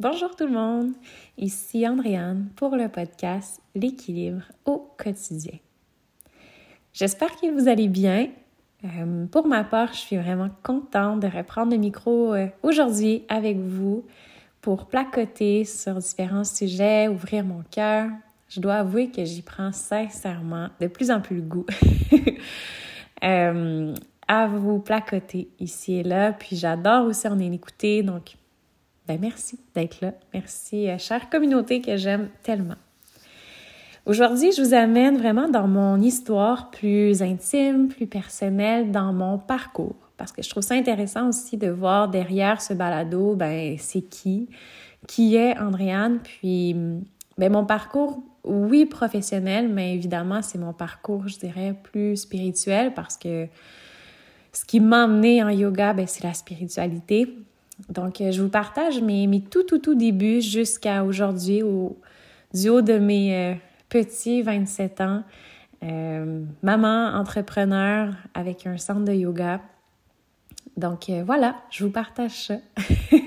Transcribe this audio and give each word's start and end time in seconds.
Bonjour 0.00 0.36
tout 0.36 0.46
le 0.46 0.52
monde, 0.52 0.92
ici 1.38 1.84
Andréane 1.84 2.50
pour 2.54 2.76
le 2.76 2.88
podcast 2.88 3.60
L'équilibre 3.74 4.42
au 4.64 4.92
quotidien. 4.96 5.58
J'espère 6.92 7.34
que 7.34 7.50
vous 7.50 7.66
allez 7.66 7.88
bien. 7.88 8.28
Euh, 8.84 9.26
pour 9.26 9.48
ma 9.48 9.64
part, 9.64 9.92
je 9.92 9.98
suis 9.98 10.16
vraiment 10.16 10.50
contente 10.62 11.18
de 11.18 11.26
reprendre 11.26 11.72
le 11.72 11.78
micro 11.78 12.32
euh, 12.32 12.46
aujourd'hui 12.62 13.24
avec 13.28 13.56
vous 13.56 14.04
pour 14.60 14.86
placoter 14.86 15.64
sur 15.64 15.96
différents 15.96 16.44
sujets, 16.44 17.08
ouvrir 17.08 17.44
mon 17.44 17.64
cœur. 17.68 18.08
Je 18.48 18.60
dois 18.60 18.74
avouer 18.74 19.10
que 19.10 19.24
j'y 19.24 19.42
prends 19.42 19.72
sincèrement 19.72 20.68
de 20.80 20.86
plus 20.86 21.10
en 21.10 21.20
plus 21.20 21.36
le 21.36 21.42
goût. 21.42 21.66
Euh, 23.24 23.96
à 24.28 24.46
vous 24.46 24.78
placoter 24.78 25.48
ici 25.58 25.94
et 25.94 26.02
là. 26.04 26.32
Puis 26.32 26.54
j'adore 26.54 27.06
aussi 27.06 27.26
en 27.26 27.36
écouter. 27.40 28.04
Donc, 28.04 28.36
ben 29.08 29.18
merci 29.20 29.58
d'être 29.74 30.02
là. 30.02 30.12
Merci, 30.34 30.86
chère 30.98 31.30
communauté 31.30 31.80
que 31.80 31.96
j'aime 31.96 32.28
tellement. 32.42 32.76
Aujourd'hui, 34.04 34.52
je 34.52 34.62
vous 34.62 34.74
amène 34.74 35.16
vraiment 35.16 35.48
dans 35.48 35.66
mon 35.66 36.00
histoire 36.00 36.70
plus 36.70 37.22
intime, 37.22 37.88
plus 37.88 38.06
personnelle, 38.06 38.90
dans 38.90 39.12
mon 39.12 39.38
parcours. 39.38 39.96
Parce 40.16 40.32
que 40.32 40.42
je 40.42 40.50
trouve 40.50 40.62
ça 40.62 40.74
intéressant 40.74 41.28
aussi 41.28 41.56
de 41.56 41.68
voir 41.68 42.08
derrière 42.08 42.60
ce 42.60 42.74
balado, 42.74 43.34
ben, 43.34 43.76
c'est 43.78 44.02
qui, 44.02 44.48
qui 45.06 45.36
est 45.36 45.58
Andréane, 45.58 46.20
puis 46.22 46.74
ben, 47.38 47.52
mon 47.52 47.64
parcours, 47.64 48.22
oui, 48.44 48.86
professionnel, 48.86 49.68
mais 49.68 49.94
évidemment, 49.94 50.42
c'est 50.42 50.58
mon 50.58 50.72
parcours, 50.72 51.28
je 51.28 51.38
dirais, 51.38 51.74
plus 51.82 52.16
spirituel 52.16 52.94
parce 52.94 53.16
que 53.16 53.46
ce 54.52 54.64
qui 54.64 54.80
m'a 54.80 55.04
emmené 55.04 55.42
en 55.42 55.50
yoga, 55.50 55.92
ben, 55.92 56.06
c'est 56.06 56.24
la 56.24 56.34
spiritualité. 56.34 57.34
Donc, 57.88 58.16
je 58.18 58.42
vous 58.42 58.48
partage 58.48 59.00
mes, 59.00 59.42
tout, 59.50 59.62
tout, 59.62 59.78
tout 59.78 59.94
débuts 59.94 60.40
jusqu'à 60.40 61.04
aujourd'hui, 61.04 61.62
au, 61.62 61.96
du 62.52 62.68
haut 62.68 62.82
de 62.82 62.98
mes 62.98 63.34
euh, 63.34 63.54
petit, 63.88 64.42
27 64.42 65.00
ans, 65.00 65.22
euh, 65.84 66.42
maman 66.62 67.14
entrepreneur 67.14 68.12
avec 68.34 68.66
un 68.66 68.78
centre 68.78 69.04
de 69.04 69.12
yoga. 69.12 69.60
Donc 70.76 71.08
euh, 71.08 71.22
voilà, 71.24 71.56
je 71.70 71.84
vous 71.84 71.90
partage 71.90 72.46
ça. 72.46 72.54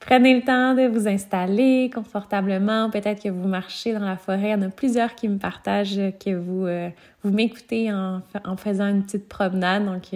Prenez 0.00 0.34
le 0.34 0.42
temps 0.42 0.74
de 0.74 0.86
vous 0.86 1.06
installer 1.06 1.90
confortablement. 1.92 2.90
Peut-être 2.90 3.22
que 3.22 3.28
vous 3.28 3.46
marchez 3.46 3.92
dans 3.92 4.04
la 4.04 4.16
forêt. 4.16 4.48
Il 4.48 4.50
y 4.50 4.54
en 4.54 4.62
a 4.62 4.68
plusieurs 4.68 5.14
qui 5.14 5.28
me 5.28 5.38
partagent 5.38 6.00
que 6.18 6.34
vous, 6.34 6.66
euh, 6.66 6.88
vous 7.22 7.30
m'écoutez 7.30 7.92
en, 7.92 8.22
en, 8.44 8.56
faisant 8.56 8.86
une 8.86 9.04
petite 9.04 9.28
promenade. 9.28 9.84
Donc, 9.84 10.08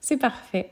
c'est 0.00 0.16
parfait. 0.16 0.70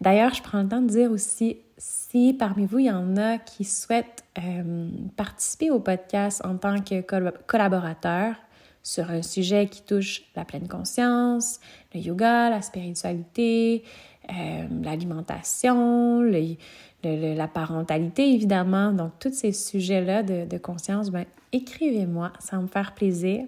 D'ailleurs, 0.00 0.34
je 0.34 0.42
prends 0.42 0.62
le 0.62 0.68
temps 0.68 0.80
de 0.80 0.88
dire 0.88 1.10
aussi 1.10 1.58
si 1.76 2.34
parmi 2.34 2.66
vous, 2.66 2.80
il 2.80 2.86
y 2.86 2.90
en 2.90 3.16
a 3.16 3.38
qui 3.38 3.64
souhaitent 3.64 4.24
euh, 4.38 4.88
participer 5.16 5.70
au 5.70 5.78
podcast 5.80 6.44
en 6.44 6.56
tant 6.56 6.80
que 6.80 7.00
collaborateur 7.46 8.34
sur 8.82 9.10
un 9.10 9.22
sujet 9.22 9.66
qui 9.66 9.82
touche 9.82 10.22
la 10.34 10.44
pleine 10.44 10.66
conscience, 10.68 11.60
le 11.94 12.00
yoga, 12.00 12.50
la 12.50 12.62
spiritualité, 12.62 13.84
euh, 14.30 14.66
l'alimentation, 14.82 16.22
la 17.02 17.48
parentalité, 17.48 18.32
évidemment. 18.32 18.92
Donc, 18.92 19.12
tous 19.18 19.32
ces 19.32 19.52
sujets-là 19.52 20.22
de, 20.22 20.58
conscience, 20.58 21.10
ben, 21.10 21.26
écrivez-moi, 21.52 22.32
ça 22.38 22.56
va 22.56 22.62
me 22.62 22.68
faire 22.68 22.94
plaisir. 22.94 23.44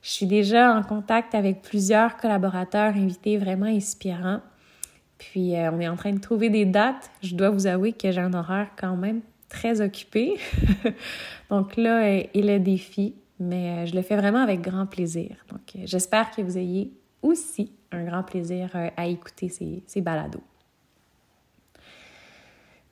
Je 0.00 0.10
suis 0.10 0.26
déjà 0.26 0.74
en 0.74 0.82
contact 0.82 1.34
avec 1.34 1.62
plusieurs 1.62 2.16
collaborateurs 2.16 2.94
invités 2.94 3.38
vraiment 3.38 3.66
inspirants. 3.66 4.40
Puis, 5.30 5.56
euh, 5.56 5.70
on 5.70 5.78
est 5.78 5.86
en 5.86 5.94
train 5.94 6.12
de 6.12 6.18
trouver 6.18 6.50
des 6.50 6.64
dates. 6.64 7.10
Je 7.22 7.36
dois 7.36 7.50
vous 7.50 7.68
avouer 7.68 7.92
que 7.92 8.10
j'ai 8.10 8.20
un 8.20 8.34
horaire 8.34 8.70
quand 8.76 8.96
même 8.96 9.20
très 9.48 9.80
occupé. 9.80 10.36
Donc 11.50 11.76
là 11.76 12.08
est 12.08 12.34
le 12.34 12.58
défi, 12.58 13.14
mais 13.38 13.70
euh, 13.70 13.86
je 13.86 13.94
le 13.94 14.02
fais 14.02 14.16
vraiment 14.16 14.40
avec 14.40 14.62
grand 14.62 14.86
plaisir. 14.86 15.36
Donc, 15.48 15.60
euh, 15.76 15.82
j'espère 15.84 16.32
que 16.32 16.42
vous 16.42 16.58
ayez 16.58 16.90
aussi 17.22 17.72
un 17.92 18.04
grand 18.04 18.24
plaisir 18.24 18.70
à 18.96 19.06
écouter 19.06 19.48
ces, 19.48 19.84
ces 19.86 20.00
balados. 20.00 20.42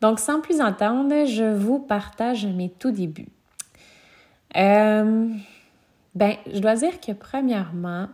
Donc, 0.01 0.21
sans 0.21 0.41
plus 0.41 0.61
attendre, 0.61 1.27
je 1.27 1.53
vous 1.53 1.81
partage 1.81 2.47
mes 2.47 2.71
tout 2.71 2.93
débuts. 2.93 3.33
ben, 4.55 5.01
je 6.15 6.61
dois 6.61 6.77
dire 6.77 7.01
que 7.01 7.13
premièrement, 7.13 8.09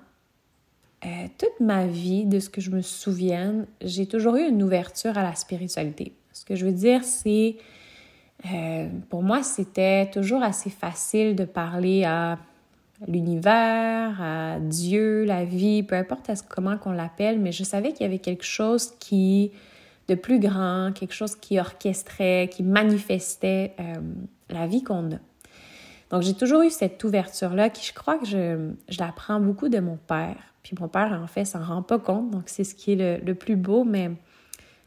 euh, 1.06 1.28
toute 1.38 1.60
ma 1.60 1.86
vie, 1.86 2.24
de 2.24 2.40
ce 2.40 2.50
que 2.50 2.60
je 2.60 2.70
me 2.70 2.82
souvienne, 2.82 3.66
j'ai 3.80 4.06
toujours 4.06 4.36
eu 4.36 4.48
une 4.48 4.62
ouverture 4.62 5.16
à 5.16 5.22
la 5.22 5.34
spiritualité. 5.36 6.12
Ce 6.32 6.44
que 6.44 6.56
je 6.56 6.66
veux 6.66 6.72
dire, 6.72 7.04
c'est, 7.04 7.56
euh, 8.52 8.88
pour 9.08 9.22
moi, 9.22 9.44
c'était 9.44 10.10
toujours 10.10 10.42
assez 10.42 10.70
facile 10.70 11.36
de 11.36 11.44
parler 11.44 12.04
à 12.04 12.38
l'univers, 13.06 14.20
à 14.20 14.58
Dieu, 14.58 15.24
la 15.24 15.44
vie, 15.44 15.82
peu 15.82 15.94
importe 15.94 16.30
comment 16.48 16.76
qu'on 16.76 16.92
l'appelle, 16.92 17.38
mais 17.38 17.52
je 17.52 17.62
savais 17.62 17.92
qu'il 17.92 18.02
y 18.02 18.08
avait 18.08 18.18
quelque 18.18 18.44
chose 18.44 18.92
qui 18.98 19.52
de 20.08 20.14
plus 20.14 20.38
grand, 20.38 20.92
quelque 20.92 21.14
chose 21.14 21.36
qui 21.36 21.58
orchestrait, 21.58 22.48
qui 22.50 22.62
manifestait 22.62 23.74
euh, 23.80 23.94
la 24.50 24.66
vie 24.66 24.82
qu'on 24.82 25.12
a. 25.12 25.18
Donc 26.10 26.22
j'ai 26.22 26.34
toujours 26.34 26.62
eu 26.62 26.70
cette 26.70 27.02
ouverture-là 27.02 27.70
qui, 27.70 27.84
je 27.84 27.92
crois 27.92 28.18
que 28.18 28.24
je, 28.26 28.70
je 28.88 28.98
la 29.00 29.12
prends 29.12 29.40
beaucoup 29.40 29.68
de 29.68 29.80
mon 29.80 29.96
père. 29.96 30.36
Puis 30.66 30.74
mon 30.80 30.88
père, 30.88 31.12
en 31.22 31.28
fait, 31.28 31.44
s'en 31.44 31.62
rend 31.62 31.82
pas 31.82 32.00
compte, 32.00 32.32
donc 32.32 32.42
c'est 32.46 32.64
ce 32.64 32.74
qui 32.74 32.90
est 32.90 33.22
le, 33.24 33.34
plus 33.36 33.54
beau, 33.54 33.84
mais 33.84 34.10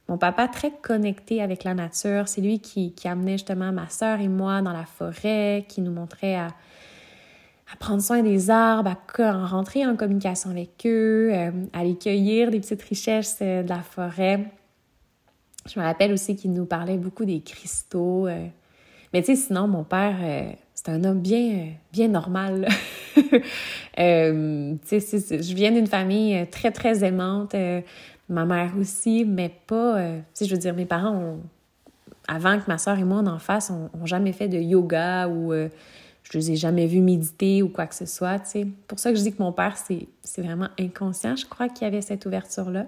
mon 0.09 0.17
papa, 0.17 0.49
très 0.49 0.71
connecté 0.71 1.41
avec 1.41 1.63
la 1.63 1.73
nature, 1.73 2.27
c'est 2.27 2.41
lui 2.41 2.59
qui, 2.59 2.91
qui, 2.91 3.07
amenait 3.07 3.37
justement 3.37 3.71
ma 3.71 3.87
sœur 3.87 4.19
et 4.19 4.27
moi 4.27 4.61
dans 4.61 4.73
la 4.73 4.83
forêt, 4.83 5.63
qui 5.69 5.79
nous 5.79 5.93
montrait 5.93 6.35
à, 6.35 6.47
à 7.71 7.77
prendre 7.79 8.01
soin 8.01 8.21
des 8.23 8.49
arbres, 8.49 8.93
à, 9.19 9.45
rentrer 9.45 9.85
en 9.85 9.95
communication 9.95 10.49
avec 10.49 10.85
eux, 10.85 11.29
euh, 11.31 11.51
à 11.71 11.79
aller 11.79 11.97
cueillir 11.97 12.51
des 12.51 12.59
petites 12.59 12.81
richesses 12.81 13.37
euh, 13.41 13.63
de 13.63 13.69
la 13.69 13.81
forêt. 13.81 14.51
Je 15.65 15.79
me 15.79 15.85
rappelle 15.85 16.11
aussi 16.11 16.35
qu'il 16.35 16.51
nous 16.51 16.65
parlait 16.65 16.97
beaucoup 16.97 17.23
des 17.23 17.39
cristaux. 17.39 18.27
Euh. 18.27 18.47
Mais 19.13 19.21
tu 19.21 19.33
sais, 19.33 19.43
sinon, 19.43 19.69
mon 19.69 19.85
père, 19.85 20.17
c'est 20.81 20.91
un 20.91 21.03
homme 21.03 21.19
bien, 21.19 21.73
bien 21.91 22.07
normal. 22.07 22.65
euh, 23.99 24.75
je 24.81 25.53
viens 25.53 25.71
d'une 25.73 25.87
famille 25.87 26.37
euh, 26.37 26.45
très, 26.49 26.71
très 26.71 27.03
aimante. 27.03 27.53
Euh, 27.53 27.81
ma 28.29 28.45
mère 28.45 28.71
aussi, 28.79 29.25
mais 29.25 29.51
pas... 29.67 29.97
Euh, 29.97 30.19
je 30.39 30.49
veux 30.49 30.57
dire, 30.57 30.73
mes 30.73 30.85
parents, 30.85 31.37
avant 32.29 32.57
que 32.59 32.63
ma 32.69 32.77
soeur 32.77 32.97
et 32.97 33.03
moi, 33.03 33.19
on 33.21 33.27
en 33.27 33.39
fasse, 33.39 33.71
ont, 33.71 34.05
jamais 34.05 34.31
fait 34.31 34.47
de 34.47 34.57
yoga 34.57 35.27
ou 35.27 35.51
je 35.51 36.37
les 36.37 36.51
ai 36.51 36.55
jamais 36.55 36.87
vus 36.87 37.01
méditer 37.01 37.61
ou 37.61 37.67
quoi 37.67 37.85
que 37.85 37.95
ce 37.95 38.05
soit. 38.05 38.45
C'est 38.45 38.65
pour 38.87 38.99
ça 38.99 39.11
que 39.11 39.17
je 39.17 39.23
dis 39.23 39.33
que 39.33 39.43
mon 39.43 39.51
père, 39.51 39.75
c'est 39.75 40.07
vraiment 40.41 40.69
inconscient. 40.79 41.35
Je 41.35 41.45
crois 41.45 41.67
qu'il 41.67 41.83
y 41.83 41.87
avait 41.87 42.01
cette 42.01 42.25
ouverture-là. 42.25 42.85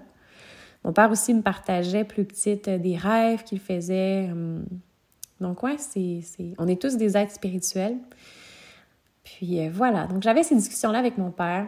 Mon 0.84 0.94
père 0.94 1.10
aussi 1.10 1.34
me 1.34 1.42
partageait 1.42 2.04
plus 2.04 2.24
petite 2.24 2.70
des 2.70 2.96
rêves 2.96 3.42
qu'il 3.42 3.60
faisait. 3.60 4.30
Hum, 4.30 4.64
donc, 5.42 5.62
ouais, 5.62 5.76
c'est, 5.78 6.22
on 6.58 6.66
est 6.68 6.80
tous 6.80 6.96
des 6.96 7.16
êtres 7.16 7.32
spirituels. 7.32 7.98
Puis 9.24 9.60
euh, 9.60 9.70
voilà, 9.72 10.06
donc 10.06 10.22
j'avais 10.22 10.42
ces 10.42 10.54
discussions-là 10.54 10.98
avec 10.98 11.18
mon 11.18 11.30
père. 11.30 11.66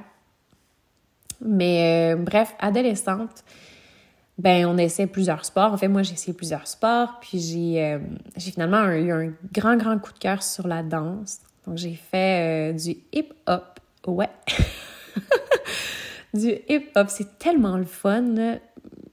Mais 1.41 2.15
euh, 2.15 2.17
bref, 2.17 2.55
adolescente, 2.59 3.45
ben 4.39 4.67
on 4.67 4.79
essaie 4.79 5.07
plusieurs 5.07 5.45
sports. 5.45 5.73
En 5.73 5.77
fait, 5.77 5.89
moi, 5.89 6.03
j'ai 6.03 6.15
essayé 6.15 6.33
plusieurs 6.33 6.67
sports. 6.67 7.19
Puis 7.21 7.39
j'ai, 7.41 7.85
euh, 7.85 7.99
finalement 8.39 8.87
eu 8.91 9.11
un 9.12 9.33
grand, 9.53 9.77
grand 9.77 9.99
coup 9.99 10.12
de 10.12 10.19
cœur 10.19 10.43
sur 10.43 10.67
la 10.67 10.83
danse. 10.83 11.41
Donc 11.67 11.79
j'ai 11.79 11.95
fait 11.95 12.75
du 12.75 12.97
hip-hop. 13.12 13.81
Ouais. 14.06 14.31
du 16.35 16.55
hip-hop, 16.69 17.09
c'est 17.09 17.39
tellement 17.39 17.77
le 17.77 17.87
fun. 17.87 18.59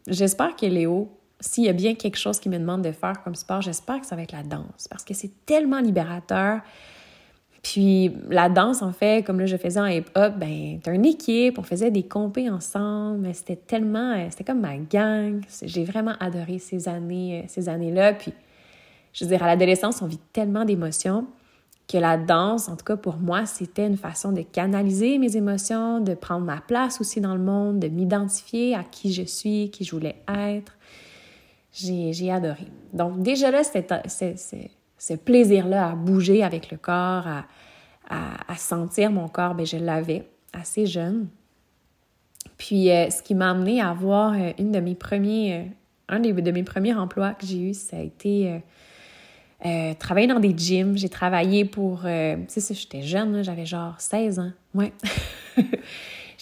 J'espère 0.08 0.56
que 0.56 0.66
Léo, 0.66 1.10
s'il 1.42 1.66
y 1.66 1.70
a 1.70 1.74
bien 1.74 1.96
quelque 1.96 2.18
chose 2.18 2.40
qu'il 2.40 2.52
me 2.52 2.60
demande 2.60 2.84
de 2.84 2.92
faire 2.92 3.22
comme 3.24 3.36
sport, 3.36 3.62
j'espère 3.62 4.00
que 4.00 4.06
ça 4.06 4.16
va 4.16 4.22
être 4.22 4.32
la 4.32 4.44
danse 4.44 4.88
parce 4.90 5.04
que 5.04 5.14
c'est 5.14 5.32
tellement 5.46 5.80
libérateur. 5.80 6.62
Puis 7.64 8.12
la 8.30 8.50
danse, 8.50 8.82
en 8.82 8.92
fait, 8.92 9.24
comme 9.26 9.40
là 9.40 9.46
je 9.46 9.58
faisais 9.58 9.80
en 9.80 9.86
hip-hop, 9.86 10.34
ben 10.38 10.80
t'as 10.82 10.94
une 10.94 11.06
équipe, 11.06 11.60
on 11.60 11.64
faisait 11.64 11.92
des 11.92 12.04
compés 12.04 12.50
ensemble, 12.50 13.34
c'était 13.34 13.56
tellement, 13.56 14.14
euh, 14.14 14.28
c'était 14.30 14.46
comme 14.46 14.62
ma 14.62 14.78
gang. 14.78 15.42
J'ai 15.62 15.84
vraiment 15.84 16.14
adoré 16.20 16.60
ces 16.60 16.88
années, 16.88 17.42
euh, 17.42 17.46
ces 17.48 17.70
années-là. 17.70 18.14
Puis, 18.14 18.34
je 19.14 19.26
veux 19.26 19.30
dire, 19.30 19.44
à 19.44 19.48
l'adolescence, 19.48 20.02
on 20.02 20.08
vit 20.08 20.20
tellement 20.34 20.66
d'émotions 20.66 21.28
que 21.88 21.98
la 21.98 22.18
danse, 22.18 22.70
en 22.70 22.78
tout 22.78 22.86
cas 22.86 22.96
pour 22.96 23.18
moi, 23.18 23.46
c'était 23.46 23.86
une 23.86 23.98
façon 23.98 24.32
de 24.32 24.42
canaliser 24.42 25.18
mes 25.18 25.36
émotions, 25.36 26.00
de 26.00 26.14
prendre 26.14 26.46
ma 26.46 26.62
place 26.62 27.02
aussi 27.02 27.20
dans 27.20 27.36
le 27.36 27.42
monde, 27.42 27.80
de 27.80 27.90
m'identifier 27.90 28.76
à 28.76 28.84
qui 28.84 29.12
je 29.12 29.24
suis, 29.24 29.70
qui 29.72 29.84
je 29.84 29.92
voulais 29.92 30.16
être 30.30 30.78
j'ai 31.74 32.32
adoré. 32.32 32.68
Donc 32.94 33.22
déjà 33.22 33.52
là, 33.52 33.62
ce 33.64 35.14
plaisir-là 35.14 35.90
à 35.92 35.96
bouger 35.96 36.44
avec 36.44 36.72
le 36.72 36.78
corps, 36.78 37.28
à, 37.28 37.46
à, 38.10 38.56
sentir 38.58 39.12
mon 39.12 39.28
corps, 39.28 39.56
ben, 39.56 39.66
je 39.66 39.78
l'avais 39.78 40.28
assez 40.54 40.86
jeune. 40.86 41.28
Puis 42.58 42.92
euh, 42.92 43.10
ce 43.10 43.24
qui 43.24 43.34
m'a 43.34 43.50
amené 43.52 43.82
à 43.82 43.90
avoir 43.90 44.34
euh, 44.34 44.52
une 44.60 44.72
de 44.72 44.80
mes 44.80 44.96
premiers, 44.96 45.56
euh, 45.56 45.64
un 46.10 46.20
de 46.20 46.52
mes 46.52 46.64
premiers 46.64 46.94
emplois 46.94 47.34
que 47.34 47.46
j'ai 47.46 47.70
eu, 47.70 47.74
ça 47.74 47.98
a 47.98 48.02
été 48.02 48.62
travailler 50.00 50.28
dans 50.28 50.40
des 50.40 50.54
gyms. 50.56 50.98
J'ai 50.98 51.08
travaillé 51.08 51.66
pour... 51.66 52.02
Tu 52.02 52.60
sais, 52.60 52.74
j'étais 52.74 53.02
jeune, 53.02 53.44
j'avais 53.44 53.66
genre 53.66 53.96
16 54.00 54.40
ans. 54.40 54.52
Ouais. 54.74 54.92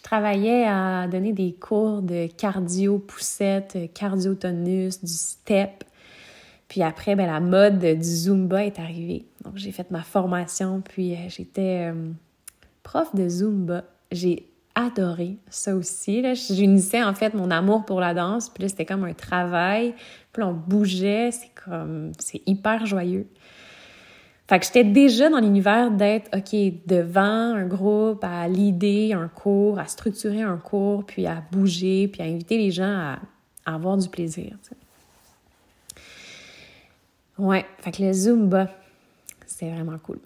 travaillais 0.09 0.65
à 0.65 1.07
donner 1.07 1.33
des 1.33 1.53
cours 1.53 2.01
de 2.01 2.25
cardio, 2.25 2.97
poussette, 2.97 3.77
cardio 3.93 4.33
tonus, 4.33 5.03
du 5.03 5.11
step. 5.11 5.83
Puis 6.67 6.81
après, 6.81 7.15
ben, 7.15 7.27
la 7.27 7.39
mode 7.39 7.79
du 7.79 8.03
Zumba 8.03 8.65
est 8.65 8.79
arrivée. 8.79 9.25
Donc, 9.43 9.57
j'ai 9.57 9.71
fait 9.71 9.91
ma 9.91 10.01
formation, 10.01 10.81
puis 10.81 11.13
euh, 11.13 11.17
j'étais 11.27 11.93
prof 12.81 13.13
de 13.13 13.29
Zumba. 13.29 13.83
J'ai 14.11 14.47
adoré 14.73 15.37
ça 15.51 15.75
aussi. 15.75 16.23
J'unissais 16.55 17.03
en 17.03 17.13
fait 17.13 17.35
mon 17.35 17.51
amour 17.51 17.85
pour 17.85 17.99
la 17.99 18.15
danse, 18.15 18.49
puis 18.49 18.63
là, 18.63 18.69
c'était 18.69 18.85
comme 18.87 19.03
un 19.03 19.13
travail. 19.13 19.93
Puis 20.33 20.41
on 20.41 20.53
bougeait, 20.53 21.29
c'est 21.31 21.51
comme... 21.63 22.13
C'est 22.17 22.41
hyper 22.47 22.87
joyeux. 22.87 23.27
Fait 24.49 24.59
que 24.59 24.65
j'étais 24.65 24.83
déjà 24.83 25.29
dans 25.29 25.37
l'univers 25.37 25.91
d'être, 25.91 26.35
OK, 26.35 26.55
devant 26.87 27.21
un 27.21 27.67
groupe, 27.67 28.23
à 28.23 28.47
l'idée 28.47 29.13
un 29.13 29.27
cours, 29.27 29.77
à 29.77 29.85
structurer 29.85 30.41
un 30.41 30.57
cours, 30.57 31.05
puis 31.05 31.27
à 31.27 31.43
bouger, 31.51 32.07
puis 32.07 32.23
à 32.23 32.25
inviter 32.25 32.57
les 32.57 32.71
gens 32.71 33.15
à, 33.63 33.71
avoir 33.71 33.95
du 33.95 34.09
plaisir. 34.09 34.57
Ouais, 37.37 37.63
fait 37.77 37.91
que 37.91 38.01
le 38.01 38.11
Zumba, 38.11 38.71
c'est 39.45 39.69
vraiment 39.69 39.99
cool. 39.99 40.17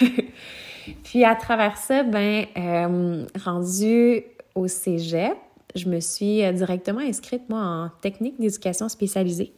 Puis 1.04 1.24
à 1.24 1.34
travers 1.34 1.78
ça, 1.78 2.02
ben, 2.02 2.44
euh, 2.54 3.24
rendu 3.42 4.22
au 4.54 4.68
cégep, 4.68 5.38
je 5.74 5.88
me 5.88 6.00
suis 6.00 6.44
euh, 6.44 6.52
directement 6.52 7.00
inscrite, 7.00 7.48
moi, 7.48 7.60
en 7.60 7.88
technique 8.02 8.38
d'éducation 8.38 8.90
spécialisée, 8.90 9.54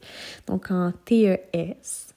donc 0.46 0.70
en 0.70 0.92
TES. 1.04 2.13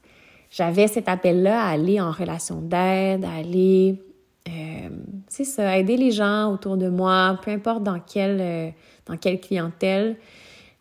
J'avais 0.50 0.88
cet 0.88 1.10
appel-là 1.10 1.62
à 1.62 1.70
aller 1.72 2.00
en 2.00 2.12
relation 2.12 2.62
d'aide, 2.62 3.26
à 3.26 3.34
aller, 3.34 4.02
euh, 4.48 4.90
c'est 5.28 5.44
ça, 5.44 5.78
aider 5.78 5.98
les 5.98 6.12
gens 6.12 6.54
autour 6.54 6.78
de 6.78 6.90
moi, 6.90 7.40
peu 7.44 7.52
importe 7.52 7.84
dans 7.84 8.00
quelle, 8.00 8.74
dans 9.06 9.18
quelle 9.18 9.40
clientèle. 9.40 10.18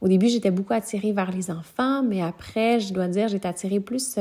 Au 0.01 0.09
début, 0.09 0.29
j'étais 0.29 0.51
beaucoup 0.51 0.75
attirée 0.75 1.13
vers 1.13 1.31
les 1.31 1.51
enfants, 1.51 2.03
mais 2.03 2.23
après, 2.23 2.81
je 2.81 2.93
dois 2.93 3.09
dire, 3.09 3.29
j'étais 3.29 3.49
attirée 3.49 3.81
plus 3.81 4.19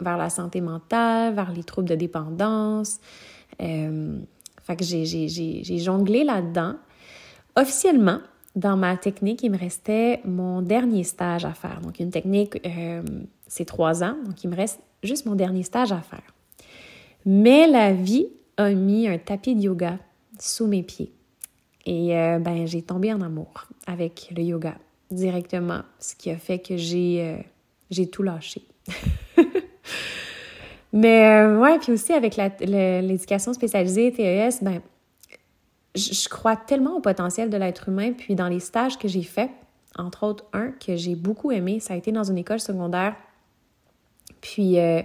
vers 0.00 0.16
la 0.16 0.30
santé 0.30 0.60
mentale, 0.60 1.34
vers 1.34 1.52
les 1.52 1.64
troubles 1.64 1.88
de 1.88 1.96
dépendance, 1.96 3.00
euh, 3.60 4.18
fait 4.62 4.76
que 4.76 4.84
j'ai 4.84 5.78
jonglé 5.78 6.24
là-dedans. 6.24 6.74
Officiellement, 7.56 8.20
dans 8.54 8.76
ma 8.76 8.96
technique, 8.96 9.42
il 9.42 9.50
me 9.50 9.58
restait 9.58 10.20
mon 10.24 10.62
dernier 10.62 11.04
stage 11.04 11.44
à 11.44 11.52
faire. 11.52 11.80
Donc, 11.80 11.98
une 11.98 12.10
technique, 12.10 12.60
euh, 12.64 13.02
c'est 13.48 13.64
trois 13.64 14.04
ans, 14.04 14.16
donc 14.24 14.44
il 14.44 14.50
me 14.50 14.56
reste 14.56 14.80
juste 15.02 15.26
mon 15.26 15.34
dernier 15.34 15.64
stage 15.64 15.90
à 15.90 16.00
faire. 16.00 16.34
Mais 17.26 17.66
la 17.66 17.92
vie 17.92 18.28
a 18.56 18.70
mis 18.70 19.08
un 19.08 19.18
tapis 19.18 19.54
de 19.54 19.62
yoga 19.62 19.98
sous 20.38 20.66
mes 20.66 20.82
pieds. 20.82 21.12
Et 21.84 22.16
euh, 22.16 22.38
ben, 22.38 22.66
j'ai 22.66 22.82
tombé 22.82 23.12
en 23.12 23.20
amour 23.20 23.66
avec 23.86 24.30
le 24.36 24.42
yoga 24.42 24.76
directement, 25.10 25.80
ce 25.98 26.14
qui 26.14 26.30
a 26.30 26.36
fait 26.36 26.58
que 26.58 26.76
j'ai 26.76 27.44
j'ai 27.90 28.08
tout 28.08 28.22
lâché. 28.22 28.62
Mais 30.92 31.26
euh, 31.26 31.60
ouais, 31.60 31.78
puis 31.78 31.92
aussi 31.92 32.12
avec 32.12 32.36
l'éducation 32.36 33.52
spécialisée, 33.52 34.12
TES, 34.12 34.62
ben, 34.62 34.80
je 35.94 36.28
crois 36.28 36.56
tellement 36.56 36.96
au 36.96 37.00
potentiel 37.00 37.50
de 37.50 37.56
l'être 37.56 37.88
humain. 37.88 38.12
Puis 38.12 38.34
dans 38.34 38.48
les 38.48 38.60
stages 38.60 38.98
que 38.98 39.08
j'ai 39.08 39.22
faits, 39.22 39.50
entre 39.96 40.24
autres 40.24 40.44
un 40.52 40.70
que 40.70 40.96
j'ai 40.96 41.14
beaucoup 41.14 41.50
aimé, 41.50 41.80
ça 41.80 41.94
a 41.94 41.96
été 41.96 42.12
dans 42.12 42.24
une 42.24 42.38
école 42.38 42.60
secondaire. 42.60 43.16
Puis 44.40 44.78
euh, 44.78 45.02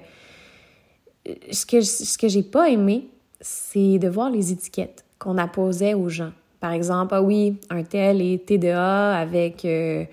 ce 1.52 1.66
que, 1.66 1.82
ce 1.82 2.18
que 2.18 2.28
j'ai 2.28 2.44
pas 2.44 2.70
aimé, 2.70 3.08
c'est 3.42 4.00
de 4.00 4.08
voir 4.08 4.30
les 4.30 4.52
étiquettes 4.52 5.04
qu'on 5.20 5.38
apposait 5.38 5.94
aux 5.94 6.10
gens. 6.10 6.32
Par 6.60 6.72
exemple, 6.72 7.14
ah 7.16 7.22
oui, 7.22 7.58
un 7.70 7.84
tel 7.84 8.22
est 8.22 8.46
TDA 8.46 9.18
avec 9.18 9.66
euh, 9.66 10.06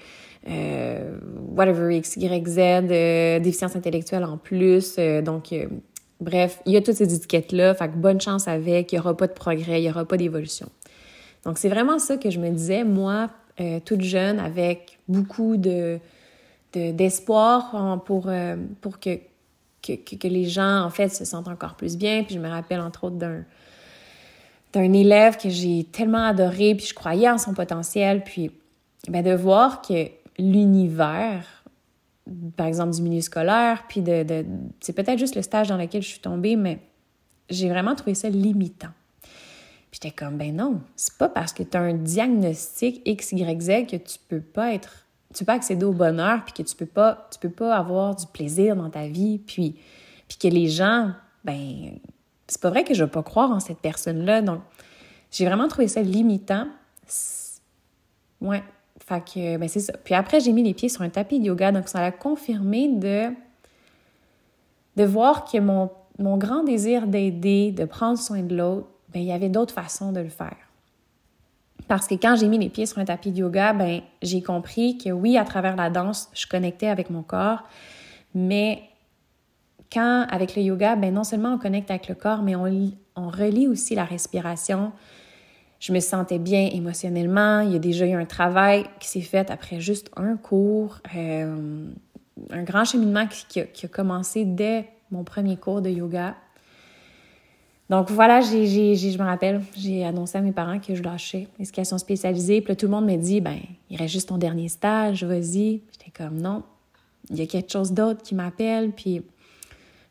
euh, 0.49 1.19
whatever, 1.55 1.95
X, 1.97 2.17
Y, 2.17 2.49
Z, 2.49 2.59
euh, 2.59 3.41
déficience 3.41 3.77
intellectuelle 3.77 4.25
en 4.25 4.39
plus. 4.39 4.97
Euh, 4.99 5.23
donc, 5.23 5.55
bref, 6.21 6.61
il 6.67 6.73
y 6.73 6.77
a 6.77 6.81
toutes 6.81 6.97
ces 6.97 7.15
étiquettes-là. 7.15 7.75
Fait 7.75 7.89
que 7.89 7.97
bonne 7.97 8.21
chance 8.21 8.49
avec, 8.49 8.93
il 8.93 8.97
n'y 8.97 9.01
aura 9.01 9.17
pas 9.17 9.27
de 9.27 9.33
progrès, 9.33 9.81
il 9.81 9.85
n'y 9.85 9.91
aura 9.91 10.05
pas 10.05 10.17
d'évolution. 10.17 10.69
Donc, 11.45 11.59
c'est 11.59 11.69
vraiment 11.69 11.99
ça 11.99 12.17
que 12.17 12.31
je 12.31 12.39
me 12.39 12.51
disais, 12.51 12.85
moi, 12.85 13.31
toute 13.85 14.01
jeune, 14.01 14.39
avec 14.39 14.99
beaucoup 15.07 15.59
de, 15.59 15.99
d'espoir 16.73 18.03
pour, 18.05 18.31
pour 18.81 19.01
que, 19.01 19.19
que, 19.83 19.93
que, 19.93 20.29
les 20.29 20.45
gens, 20.45 20.83
en 20.85 20.91
fait, 20.91 21.09
se 21.09 21.25
sentent 21.25 21.49
encore 21.49 21.75
plus 21.75 21.97
bien. 21.97 22.23
Puis 22.25 22.35
je 22.35 22.41
me 22.41 22.49
rappelle, 22.49 22.81
entre 22.81 23.05
autres, 23.05 23.17
d'un 23.17 23.45
d'un 24.73 24.93
élève 24.93 25.37
que 25.37 25.49
j'ai 25.49 25.85
tellement 25.85 26.25
adoré, 26.25 26.75
puis 26.75 26.87
je 26.87 26.95
croyais 26.95 27.29
en 27.29 27.39
son 27.39 27.55
potentiel, 27.55 28.23
puis 28.23 28.51
ben, 29.09 29.23
de 29.23 29.35
voir 29.35 29.83
que 29.83 30.09
l'univers, 30.39 31.65
par 32.57 32.67
exemple 32.67 32.95
du 32.95 33.03
milieu 33.03 33.21
scolaire, 33.21 33.85
puis 33.89 34.03
de, 34.03 34.45
c'est 34.81 34.93
peut-être 34.93 35.19
juste 35.19 35.35
le 35.35 35.43
stage 35.43 35.69
dans 35.69 35.77
lequel 35.77 36.03
je 36.03 36.09
suis 36.09 36.21
tombée, 36.21 36.57
mais 36.57 36.79
j'ai 37.49 37.69
vraiment 37.69 37.95
trouvé 37.95 38.15
ça 38.15 38.29
limitant. 38.29 38.91
Puis 39.23 39.99
j'étais 40.03 40.15
comme, 40.15 40.37
ben 40.37 40.55
non, 40.55 40.81
c'est 40.95 41.19
pas 41.19 41.29
parce 41.29 41.53
que 41.53 41.65
tu 41.65 41.77
as 41.77 41.81
un 41.81 41.95
diagnostic 41.95 43.03
X, 43.05 43.33
Y, 43.33 43.61
Z 43.61 43.87
que 43.87 43.97
tu 43.97 44.19
peux 44.29 44.41
pas 44.41 44.73
être, 44.73 45.07
tu 45.35 45.45
peux 45.45 45.53
accéder 45.53 45.85
au 45.85 45.93
bonheur, 45.93 46.45
puis 46.45 46.53
que 46.53 46.69
tu 46.69 46.75
peux 46.75 46.87
pas, 46.87 47.29
tu 47.33 47.39
peux 47.39 47.51
pas 47.51 47.77
avoir 47.77 48.15
du 48.17 48.27
plaisir 48.27 48.77
dans 48.77 48.91
ta 48.91 49.07
vie, 49.07 49.39
puis, 49.39 49.77
puis 50.29 50.39
que 50.39 50.49
les 50.49 50.69
gens, 50.69 51.13
ben, 51.45 51.99
c'est 52.49 52.61
pas 52.61 52.71
vrai 52.71 52.85
que 52.85 52.95
je 52.95 53.05
vais 53.05 53.11
pas 53.11 53.23
croire 53.23 53.51
en 53.51 53.61
cette 53.61 53.79
personne-là. 53.79 54.43
Donc, 54.43 54.61
j'ai 55.31 55.47
vraiment 55.47 55.69
trouvé 55.69 55.87
ça 55.87 56.03
limitant. 56.03 56.67
Ouais, 58.41 58.63
fait 59.07 59.25
que, 59.25 59.57
ben 59.57 59.69
c'est 59.69 59.81
ça. 59.81 59.93
Puis 60.05 60.15
après, 60.15 60.41
j'ai 60.41 60.53
mis 60.53 60.63
les 60.63 60.75
pieds 60.75 60.89
sur 60.89 61.03
un 61.03 61.09
tapis 61.09 61.39
de 61.39 61.45
yoga, 61.45 61.73
donc 61.73 61.89
ça 61.89 62.01
a 62.01 62.11
confirmé 62.11 62.89
de, 62.89 63.29
de 64.97 65.05
voir 65.05 65.45
que 65.45 65.59
mon, 65.59 65.91
mon 66.19 66.37
grand 66.37 66.65
désir 66.65 67.07
d'aider, 67.07 67.71
de 67.73 67.85
prendre 67.85 68.19
soin 68.19 68.43
de 68.43 68.57
l'autre, 68.57 68.89
ben 69.13 69.21
il 69.21 69.27
y 69.27 69.33
avait 69.33 69.49
d'autres 69.49 69.75
façons 69.75 70.13
de 70.13 70.21
le 70.21 70.29
faire. 70.29 70.57
Parce 71.91 72.07
que 72.07 72.15
quand 72.15 72.37
j'ai 72.37 72.47
mis 72.47 72.57
les 72.57 72.69
pieds 72.69 72.87
sur 72.87 72.99
un 72.99 73.05
tapis 73.05 73.33
de 73.33 73.39
yoga, 73.39 73.73
ben 73.73 74.03
j'ai 74.23 74.43
compris 74.43 74.97
que 74.97 75.11
oui, 75.11 75.37
à 75.37 75.43
travers 75.43 75.75
la 75.75 75.91
danse, 75.91 76.29
je 76.33 76.47
connectais 76.47 76.87
avec 76.87 77.11
mon 77.11 77.25
corps, 77.25 77.65
mais 78.33 78.85
quand, 79.93 80.25
avec 80.31 80.55
le 80.55 80.63
yoga, 80.63 80.95
ben 80.95 81.13
non 81.13 81.25
seulement 81.25 81.55
on 81.55 81.59
connecte 81.59 81.91
avec 81.91 82.07
le 82.07 82.15
corps, 82.15 82.43
mais 82.43 82.55
on, 82.55 82.93
on 83.17 83.29
relie 83.29 83.67
aussi 83.67 83.97
la 83.97 84.05
respiration, 84.05 84.93
je 85.81 85.93
me 85.93 85.99
sentais 85.99 86.39
bien 86.39 86.71
émotionnellement. 86.73 87.59
Il 87.63 87.73
y 87.73 87.75
a 87.75 87.81
déjà 87.81 88.07
eu 88.07 88.13
un 88.13 88.25
travail 88.25 88.85
qui 89.01 89.09
s'est 89.09 89.21
fait 89.21 89.51
après 89.51 89.81
juste 89.81 90.13
un 90.17 90.37
cours, 90.37 91.01
euh, 91.17 91.91
un 92.51 92.63
grand 92.63 92.85
cheminement 92.85 93.27
qui, 93.27 93.59
a, 93.63 93.89
commencé 93.89 94.45
dès 94.45 94.89
mon 95.11 95.25
premier 95.25 95.57
cours 95.57 95.83
de 95.83 95.91
yoga. 95.91 96.37
Donc 97.91 98.09
voilà, 98.09 98.41
j'ai, 98.41 98.95
je 98.95 99.19
me 99.19 99.25
rappelle, 99.25 99.63
j'ai 99.77 100.05
annoncé 100.05 100.39
à 100.39 100.41
mes 100.41 100.53
parents 100.53 100.79
que 100.79 100.95
je 100.95 101.03
lâchais 101.03 101.49
l'éducation 101.59 101.99
spécialisée. 101.99 102.61
Puis 102.61 102.71
là, 102.71 102.77
tout 102.77 102.87
le 102.87 102.93
monde 102.93 103.05
m'a 103.05 103.17
dit, 103.17 103.41
ben, 103.41 103.59
il 103.91 103.97
reste 103.97 104.13
juste 104.13 104.29
ton 104.29 104.39
dernier 104.39 104.69
stage, 104.69 105.25
vas-y. 105.25 105.83
J'étais 105.91 106.13
comme, 106.17 106.41
non, 106.41 106.63
il 107.31 107.37
y 107.37 107.43
a 107.43 107.47
quelque 107.47 107.71
chose 107.71 107.91
d'autre 107.91 108.23
qui 108.23 108.37
m'appelle. 108.37 108.93
Puis, 108.93 109.23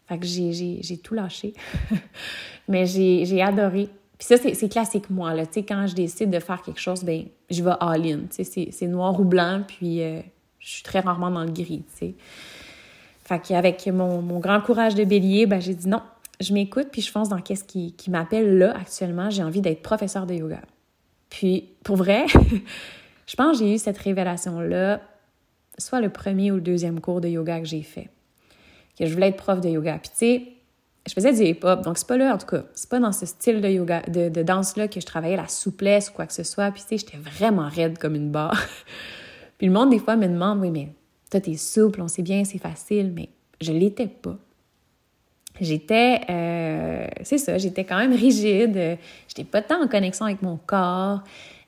fait 0.08 0.20
que 0.20 0.26
j'ai, 0.26 1.00
tout 1.02 1.14
lâché. 1.14 1.54
Mais 2.68 2.86
j'ai 2.86 3.42
adoré. 3.42 3.88
Puis 4.18 4.28
ça, 4.28 4.36
c'est 4.36 4.70
classique, 4.70 5.10
moi. 5.10 5.34
Là. 5.34 5.46
sais, 5.50 5.64
quand 5.64 5.88
je 5.88 5.96
décide 5.96 6.32
de 6.32 6.40
faire 6.40 6.62
quelque 6.62 6.82
chose, 6.82 7.06
ben 7.06 7.24
je 7.50 7.64
vais 7.64 7.72
all-in. 7.80 8.24
C'est 8.30 8.88
noir 8.88 9.18
ou 9.18 9.24
blanc, 9.24 9.62
puis 9.66 10.04
euh, 10.04 10.20
je 10.60 10.68
suis 10.68 10.84
très 10.84 11.00
rarement 11.00 11.32
dans 11.32 11.46
le 11.46 11.52
gris. 11.52 11.84
sais. 11.96 12.14
Fait 13.24 13.40
qu'avec 13.40 13.88
mon, 13.88 14.22
mon 14.22 14.40
grand 14.40 14.60
courage 14.60 14.96
de 14.96 15.06
bélier, 15.06 15.46
ben, 15.46 15.62
j'ai 15.62 15.76
dit 15.76 15.88
non, 15.88 16.02
je 16.40 16.54
m'écoute, 16.54 16.88
puis 16.92 17.02
je 17.02 17.12
fonce 17.12 17.30
dans 17.30 17.42
qu'est-ce 17.42 17.64
qui, 17.64 17.94
qui 17.94 18.10
m'appelle 18.10 18.58
là 18.58 18.76
actuellement. 18.76 19.30
J'ai 19.30 19.44
envie 19.44 19.62
d'être 19.62 19.82
professeur 19.82 20.26
de 20.26 20.34
yoga. 20.34 20.62
Puis, 21.30 21.70
pour 21.84 21.98
vrai, 21.98 22.26
je 23.28 23.36
pense 23.36 23.60
que 23.60 23.66
j'ai 23.66 23.76
eu 23.76 23.78
cette 23.78 23.98
révélation-là, 23.98 25.02
soit 25.78 26.02
le 26.02 26.10
premier 26.10 26.52
ou 26.52 26.56
le 26.56 26.62
deuxième 26.62 27.00
cours 27.02 27.22
de 27.22 27.28
yoga 27.28 27.60
que 27.60 27.66
j'ai 27.66 27.84
fait. 27.84 28.10
Que 28.98 29.06
je 29.06 29.14
voulais 29.14 29.30
être 29.30 29.38
prof 29.38 29.62
de 29.62 29.70
yoga. 29.70 30.00
Puis, 30.00 30.10
tu 30.10 30.18
sais, 30.18 30.48
je 31.08 31.14
faisais 31.14 31.34
du 31.34 31.42
hip-hop, 31.42 31.82
donc 31.82 31.98
c'est 31.98 32.08
pas 32.08 32.18
là, 32.18 32.34
en 32.34 32.38
tout 32.38 32.48
cas, 32.48 32.64
c'est 32.74 32.90
pas 32.90 33.00
dans 33.00 33.12
ce 33.12 33.26
style 33.26 33.62
de 33.62 33.70
yoga, 33.70 34.02
de, 34.04 34.44
danse-là 34.44 34.88
que 34.88 35.00
je 35.00 35.06
travaillais 35.06 35.38
la 35.38 35.48
souplesse 35.48 36.10
ou 36.10 36.14
quoi 36.14 36.26
que 36.26 36.34
ce 36.34 36.44
soit. 36.44 36.72
Puis, 36.72 36.82
tu 36.82 36.88
sais, 36.90 36.98
j'étais 36.98 37.18
vraiment 37.18 37.68
raide 37.68 37.98
comme 37.98 38.16
une 38.16 38.32
barre. 38.32 38.62
puis 39.58 39.68
le 39.68 39.74
monde, 39.74 39.90
des 39.90 40.00
fois, 40.00 40.16
me 40.16 40.28
demande, 40.28 40.60
oui, 40.60 40.72
mais 40.72 40.90
toi, 41.30 41.42
t'es 41.42 41.58
souple, 41.58 42.02
on 42.02 42.08
sait 42.08 42.24
bien, 42.24 42.46
c'est 42.46 42.60
facile, 42.60 43.12
mais 43.14 43.30
je 43.62 43.72
l'étais 43.72 44.08
pas. 44.08 44.38
J'étais, 45.62 46.22
euh, 46.30 47.08
c'est 47.24 47.38
ça, 47.38 47.58
j'étais 47.58 47.84
quand 47.84 47.98
même 47.98 48.14
rigide, 48.14 48.98
j'étais 49.28 49.44
pas 49.44 49.62
tant 49.62 49.84
en 49.84 49.88
connexion 49.88 50.26
avec 50.26 50.42
mon 50.42 50.58
corps. 50.58 51.22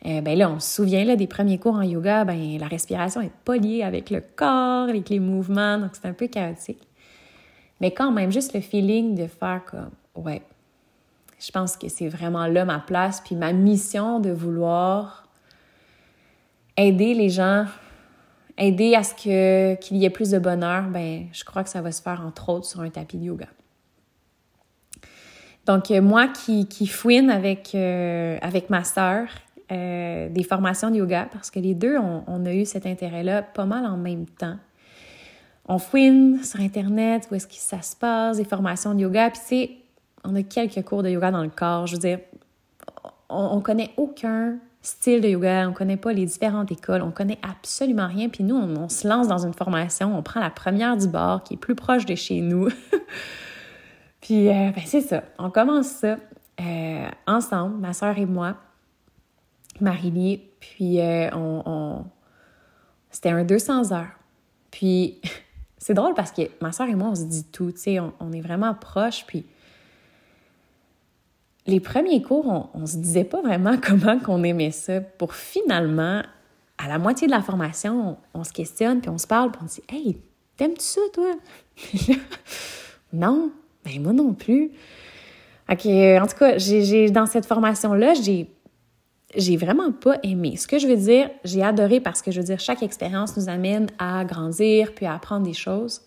Euh, 0.05 0.21
ben 0.21 0.37
là, 0.37 0.49
on 0.49 0.59
se 0.59 0.75
souvient 0.75 1.03
là, 1.03 1.15
des 1.15 1.27
premiers 1.27 1.59
cours 1.59 1.75
en 1.75 1.83
yoga, 1.83 2.23
ben 2.23 2.57
la 2.57 2.67
respiration 2.67 3.21
est 3.21 3.31
pas 3.45 3.57
liée 3.57 3.83
avec 3.83 4.09
le 4.09 4.21
corps, 4.21 4.89
avec 4.89 5.09
les 5.09 5.19
mouvements, 5.19 5.77
donc 5.77 5.91
c'est 5.93 6.07
un 6.07 6.13
peu 6.13 6.27
chaotique. 6.27 6.87
Mais 7.81 7.91
quand 7.91 8.11
même, 8.11 8.31
juste 8.31 8.53
le 8.53 8.61
feeling 8.61 9.15
de 9.15 9.27
faire 9.27 9.61
comme, 9.69 9.91
ouais, 10.15 10.41
je 11.39 11.51
pense 11.51 11.75
que 11.75 11.89
c'est 11.89 12.07
vraiment 12.07 12.47
là 12.47 12.65
ma 12.65 12.79
place, 12.79 13.21
puis 13.21 13.35
ma 13.35 13.53
mission 13.53 14.19
de 14.19 14.31
vouloir 14.31 15.27
aider 16.77 17.13
les 17.13 17.29
gens, 17.29 17.65
aider 18.57 18.95
à 18.95 19.03
ce 19.03 19.13
que 19.13 19.75
qu'il 19.75 19.97
y 19.97 20.05
ait 20.05 20.09
plus 20.09 20.31
de 20.31 20.39
bonheur, 20.39 20.83
ben 20.83 21.25
je 21.33 21.43
crois 21.43 21.63
que 21.63 21.69
ça 21.69 21.81
va 21.81 21.91
se 21.91 22.01
faire 22.01 22.21
entre 22.25 22.49
autres 22.49 22.65
sur 22.65 22.81
un 22.81 22.89
tapis 22.89 23.17
de 23.17 23.25
yoga. 23.25 23.47
Donc 25.65 25.91
euh, 25.91 26.01
moi 26.01 26.27
qui, 26.27 26.65
fouine 26.87 27.29
avec, 27.29 27.71
euh, 27.75 28.37
ma 28.69 28.83
sœur 28.83 29.27
euh, 29.71 30.29
des 30.29 30.43
formations 30.43 30.89
de 30.89 30.97
yoga, 30.97 31.27
parce 31.31 31.49
que 31.51 31.59
les 31.59 31.73
deux, 31.73 31.97
on, 31.97 32.45
a 32.45 32.53
eu 32.53 32.65
cet 32.65 32.85
intérêt-là 32.85 33.41
pas 33.41 33.65
mal 33.65 33.85
en 33.85 33.97
même 33.97 34.25
temps. 34.25 34.57
On 35.67 35.77
fouine 35.77 36.43
sur 36.43 36.59
Internet, 36.59 37.27
où 37.31 37.35
est-ce 37.35 37.47
que 37.47 37.53
ça 37.55 37.81
se 37.81 37.95
passe, 37.95 38.37
des 38.37 38.43
formations 38.43 38.93
de 38.93 39.01
yoga, 39.01 39.29
puis 39.29 39.41
tu 39.47 39.73
on 40.23 40.35
a 40.35 40.43
quelques 40.43 40.83
cours 40.83 41.03
de 41.03 41.09
yoga 41.09 41.31
dans 41.31 41.41
le 41.41 41.49
corps. 41.49 41.87
Je 41.87 41.93
veux 41.93 42.01
dire, 42.01 42.19
on, 43.29 43.57
on 43.57 43.61
connaît 43.61 43.91
aucun 43.97 44.57
style 44.81 45.21
de 45.21 45.27
yoga, 45.29 45.67
on 45.69 45.73
connaît 45.73 45.97
pas 45.97 46.11
les 46.11 46.25
différentes 46.25 46.71
écoles, 46.71 47.01
on 47.01 47.11
connaît 47.11 47.39
absolument 47.43 48.07
rien. 48.07 48.29
Puis 48.29 48.43
nous, 48.43 48.55
on, 48.55 48.89
se 48.89 49.07
lance 49.07 49.27
dans 49.27 49.45
une 49.45 49.53
formation, 49.53 50.17
on 50.17 50.23
prend 50.23 50.39
la 50.39 50.49
première 50.49 50.97
du 50.97 51.07
bord 51.07 51.43
qui 51.43 51.53
est 51.53 51.57
plus 51.57 51.75
proche 51.75 52.05
de 52.05 52.15
chez 52.15 52.41
nous. 52.41 52.69
puis 54.21 54.49
euh, 54.49 54.71
ben, 54.71 54.83
c'est 54.85 55.01
ça, 55.01 55.23
on 55.37 55.49
commence 55.49 55.87
ça 55.87 56.17
euh, 56.59 57.09
ensemble, 57.27 57.77
ma 57.77 57.93
soeur 57.93 58.17
et 58.17 58.25
moi, 58.25 58.55
Marie-Lie. 59.79 60.41
Puis 60.59 61.01
euh, 61.01 61.29
on, 61.33 62.05
c'était 63.09 63.29
un 63.29 63.43
200 63.43 63.91
heures. 63.91 64.11
Puis 64.69 65.19
c'est 65.77 65.95
drôle 65.95 66.13
parce 66.13 66.31
que 66.31 66.43
ma 66.61 66.71
soeur 66.71 66.87
et 66.87 66.95
moi, 66.95 67.09
on 67.09 67.15
se 67.15 67.23
dit 67.23 67.43
tout, 67.45 67.71
tu 67.71 67.79
sais, 67.79 67.99
on, 67.99 68.13
on 68.19 68.31
est 68.31 68.41
vraiment 68.41 68.75
proches. 68.75 69.25
Puis 69.25 69.45
les 71.65 71.79
premiers 71.79 72.21
cours, 72.21 72.69
on, 72.73 72.85
se 72.85 72.97
disait 72.97 73.23
pas 73.23 73.41
vraiment 73.41 73.77
comment 73.81 74.19
qu'on 74.19 74.43
aimait 74.43 74.71
ça 74.71 75.01
pour 75.01 75.33
finalement, 75.33 76.21
à 76.77 76.87
la 76.87 76.99
moitié 76.99 77.27
de 77.27 77.31
la 77.31 77.41
formation, 77.41 78.17
on, 78.33 78.43
se 78.43 78.53
questionne, 78.53 79.01
puis 79.01 79.09
on 79.09 79.17
se 79.17 79.27
parle, 79.27 79.51
puis 79.51 79.61
on 79.63 79.65
dit 79.65 79.81
Hey, 79.89 80.17
t'aimes-tu 80.57 80.83
ça, 80.83 81.01
toi? 81.13 81.31
non, 83.13 83.51
ben 83.85 84.01
moi 84.01 84.13
non 84.13 84.33
plus. 84.33 84.71
OK, 85.69 85.85
en 85.85 86.27
tout 86.27 86.37
cas, 86.37 86.57
dans 87.11 87.25
cette 87.25 87.45
formation-là, 87.45 88.13
j'ai, 88.15 88.47
j'ai 89.35 89.57
vraiment 89.57 89.91
pas 89.91 90.17
aimé. 90.23 90.57
Ce 90.57 90.67
que 90.67 90.79
je 90.79 90.87
veux 90.87 90.97
dire, 90.97 91.29
j'ai 91.45 91.63
adoré 91.63 91.99
parce 91.99 92.21
que 92.21 92.31
je 92.31 92.39
veux 92.39 92.45
dire, 92.45 92.59
chaque 92.59 92.83
expérience 92.83 93.37
nous 93.37 93.47
amène 93.47 93.87
à 93.97 94.25
grandir 94.25 94.93
puis 94.93 95.05
à 95.05 95.15
apprendre 95.15 95.45
des 95.45 95.53
choses. 95.53 96.01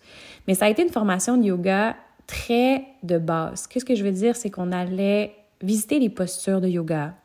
Mais 0.47 0.53
ça 0.53 0.65
a 0.65 0.69
été 0.69 0.83
une 0.83 0.91
formation 0.91 1.37
de 1.37 1.45
yoga 1.45 1.95
très 2.27 2.83
de 3.03 3.17
base. 3.17 3.67
Qu'est-ce 3.67 3.85
que 3.85 3.95
je 3.95 4.03
veux 4.03 4.11
dire? 4.11 4.35
C'est 4.35 4.49
qu'on 4.49 4.71
allait 4.71 5.35
visiter 5.61 5.99
les 5.99 6.09
postures 6.09 6.61
de 6.61 6.67
yoga, 6.67 7.15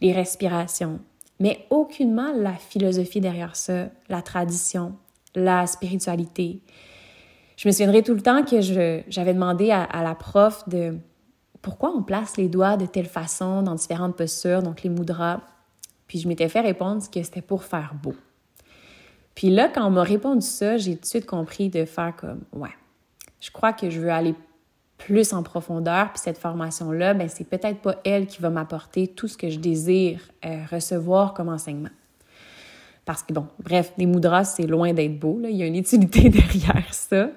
les 0.00 0.12
respirations, 0.12 1.00
mais 1.40 1.66
aucunement 1.70 2.32
la 2.32 2.54
philosophie 2.54 3.20
derrière 3.20 3.56
ça, 3.56 3.88
la 4.08 4.22
tradition, 4.22 4.94
la 5.34 5.66
spiritualité. 5.66 6.60
Je 7.56 7.68
me 7.68 7.72
souviendrai 7.72 8.02
tout 8.02 8.14
le 8.14 8.20
temps 8.20 8.44
que 8.44 8.60
j'avais 8.60 9.34
demandé 9.34 9.70
à, 9.70 10.02
la 10.02 10.14
prof 10.14 10.68
de 10.68 10.96
pourquoi 11.62 11.90
on 11.90 12.02
place 12.02 12.36
les 12.36 12.48
doigts 12.48 12.76
de 12.76 12.86
telle 12.86 13.06
façon 13.06 13.62
dans 13.62 13.74
différentes 13.74 14.16
postures, 14.16 14.62
donc 14.62 14.82
les 14.82 14.90
mudras. 14.90 15.40
Puis 16.06 16.18
je 16.18 16.28
m'étais 16.28 16.48
fait 16.48 16.60
répondre 16.60 17.02
que 17.10 17.22
c'était 17.22 17.42
pour 17.42 17.64
faire 17.64 17.94
beau. 18.02 18.14
Puis 19.34 19.50
là, 19.50 19.68
quand 19.68 19.86
on 19.86 19.90
m'a 19.90 20.02
répondu 20.02 20.46
ça, 20.46 20.76
j'ai 20.76 20.94
tout 20.96 21.02
de 21.02 21.06
suite 21.06 21.26
compris 21.26 21.70
de 21.70 21.84
faire 21.84 22.14
comme, 22.16 22.42
ouais, 22.52 22.74
je 23.40 23.50
crois 23.50 23.72
que 23.72 23.90
je 23.90 24.00
veux 24.00 24.10
aller 24.10 24.34
plus 24.98 25.32
en 25.32 25.42
profondeur. 25.42 26.10
Puis 26.12 26.20
cette 26.20 26.38
formation-là, 26.38 27.14
ben, 27.14 27.28
c'est 27.28 27.44
peut-être 27.44 27.80
pas 27.80 27.96
elle 28.04 28.26
qui 28.26 28.40
va 28.40 28.50
m'apporter 28.50 29.08
tout 29.08 29.28
ce 29.28 29.36
que 29.36 29.50
je 29.50 29.58
désire 29.58 30.20
euh, 30.44 30.64
recevoir 30.70 31.34
comme 31.34 31.48
enseignement. 31.48 31.90
Parce 33.04 33.22
que, 33.22 33.32
bon, 33.32 33.46
bref, 33.62 33.92
des 33.98 34.06
moudras, 34.06 34.44
c'est 34.44 34.66
loin 34.66 34.92
d'être 34.92 35.18
beau. 35.18 35.38
Là. 35.38 35.50
Il 35.50 35.56
y 35.56 35.62
a 35.62 35.66
une 35.66 35.76
utilité 35.76 36.28
derrière 36.30 36.92
ça. 36.92 37.28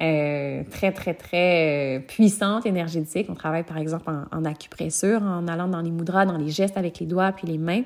Euh, 0.00 0.64
très, 0.70 0.92
très, 0.92 1.14
très 1.14 1.98
euh, 1.98 2.00
puissante, 2.00 2.66
énergétique. 2.66 3.26
On 3.28 3.34
travaille, 3.34 3.62
par 3.62 3.78
exemple, 3.78 4.10
en, 4.10 4.24
en, 4.36 4.44
acupressure, 4.44 5.22
en 5.22 5.46
allant 5.46 5.68
dans 5.68 5.80
les 5.80 5.90
moudras, 5.90 6.26
dans 6.26 6.36
les 6.36 6.48
gestes 6.48 6.76
avec 6.76 6.98
les 6.98 7.06
doigts 7.06 7.32
puis 7.32 7.46
les 7.46 7.58
mains. 7.58 7.82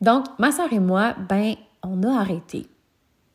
Donc, 0.00 0.26
ma 0.38 0.52
soeur 0.52 0.72
et 0.72 0.78
moi, 0.78 1.14
ben, 1.28 1.54
on 1.82 2.02
a 2.04 2.20
arrêté. 2.20 2.66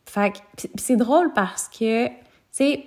Fait 0.06 0.32
que, 0.32 0.68
c'est 0.76 0.96
drôle 0.96 1.34
parce 1.34 1.68
que, 1.68 2.08
tu 2.08 2.14
sais, 2.52 2.86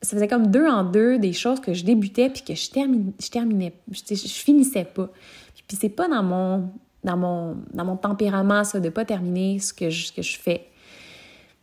ça 0.00 0.16
faisait 0.16 0.28
comme 0.28 0.48
deux 0.48 0.66
en 0.66 0.84
deux 0.84 1.18
des 1.18 1.32
choses 1.32 1.60
que 1.60 1.74
je 1.74 1.84
débutais 1.84 2.28
puis 2.28 2.42
que 2.42 2.54
je, 2.54 2.70
termine, 2.70 3.12
je 3.20 3.28
terminais, 3.28 3.72
je, 3.90 4.14
finissais 4.14 4.84
pas. 4.84 5.08
Puis, 5.66 5.76
c'est 5.80 5.88
pas 5.88 6.08
dans 6.08 6.22
mon, 6.22 6.70
dans 7.04 7.16
mon, 7.16 7.56
dans 7.72 7.84
mon 7.84 7.96
tempérament, 7.96 8.64
ça, 8.64 8.80
de 8.80 8.88
pas 8.88 9.04
terminer 9.04 9.58
ce 9.58 9.72
que 9.72 9.90
je, 9.90 10.12
que 10.12 10.22
je 10.22 10.38
fais. 10.38 10.68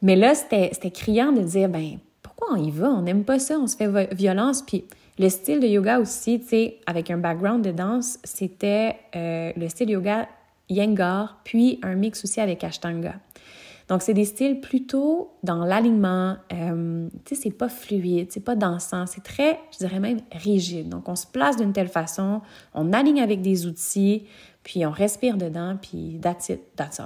Mais 0.01 0.15
là, 0.15 0.33
c'était 0.35 0.91
criant 0.91 1.31
de 1.31 1.41
dire, 1.41 1.69
ben, 1.69 1.97
pourquoi 2.21 2.47
on 2.53 2.63
y 2.63 2.71
va? 2.71 2.89
On 2.89 3.01
n'aime 3.01 3.23
pas 3.23 3.39
ça, 3.39 3.57
on 3.59 3.67
se 3.67 3.75
fait 3.75 4.13
violence. 4.13 4.61
Puis 4.61 4.85
le 5.17 5.29
style 5.29 5.59
de 5.59 5.67
yoga 5.67 5.99
aussi, 5.99 6.39
tu 6.39 6.47
sais, 6.47 6.77
avec 6.85 7.11
un 7.11 7.17
background 7.17 7.63
de 7.63 7.71
danse, 7.71 8.19
c'était 8.23 8.95
euh, 9.15 9.51
le 9.55 9.67
style 9.69 9.89
yoga 9.89 10.27
Yengar, 10.69 11.39
puis 11.43 11.79
un 11.81 11.95
mix 11.95 12.23
aussi 12.23 12.39
avec 12.39 12.63
Ashtanga. 12.63 13.15
Donc, 13.89 14.03
c'est 14.03 14.13
des 14.13 14.25
styles 14.25 14.61
plutôt 14.61 15.31
dans 15.41 15.65
l'alignement. 15.65 16.35
Euh, 16.53 17.09
tu 17.25 17.35
sais, 17.35 17.41
c'est 17.41 17.51
pas 17.51 17.69
fluide, 17.69 18.27
c'est 18.29 18.43
pas 18.43 18.55
dansant, 18.55 19.07
c'est 19.07 19.23
très, 19.23 19.59
je 19.73 19.79
dirais 19.79 19.99
même, 19.99 20.19
rigide. 20.31 20.89
Donc, 20.89 21.09
on 21.09 21.15
se 21.15 21.25
place 21.25 21.57
d'une 21.57 21.73
telle 21.73 21.87
façon, 21.87 22.41
on 22.75 22.93
aligne 22.93 23.19
avec 23.19 23.41
des 23.41 23.65
outils, 23.65 24.27
puis 24.69 24.85
on 24.85 24.91
respire 24.91 25.35
dedans, 25.35 25.77
puis 25.81 26.19
that's 26.21 26.49
it, 26.49 26.61
that's. 26.75 27.01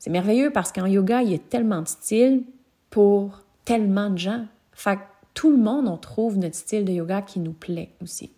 C'est 0.00 0.10
merveilleux 0.10 0.50
parce 0.50 0.72
qu'en 0.72 0.86
yoga, 0.86 1.22
il 1.22 1.30
y 1.30 1.34
a 1.36 1.38
tellement 1.38 1.80
de 1.80 1.86
styles 1.86 2.42
pour 2.90 3.38
tellement 3.64 4.10
de 4.10 4.18
gens. 4.18 4.46
Fait 4.72 4.96
que 4.96 5.02
tout 5.32 5.52
le 5.52 5.58
monde, 5.58 5.86
on 5.86 5.96
trouve 5.96 6.38
notre 6.38 6.56
style 6.56 6.84
de 6.84 6.90
yoga 6.90 7.22
qui 7.22 7.38
nous 7.38 7.52
plaît 7.52 7.90
aussi. 8.02 8.32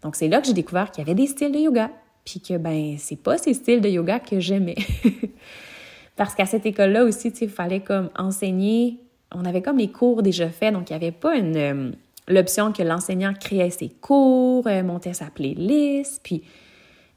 Donc, 0.00 0.16
c'est 0.16 0.28
là 0.28 0.40
que 0.40 0.46
j'ai 0.46 0.54
découvert 0.54 0.90
qu'il 0.90 1.04
y 1.04 1.06
avait 1.06 1.14
des 1.14 1.26
styles 1.26 1.52
de 1.52 1.58
yoga, 1.58 1.90
puis 2.24 2.40
que, 2.40 2.56
ben, 2.56 2.96
c'est 2.96 3.22
pas 3.22 3.36
ces 3.36 3.52
styles 3.52 3.82
de 3.82 3.90
yoga 3.90 4.20
que 4.20 4.40
j'aimais. 4.40 4.76
Parce 6.16 6.34
qu'à 6.34 6.46
cette 6.46 6.64
école-là 6.64 7.04
aussi, 7.04 7.28
il 7.28 7.50
fallait 7.50 7.80
comme 7.80 8.08
enseigner. 8.16 9.00
On 9.34 9.44
avait 9.44 9.60
comme 9.60 9.76
les 9.76 9.92
cours 9.92 10.22
déjà 10.22 10.48
faits, 10.48 10.72
donc 10.72 10.88
il 10.88 10.94
n'y 10.94 11.04
avait 11.04 11.12
pas 11.12 11.36
une 11.36 11.56
euh, 11.58 11.90
l'option 12.26 12.72
que 12.72 12.82
l'enseignant 12.82 13.34
créait 13.34 13.68
ses 13.68 13.90
cours, 13.90 14.66
euh, 14.66 14.82
montait 14.82 15.12
sa 15.12 15.26
playlist, 15.26 16.20
puis 16.22 16.42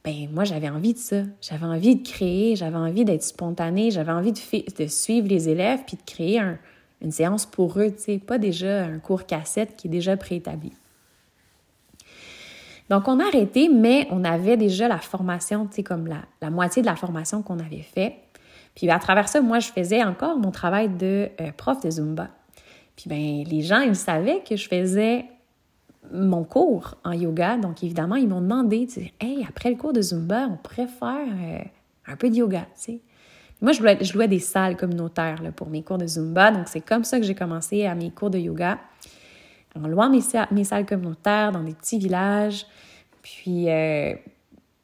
ben 0.09 0.29
moi 0.33 0.43
j'avais 0.43 0.69
envie 0.69 0.93
de 0.93 0.99
ça. 0.99 1.23
J'avais 1.41 1.65
envie 1.65 1.95
de 1.95 2.07
créer, 2.07 2.55
j'avais 2.55 2.77
envie 2.77 3.05
d'être 3.05 3.23
spontanée, 3.23 3.91
j'avais 3.91 4.11
envie 4.11 4.31
de, 4.31 4.39
de, 4.83 4.87
suivre 4.87 5.27
les 5.27 5.49
élèves 5.49 5.81
puis 5.85 5.97
de 5.97 6.01
créer 6.03 6.41
une 7.01 7.11
séance 7.11 7.45
pour 7.45 7.79
eux, 7.79 7.91
tu 7.91 8.01
sais, 8.01 8.17
pas 8.17 8.37
déjà 8.37 8.85
un 8.85 8.99
cours 8.99 9.25
cassette 9.25 9.75
qui 9.75 9.87
est 9.87 9.91
déjà 9.91 10.17
préétabli. 10.17 10.71
Donc, 12.89 13.07
on 13.07 13.19
a 13.19 13.25
arrêté, 13.27 13.69
mais 13.69 14.07
on 14.09 14.23
avait 14.23 14.57
déjà 14.57 14.87
la 14.87 14.97
formation, 14.97 15.67
tu 15.67 15.75
sais, 15.75 15.83
comme 15.83 16.07
la, 16.07 16.23
la 16.41 16.49
moitié 16.49 16.81
de 16.81 16.87
la 16.87 16.95
formation 16.95 17.43
qu'on 17.43 17.59
avait 17.59 17.83
fait. 17.83 18.15
Puis 18.73 18.89
à 18.89 18.97
travers 18.97 19.29
ça, 19.29 19.41
moi, 19.41 19.59
je 19.59 19.69
faisais 19.69 20.03
encore 20.03 20.37
mon 20.37 20.49
travail 20.49 20.89
de 20.89 21.29
euh, 21.39 21.51
prof 21.55 21.81
de 21.81 21.91
Zumba. 21.91 22.29
Puis 22.95 23.07
ben 23.07 23.43
les 23.43 23.61
gens, 23.61 23.81
ils 23.81 23.95
savaient 23.95 24.41
que 24.41 24.55
je 24.55 24.67
faisais 24.67 25.25
mon 26.11 26.43
cours 26.43 26.95
en 27.03 27.11
yoga. 27.11 27.57
Donc 27.57 27.83
évidemment, 27.83 28.15
ils 28.15 28.27
m'ont 28.27 28.41
demandé, 28.41 28.87
tu 28.87 29.01
sais, 29.01 29.13
hey, 29.19 29.45
après 29.47 29.69
le 29.69 29.75
cours 29.75 29.93
de 29.93 30.01
Zumba, 30.01 30.47
on 30.51 30.57
pourrait 30.57 30.87
faire 30.87 31.27
euh, 31.27 31.63
un 32.07 32.15
peu 32.15 32.29
de 32.29 32.35
yoga, 32.35 32.61
tu 32.75 32.81
sais. 32.81 33.01
Moi, 33.61 33.73
je 33.73 33.81
louais, 33.81 33.97
je 34.01 34.13
louais, 34.13 34.29
des 34.29 34.39
salles 34.39 34.77
communautaires 34.77 35.43
là, 35.43 35.51
pour 35.51 35.69
mes 35.69 35.83
cours 35.83 35.97
de 35.97 36.07
Zumba. 36.07 36.51
Donc, 36.51 36.69
c'est 36.69 36.79
comme 36.79 37.03
ça 37.03 37.19
que 37.19 37.25
j'ai 37.25 37.35
commencé 37.35 37.85
à 37.85 37.93
mes 37.93 38.09
cours 38.09 38.29
de 38.29 38.39
yoga, 38.39 38.79
en 39.75 39.87
louant 39.87 40.09
mes, 40.09 40.21
salles 40.21 40.85
communautaires 40.85 41.51
dans 41.51 41.63
des 41.63 41.73
petits 41.73 41.99
villages. 41.99 42.65
Puis, 43.21 43.69
euh, 43.69 44.13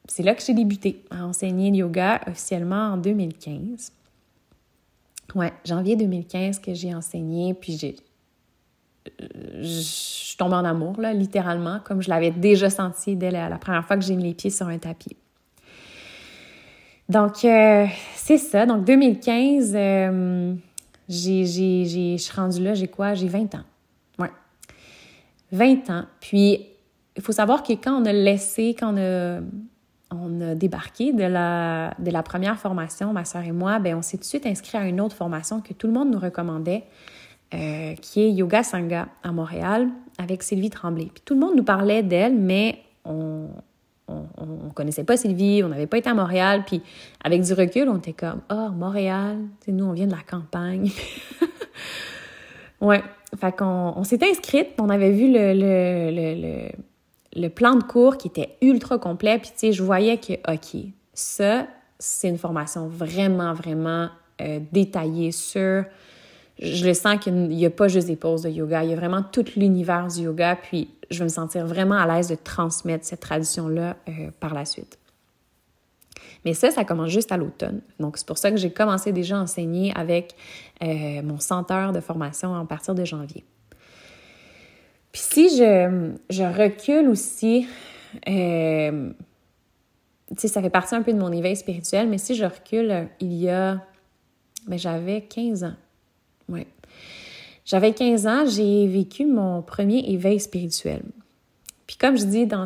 c'est 0.08 0.24
là 0.24 0.36
que 0.36 0.42
j'ai 0.44 0.54
débuté 0.54 1.04
à 1.10 1.26
enseigner 1.26 1.72
le 1.72 1.78
yoga 1.78 2.22
officiellement 2.28 2.92
en 2.94 2.98
2015. 2.98 3.94
Ouais, 5.36 5.54
janvier 5.64 5.96
2015 5.96 6.60
que 6.60 6.74
j'ai 6.74 6.94
enseigné, 6.94 7.54
puis 7.54 7.78
j'ai. 7.78 7.96
Je 9.62 9.82
suis 9.82 10.38
tombée 10.38 10.56
en 10.56 10.66
amour, 10.66 10.96
littéralement, 11.14 11.80
comme 11.84 12.02
je 12.02 12.10
l'avais 12.10 12.32
déjà 12.32 12.70
senti 12.70 13.16
dès 13.16 13.32
la, 13.32 13.58
première 13.58 13.86
fois 13.86 13.98
que 13.98 14.04
j'ai 14.04 14.16
mis 14.16 14.24
les 14.24 14.34
pieds 14.34 14.50
sur 14.50 14.68
un 14.68 14.78
tapis. 14.78 15.16
Donc, 17.08 17.46
euh, 17.46 17.86
c'est 18.16 18.40
ça. 18.40 18.66
Donc, 18.66 18.84
2015, 18.84 19.74
euh, 19.76 20.54
j'ai, 21.08 21.46
je 21.46 22.18
suis 22.18 22.34
rendue 22.36 22.64
là, 22.64 22.74
j'ai 22.74 22.88
quoi? 22.88 23.14
J'ai 23.14 23.28
20 23.28 23.56
ans. 23.56 23.64
Ouais. 24.18 24.32
20 25.52 25.90
ans. 25.92 26.06
Puis, 26.20 26.66
il 27.16 27.22
faut 27.22 27.32
savoir 27.32 27.64
que 27.64 27.74
quand 27.74 28.02
on 28.02 28.06
a 28.06 28.14
laissé, 28.14 28.76
quand 28.78 28.96
on 30.12 30.42
a 30.42 30.56
débarqué 30.56 31.14
de 31.14 31.24
la, 31.24 31.94
de 32.00 32.10
la 32.10 32.24
première 32.24 32.58
formation, 32.58 33.14
ma 33.14 33.24
soeur 33.24 33.44
et 33.44 33.52
moi, 33.52 33.80
ben 33.80 33.96
on 33.96 34.02
s'est 34.02 34.18
tout 34.18 34.22
de 34.22 34.28
suite 34.28 34.46
inscrit 34.46 34.78
à 34.78 34.86
une 34.86 35.00
autre 35.00 35.16
formation 35.16 35.62
que 35.62 35.74
tout 35.74 35.88
le 35.88 35.94
monde 35.94 36.12
nous 36.12 36.20
recommandait. 36.20 36.84
Euh, 37.56 37.96
qui 37.96 38.22
est 38.22 38.32
Yoga 38.32 38.64
Sangha 38.64 39.08
à 39.24 39.32
Montréal 39.32 39.88
avec 40.18 40.44
Sylvie 40.44 40.70
Tremblay. 40.70 41.10
Puis 41.14 41.24
tout 41.24 41.36
le 41.36 41.40
monde 41.40 41.56
nous 41.56 41.64
parlait 41.64 42.04
d'elle, 42.04 42.36
mais 42.36 42.80
on, 43.06 43.48
on, 44.08 44.70
connaissait 44.74 45.06
pas 45.06 45.16
Sylvie, 45.16 45.64
on 45.64 45.70
n'avait 45.70 45.88
pas 45.88 45.98
été 45.98 46.10
à 46.10 46.14
Montréal, 46.14 46.64
puis 46.66 46.82
avec 47.24 47.42
du 47.42 47.54
recul, 47.54 47.88
on 47.88 47.98
était 47.98 48.14
comme 48.14 48.42
oh, 48.52 48.70
Montréal, 48.76 49.38
nous 49.68 49.86
on 49.86 49.94
vient 49.94 50.08
de 50.08 50.12
la 50.12 50.24
campagne. 50.30 50.92
ouais, 52.82 53.02
fait 53.40 53.56
qu'on 53.56 53.94
on, 53.96 54.04
s'était 54.04 54.30
inscrite, 54.30 54.70
on 54.78 54.90
avait 54.90 55.12
vu 55.12 55.32
le, 55.32 56.70
plan 57.50 57.76
de 57.76 57.84
cours 57.84 58.18
qui 58.18 58.28
était 58.28 58.58
ultra 58.62 58.98
complet, 58.98 59.40
puis 59.40 59.52
tu 59.52 59.60
sais, 59.60 59.72
je 59.72 59.82
voyais 59.82 60.18
que, 60.18 60.34
OK, 60.52 60.82
ça, 61.14 61.68
c'est 61.98 62.28
une 62.28 62.38
formation 62.38 62.88
vraiment, 62.88 63.54
vraiment 63.54 64.10
euh, 64.42 64.60
détaillée 64.74 65.32
sur 65.32 65.86
je 66.60 66.86
le 66.86 66.94
sens 66.94 67.20
qu'il 67.20 67.34
n'y 67.34 67.66
a 67.66 67.70
pas 67.70 67.88
juste 67.88 68.08
des 68.08 68.16
poses 68.16 68.44
de 68.44 68.50
yoga, 68.50 68.84
il 68.84 68.90
y 68.92 68.94
a 68.94 68.96
vraiment 68.96 69.24
tout 69.24 69.46
l'univers 69.58 70.08
du 70.08 70.22
yoga, 70.22 70.56
puis 70.56 70.90
je 71.10 71.20
vais 71.20 71.26
me 71.26 71.30
sentir 71.30 71.66
vraiment 71.66 71.96
à 71.96 72.08
l'aise 72.08 72.30
de 72.30 72.36
transmettre 72.36 73.06
cette 73.06 73.20
tradition-là 73.20 73.98
euh, 74.08 74.32
par 74.40 74.54
la 74.54 74.66
suite. 74.66 74.98
Mais 76.46 76.54
ça, 76.54 76.72
ça 76.72 76.86
commence 76.86 77.10
juste 77.10 77.32
à 77.32 77.38
l'automne. 77.38 77.82
Donc, 78.00 78.18
c'est 78.18 78.28
pour 78.28 78.38
ça 78.38 78.52
que 78.52 78.58
j'ai 78.58 78.70
commencé 78.70 79.12
déjà 79.12 79.38
à 79.38 79.42
enseigner 79.42 79.92
avec 79.96 80.36
euh, 80.84 81.22
mon 81.24 81.40
centre 81.40 81.92
de 81.92 82.00
formation 82.00 82.56
à 82.56 82.64
partir 82.66 82.94
de 82.96 83.04
janvier. 83.04 83.44
Puis 85.12 85.22
si 85.22 85.50
je, 85.58 86.58
recule 86.58 87.10
aussi, 87.10 87.68
euh, 88.28 89.10
tu 90.30 90.36
sais, 90.38 90.48
ça 90.48 90.62
fait 90.62 90.70
partie 90.70 90.94
un 90.94 91.02
peu 91.02 91.14
de 91.14 91.20
mon 91.20 91.32
éveil 91.32 91.56
spirituel, 91.56 92.08
mais 92.10 92.18
si 92.18 92.36
je 92.36 92.46
recule, 92.46 93.08
il 93.20 93.34
y 93.34 93.50
a, 93.50 93.82
ben, 94.68 94.78
j'avais 94.78 95.22
15 95.22 95.64
ans. 95.64 95.76
J'avais 97.66 97.94
15 97.94 98.28
ans, 98.28 98.46
j'ai 98.46 98.88
vécu 98.88 99.26
mon 99.26 99.64
premier 99.64 100.00
éveil 100.12 100.40
spirituel. 100.40 101.02
Puis 101.88 101.98
comme 101.98 102.16
je 102.16 102.26
dis 102.26 102.46
dans 102.46 102.66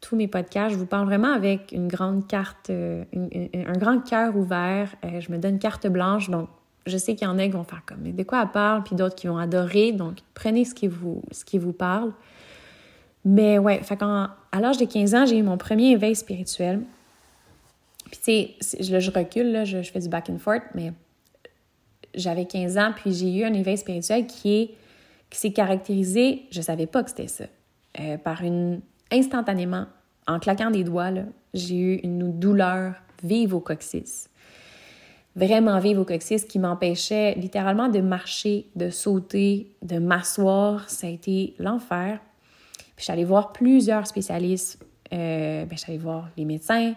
tous 0.00 0.16
mes 0.16 0.26
podcasts, 0.26 0.74
je 0.74 0.78
vous 0.78 0.86
parle 0.86 1.06
vraiment 1.06 1.32
avec 1.32 1.70
une 1.72 1.86
grande 1.86 2.26
carte, 2.26 2.70
euh, 2.70 3.04
un 3.14 3.78
grand 3.78 4.00
cœur 4.00 4.36
ouvert. 4.36 4.94
Euh, 5.04 5.20
je 5.20 5.30
me 5.30 5.36
donne 5.38 5.58
carte 5.58 5.86
blanche, 5.86 6.30
donc 6.30 6.48
je 6.86 6.96
sais 6.96 7.14
qu'il 7.14 7.28
y 7.28 7.30
en 7.30 7.38
a 7.38 7.44
qui 7.44 7.50
vont 7.50 7.64
faire 7.64 7.82
comme, 7.84 7.98
mais 8.02 8.12
de 8.12 8.22
quoi 8.22 8.40
elle 8.42 8.50
parle, 8.50 8.84
puis 8.84 8.96
d'autres 8.96 9.16
qui 9.16 9.26
vont 9.26 9.36
adorer. 9.36 9.92
Donc 9.92 10.18
prenez 10.32 10.64
ce 10.64 10.74
qui 10.74 10.86
vous, 10.86 11.22
ce 11.30 11.44
qui 11.44 11.58
vous 11.58 11.74
parle. 11.74 12.12
Mais 13.26 13.58
ouais, 13.58 13.82
fait 13.82 13.96
quand, 13.96 14.28
à 14.52 14.60
l'âge 14.60 14.78
de 14.78 14.86
15 14.86 15.14
ans, 15.14 15.26
j'ai 15.26 15.36
eu 15.36 15.42
mon 15.42 15.58
premier 15.58 15.90
éveil 15.90 16.16
spirituel. 16.16 16.80
Puis 18.10 18.56
tu 18.58 18.62
sais, 18.62 18.82
je, 18.82 18.98
je 18.98 19.10
recule, 19.10 19.52
là, 19.52 19.64
je, 19.66 19.82
je 19.82 19.92
fais 19.92 20.00
du 20.00 20.08
back 20.08 20.30
and 20.30 20.38
forth, 20.38 20.62
mais 20.74 20.92
j'avais 22.14 22.46
15 22.46 22.78
ans, 22.78 22.92
puis 22.94 23.12
j'ai 23.12 23.32
eu 23.34 23.44
un 23.44 23.52
éveil 23.52 23.78
spirituel 23.78 24.26
qui 24.26 24.54
est 24.54 24.70
qui 25.30 25.38
s'est 25.38 25.52
caractérisé, 25.52 26.46
je 26.50 26.60
savais 26.62 26.86
pas 26.86 27.02
que 27.02 27.10
c'était 27.10 27.28
ça, 27.28 27.44
euh, 28.00 28.16
par 28.16 28.42
une 28.42 28.80
instantanément, 29.10 29.86
en 30.26 30.38
claquant 30.38 30.70
des 30.70 30.84
doigts, 30.84 31.10
j'ai 31.54 31.76
eu 31.76 31.94
une 31.96 32.38
douleur 32.38 32.94
vive 33.22 33.54
au 33.54 33.60
coccyx. 33.60 34.28
Vraiment 35.36 35.78
vive 35.78 36.00
au 36.00 36.04
coccyx 36.04 36.44
qui 36.44 36.58
m'empêchait 36.58 37.34
littéralement 37.34 37.88
de 37.88 38.00
marcher, 38.00 38.66
de 38.74 38.90
sauter, 38.90 39.70
de 39.82 39.98
m'asseoir. 39.98 40.88
Ça 40.90 41.06
a 41.06 41.10
été 41.10 41.54
l'enfer. 41.58 42.18
Puis 42.96 43.04
suis 43.04 43.24
voir 43.24 43.52
plusieurs 43.52 44.06
spécialistes. 44.06 44.84
Euh, 45.12 45.64
ben, 45.64 45.78
allée 45.86 45.96
voir 45.96 46.28
les 46.36 46.44
médecins, 46.44 46.94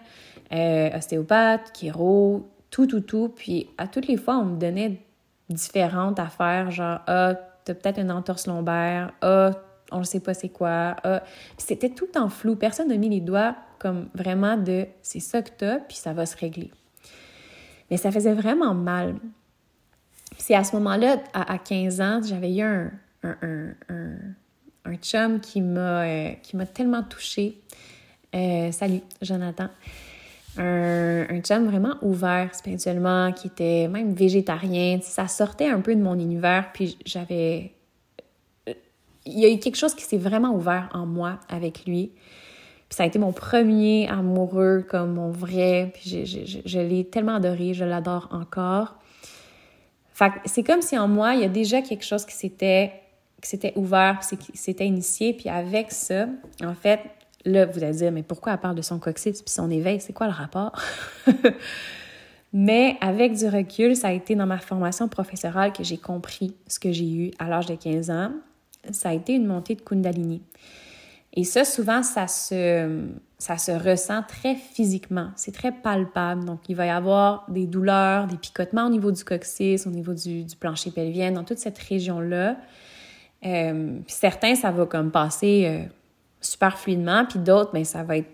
euh, 0.52 0.98
ostéopathes, 0.98 1.72
chiro, 1.78 2.50
tout, 2.72 2.88
tout, 2.88 3.02
tout. 3.02 3.30
Puis 3.30 3.70
à 3.78 3.88
toutes 3.88 4.08
les 4.08 4.18
fois, 4.18 4.38
on 4.38 4.46
me 4.46 4.58
donnait 4.58 5.06
différentes 5.50 6.20
affaires, 6.20 6.72
genre, 6.72 7.00
ah, 7.06 7.36
t'as 7.66 7.74
peut-être 7.76 8.00
une 8.00 8.12
entorse 8.12 8.48
lombaire, 8.48 9.14
ah, 9.22 9.52
on 9.92 10.00
ne 10.00 10.04
sait 10.04 10.22
pas 10.22 10.34
c'est 10.34 10.50
quoi, 10.50 10.96
ah. 11.04 11.22
C'était 11.58 11.90
tout 11.90 12.18
en 12.18 12.30
flou. 12.30 12.56
Personne 12.56 12.88
n'a 12.88 12.98
mis 12.98 13.10
les 13.10 13.22
doigts 13.22 13.56
comme 13.78 14.10
vraiment 14.14 14.58
de 14.58 14.88
c'est 15.02 15.20
ça 15.20 15.42
que 15.42 15.50
t'as, 15.56 15.80
puis 15.80 15.98
ça 15.98 16.14
va 16.14 16.26
se 16.26 16.38
régler. 16.38 16.72
Mais 17.90 17.98
ça 17.98 18.12
faisait 18.12 18.34
vraiment 18.34 18.74
mal. 18.74 19.16
C'est 20.38 20.56
à 20.56 20.64
ce 20.64 20.76
moment-là, 20.78 21.18
à, 21.34 21.58
15 21.58 22.02
ans, 22.02 22.22
j'avais 22.24 22.56
eu 22.56 22.62
un, 22.62 22.92
un, 23.24 23.36
un, 23.90 24.14
un, 24.86 24.96
chum 24.96 25.40
qui 25.40 25.62
m'a 25.62 26.04
euh, 26.04 26.34
tellement 26.74 27.04
touchée. 27.04 27.62
Euh, 28.34 28.72
salut, 28.72 29.02
Jonathan 29.22 29.68
un, 30.58 31.26
un 31.30 31.40
chum 31.42 31.66
vraiment 31.66 31.96
ouvert 32.02 32.54
spirituellement, 32.54 33.32
qui 33.32 33.48
était 33.48 33.88
même 33.88 34.14
végétarien. 34.14 35.00
Ça 35.02 35.28
sortait 35.28 35.68
un 35.68 35.82
peu 35.82 35.96
de 35.96 36.02
mon 36.02 36.16
univers, 36.16 36.72
puis 36.74 36.98
j'avais... 37.06 37.74
Il 39.26 39.40
y 39.40 39.46
a 39.46 39.50
eu 39.50 39.60
quelque 39.60 39.78
chose 39.78 39.94
qui 39.94 40.04
s'est 40.04 40.18
vraiment 40.18 40.52
ouvert 40.56 40.90
en 40.94 41.06
moi 41.06 41.40
avec 41.48 41.86
lui. 41.86 42.12
Puis 42.90 42.98
ça 42.98 43.04
a 43.04 43.06
été 43.06 43.20
mon 43.20 43.32
premier 43.32 44.10
amoureux, 44.10 44.86
comme 44.90 45.14
mon 45.14 45.30
vrai. 45.30 45.92
Puis 45.94 46.26
je, 46.26 46.46
je, 46.46 46.58
je 46.66 46.80
l'ai 46.80 47.06
tellement 47.06 47.36
adoré, 47.36 47.74
je 47.74 47.86
l'adore 47.86 48.28
encore. 48.32 48.96
Fait 50.14 50.32
c'est 50.46 50.64
comme 50.64 50.82
si 50.82 50.98
en 50.98 51.08
moi, 51.08 51.36
il 51.36 51.42
y 51.42 51.46
a 51.46 51.50
déjà 51.50 51.82
quelque 51.82 52.04
chose 52.04 52.26
qui 52.26 52.36
s'était 52.36 52.94
qui 53.42 53.50
s'était 53.50 53.74
ouvert, 53.76 54.20
qui 54.20 54.58
s'était 54.58 54.86
initié. 54.86 55.34
Puis 55.34 55.50
avec 55.50 55.92
ça, 55.92 56.28
en 56.64 56.76
fait, 56.76 57.00
Là, 57.46 57.66
vous 57.66 57.84
allez 57.84 57.98
dire, 57.98 58.12
mais 58.12 58.24
pourquoi 58.24 58.54
elle 58.54 58.60
parle 58.60 58.76
de 58.76 58.82
son 58.82 59.00
coccyx 59.00 59.42
puis 59.42 59.52
son 59.52 59.70
éveil? 59.72 60.00
C'est 60.00 60.14
quoi 60.14 60.28
le 60.28 60.34
rapport? 60.34 60.74
mais 62.54 62.98
avec 63.02 63.34
du 63.34 63.48
recul, 63.48 63.96
ça 63.96 64.10
a 64.10 64.12
été 64.12 64.36
dans 64.36 64.46
ma 64.46 64.60
formation 64.60 65.08
professorale 65.08 65.74
que 65.74 65.84
j'ai 65.84 65.98
compris 65.98 66.56
ce 66.68 66.80
que 66.80 66.92
j'ai 66.92 67.10
eu 67.10 67.32
à 67.40 67.48
l'âge 67.48 67.66
de 67.66 67.76
15 67.76 68.10
ans. 68.12 68.32
Ça 68.92 69.10
a 69.10 69.14
été 69.14 69.34
une 69.34 69.46
montée 69.46 69.76
de 69.76 69.82
Kundalini. 69.82 70.42
Et 71.34 71.44
ça, 71.44 71.64
souvent, 71.64 72.04
ça 72.04 72.28
se, 72.28 73.08
ça 73.38 73.58
se 73.58 73.72
ressent 73.72 74.22
très 74.28 74.56
physiquement. 74.56 75.30
C'est 75.36 75.54
très 75.54 75.72
palpable. 75.72 76.44
Donc, 76.46 76.60
il 76.68 76.76
va 76.76 76.86
y 76.86 76.90
avoir 76.90 77.46
des 77.50 77.66
douleurs, 77.66 78.28
des 78.28 78.38
picotements 78.38 78.86
au 78.86 78.90
niveau 78.90 79.12
du 79.12 79.24
coccyx, 79.24 79.88
au 79.88 79.92
niveau 79.92 80.14
du, 80.14 80.46
plancher 80.60 80.92
pelvien, 80.92 81.32
dans 81.32 81.44
toute 81.44 81.58
cette 81.58 81.80
région-là. 81.80 82.58
Euh, 83.46 83.98
certains, 84.08 84.56
ça 84.56 84.72
va 84.72 84.86
comme 84.86 85.10
passer 85.10 85.64
euh, 85.66 85.90
super 86.42 86.78
fluidement, 86.78 87.26
puis 87.26 87.40
d'autres, 87.40 87.72
ben, 87.72 87.86
ça 87.86 88.04
va 88.04 88.18
être 88.18 88.30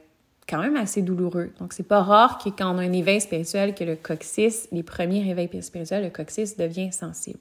quand 0.47 0.59
même 0.59 0.77
assez 0.77 1.01
douloureux. 1.01 1.51
Donc, 1.59 1.73
c'est 1.73 1.87
pas 1.87 2.01
rare 2.01 2.37
que 2.37 2.49
quand 2.49 2.73
on 2.73 2.77
a 2.77 2.81
un 2.81 2.93
éveil 2.93 3.19
spirituel, 3.19 3.75
que 3.75 3.83
le 3.83 3.95
coccyx, 3.95 4.69
les 4.71 4.83
premiers 4.83 5.21
réveils 5.21 5.61
spirituels, 5.61 6.03
le 6.03 6.09
coccyx 6.09 6.55
devient 6.55 6.91
sensible. 6.93 7.39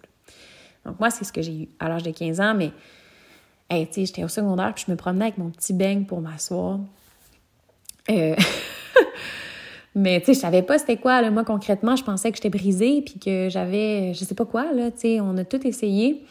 Donc, 0.85 0.98
moi, 0.98 1.11
c'est 1.11 1.24
ce 1.24 1.33
que 1.33 1.42
j'ai 1.42 1.52
eu 1.52 1.68
à 1.79 1.88
l'âge 1.88 2.02
de 2.02 2.11
15 2.11 2.40
ans, 2.40 2.55
mais, 2.55 2.72
hey, 3.70 3.88
tu 3.88 4.05
j'étais 4.05 4.24
au 4.24 4.29
secondaire, 4.29 4.72
puis 4.74 4.85
je 4.87 4.90
me 4.90 4.96
promenais 4.96 5.26
avec 5.26 5.38
mon 5.38 5.50
petit 5.50 5.72
beigne 5.72 6.05
pour 6.05 6.20
m'asseoir. 6.20 6.81
Euh... 8.11 8.35
mais, 9.94 10.18
tu 10.20 10.26
sais, 10.26 10.35
je 10.35 10.40
savais 10.40 10.62
pas 10.62 10.79
c'était 10.79 10.96
quoi, 10.96 11.22
là. 11.22 11.31
Moi, 11.31 11.44
concrètement, 11.44 11.94
je 11.94 12.02
pensais 12.02 12.31
que 12.31 12.37
j'étais 12.37 12.50
brisée, 12.50 13.02
puis 13.02 13.20
que 13.20 13.48
j'avais, 13.48 14.14
je 14.14 14.24
sais 14.24 14.35
pas 14.35 14.44
quoi, 14.46 14.72
là, 14.72 14.90
tu 14.90 15.00
sais, 15.00 15.20
on 15.20 15.37
a 15.37 15.44
tout 15.44 15.64
essayé. 15.64 16.24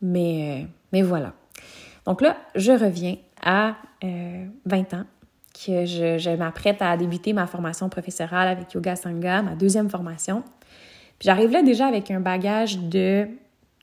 Mais, 0.00 0.62
euh, 0.62 0.66
mais 0.92 1.02
voilà. 1.02 1.32
Donc 2.06 2.20
là, 2.20 2.36
je 2.54 2.72
reviens 2.72 3.16
à 3.42 3.76
20 4.02 4.08
euh, 4.08 4.96
ans, 4.96 5.04
que 5.54 5.84
je, 5.84 6.36
m'apprête 6.36 6.80
à 6.80 6.96
débuter 6.96 7.32
ma 7.32 7.46
formation 7.46 7.88
professorale 7.88 8.48
avec 8.48 8.72
Yoga 8.72 8.96
Sangha, 8.96 9.42
ma 9.42 9.54
deuxième 9.54 9.90
formation. 9.90 10.42
Puis 11.18 11.26
j'arrive 11.26 11.50
là 11.50 11.62
déjà 11.62 11.86
avec 11.86 12.10
un 12.10 12.20
bagage 12.20 12.78
de 12.78 13.28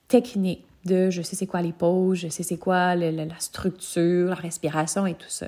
technique, 0.08 0.66
de 0.86 1.10
je 1.10 1.22
sais 1.22 1.36
c'est 1.36 1.46
quoi 1.46 1.62
les 1.62 1.74
poses, 1.74 2.20
je 2.20 2.28
sais 2.30 2.44
c'est 2.44 2.58
quoi 2.58 2.96
la 2.96 3.40
structure, 3.40 4.30
la 4.30 4.36
respiration 4.36 5.06
et 5.06 5.14
tout 5.14 5.30
ça. 5.30 5.48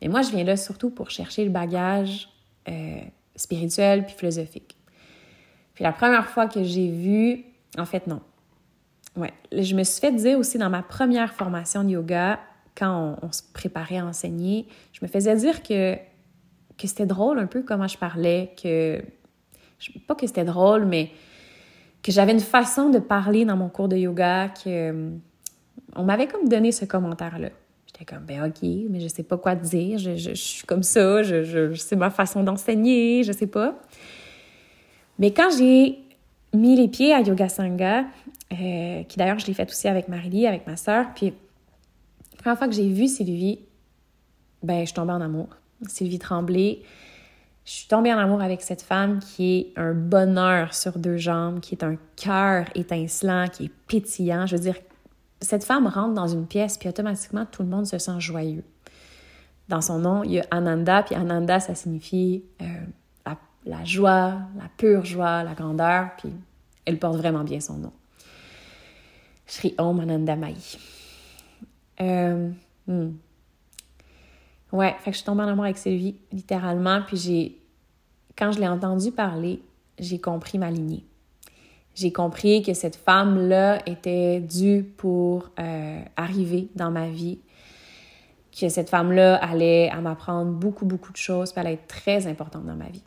Mais 0.00 0.08
moi, 0.08 0.22
je 0.22 0.30
viens 0.30 0.44
là 0.44 0.56
surtout 0.56 0.90
pour 0.90 1.10
chercher 1.10 1.44
le 1.44 1.50
bagage 1.50 2.28
euh, 2.68 3.00
spirituel 3.36 4.04
puis 4.04 4.14
philosophique. 4.16 4.76
Puis 5.74 5.84
la 5.84 5.92
première 5.92 6.26
fois 6.28 6.48
que 6.48 6.62
j'ai 6.64 6.90
vu, 6.90 7.44
en 7.78 7.86
fait 7.86 8.06
non, 8.06 8.20
ouais, 9.16 9.32
je 9.52 9.74
me 9.74 9.84
suis 9.84 10.00
fait 10.00 10.12
dire 10.12 10.38
aussi 10.38 10.58
dans 10.58 10.70
ma 10.70 10.82
première 10.82 11.32
formation 11.32 11.84
de 11.84 11.90
yoga, 11.90 12.40
quand 12.76 13.16
on, 13.22 13.32
se 13.32 13.42
préparait 13.52 13.98
à 13.98 14.06
enseigner, 14.06 14.66
je 14.92 15.00
me 15.02 15.08
faisais 15.08 15.36
dire 15.36 15.62
que, 15.62 15.94
que 15.94 16.86
c'était 16.86 17.06
drôle 17.06 17.38
un 17.38 17.46
peu 17.46 17.62
comment 17.62 17.88
je 17.88 17.98
parlais, 17.98 18.54
que 18.60 19.02
pas 20.06 20.14
que 20.14 20.26
c'était 20.26 20.44
drôle, 20.44 20.84
mais 20.84 21.10
que 22.02 22.12
j'avais 22.12 22.32
une 22.32 22.40
façon 22.40 22.90
de 22.90 22.98
parler 22.98 23.44
dans 23.44 23.56
mon 23.56 23.68
cours 23.68 23.88
de 23.88 23.96
yoga 23.96 24.48
que 24.48 25.10
on 25.94 26.04
m'avait 26.04 26.26
comme 26.26 26.48
donné 26.48 26.72
ce 26.72 26.84
commentaire-là. 26.84 27.50
J'étais 27.86 28.04
comme 28.04 28.24
ben 28.24 28.44
ok, 28.46 28.68
mais 28.88 29.00
je 29.00 29.08
sais 29.08 29.22
pas 29.22 29.36
quoi 29.36 29.54
dire, 29.54 29.98
je, 29.98 30.16
je, 30.16 30.32
suis 30.32 30.66
comme 30.66 30.82
ça, 30.82 31.22
je, 31.22 31.42
je 31.42 31.74
c'est 31.74 31.96
ma 31.96 32.10
façon 32.10 32.42
d'enseigner, 32.42 33.22
je 33.22 33.32
sais 33.32 33.46
pas. 33.46 33.78
Mais 35.18 35.32
quand 35.32 35.50
j'ai 35.56 35.98
mis 36.54 36.76
les 36.76 36.88
pieds 36.88 37.12
à 37.12 37.20
Yoga 37.20 37.48
Sangha, 37.48 38.04
euh, 38.52 39.02
qui 39.04 39.18
d'ailleurs 39.18 39.38
je 39.38 39.46
l'ai 39.46 39.54
fait 39.54 39.68
aussi 39.70 39.88
avec 39.88 40.08
Marie, 40.08 40.46
avec 40.46 40.66
ma 40.66 40.76
sœur, 40.76 41.06
puis 41.14 41.34
première 42.42 42.58
fois 42.58 42.68
que 42.68 42.74
j'ai 42.74 42.88
vu 42.88 43.06
Sylvie, 43.06 43.60
ben, 44.62 44.86
je 44.86 44.92
tombais 44.92 45.12
en 45.12 45.20
amour. 45.20 45.48
Sylvie 45.88 46.18
Tremblay, 46.18 46.82
Je 47.64 47.70
suis 47.70 47.88
tombée 47.88 48.12
en 48.12 48.18
amour 48.18 48.42
avec 48.42 48.60
cette 48.62 48.82
femme 48.82 49.20
qui 49.20 49.58
est 49.58 49.72
un 49.78 49.94
bonheur 49.94 50.74
sur 50.74 50.98
deux 50.98 51.16
jambes, 51.16 51.60
qui 51.60 51.76
est 51.76 51.84
un 51.84 51.96
cœur 52.16 52.66
étincelant, 52.74 53.46
qui 53.46 53.66
est 53.66 53.72
pétillant. 53.86 54.46
Je 54.46 54.56
veux 54.56 54.62
dire, 54.62 54.76
cette 55.40 55.62
femme 55.62 55.86
rentre 55.86 56.14
dans 56.14 56.26
une 56.26 56.46
pièce, 56.46 56.76
puis 56.76 56.88
automatiquement, 56.88 57.46
tout 57.46 57.62
le 57.62 57.68
monde 57.68 57.86
se 57.86 57.98
sent 57.98 58.18
joyeux. 58.18 58.64
Dans 59.68 59.80
son 59.80 60.00
nom, 60.00 60.24
il 60.24 60.32
y 60.32 60.40
a 60.40 60.46
Ananda, 60.50 61.04
puis 61.04 61.14
Ananda, 61.14 61.60
ça 61.60 61.76
signifie 61.76 62.42
euh, 62.60 62.64
la, 63.64 63.84
joie, 63.84 64.40
la 64.56 64.68
pure 64.76 65.04
joie, 65.04 65.44
la 65.44 65.54
grandeur, 65.54 66.10
puis 66.18 66.32
elle 66.84 66.98
porte 66.98 67.16
vraiment 67.16 67.44
bien 67.44 67.60
son 67.60 67.74
nom. 67.74 67.92
Shri 69.46 69.74
Om 69.78 70.00
Ananda 70.00 70.34
Mai. 70.34 70.56
Euh, 72.02 72.50
hmm. 72.86 73.12
Ouais, 74.72 74.94
fait 75.00 75.10
que 75.10 75.12
je 75.12 75.18
suis 75.18 75.26
tombée 75.26 75.42
en 75.42 75.48
amour 75.48 75.64
avec 75.64 75.76
Sylvie, 75.76 76.16
littéralement, 76.32 77.02
puis 77.06 77.16
j'ai, 77.16 77.58
quand 78.36 78.52
je 78.52 78.58
l'ai 78.58 78.68
entendu 78.68 79.12
parler, 79.12 79.60
j'ai 79.98 80.18
compris 80.18 80.58
ma 80.58 80.70
lignée. 80.70 81.04
J'ai 81.94 82.10
compris 82.10 82.62
que 82.62 82.72
cette 82.72 82.96
femme-là 82.96 83.80
était 83.86 84.40
due 84.40 84.82
pour 84.82 85.50
euh, 85.58 86.00
arriver 86.16 86.68
dans 86.74 86.90
ma 86.90 87.08
vie, 87.08 87.38
que 88.58 88.70
cette 88.70 88.88
femme-là 88.88 89.36
allait 89.36 89.90
à 89.90 90.00
m'apprendre 90.00 90.52
beaucoup, 90.52 90.86
beaucoup 90.86 91.12
de 91.12 91.18
choses, 91.18 91.52
puis 91.52 91.60
elle 91.60 91.66
allait 91.66 91.74
être 91.76 91.86
très 91.86 92.26
importante 92.26 92.64
dans 92.64 92.76
ma 92.76 92.88
vie. 92.88 93.04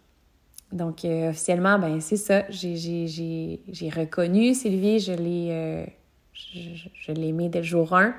Donc, 0.72 1.04
euh, 1.04 1.30
officiellement, 1.30 1.80
ben 1.80 2.00
c'est 2.00 2.18
ça. 2.18 2.44
J'ai 2.50 3.90
reconnu 3.90 4.54
Sylvie, 4.54 5.00
je 5.00 5.14
l'ai 5.14 5.86
je, 6.34 6.60
je 6.94 7.12
aimée 7.12 7.50
dès 7.50 7.60
le 7.60 7.66
jour 7.66 7.94
1. 7.94 8.14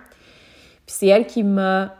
Puis 0.86 0.94
c'est 0.98 1.06
elle 1.06 1.26
qui 1.26 1.42
m'a 1.42 1.94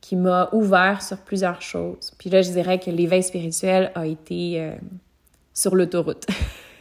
qui 0.00 0.16
m'a 0.16 0.48
ouvert 0.52 1.02
sur 1.02 1.18
plusieurs 1.18 1.60
choses. 1.60 2.12
Puis 2.18 2.30
là, 2.30 2.40
je 2.40 2.50
dirais 2.50 2.78
que 2.78 2.90
l'éveil 2.90 3.22
spirituel 3.22 3.92
a 3.94 4.06
été 4.06 4.72
sur 5.52 5.74
l'autoroute. 5.74 6.26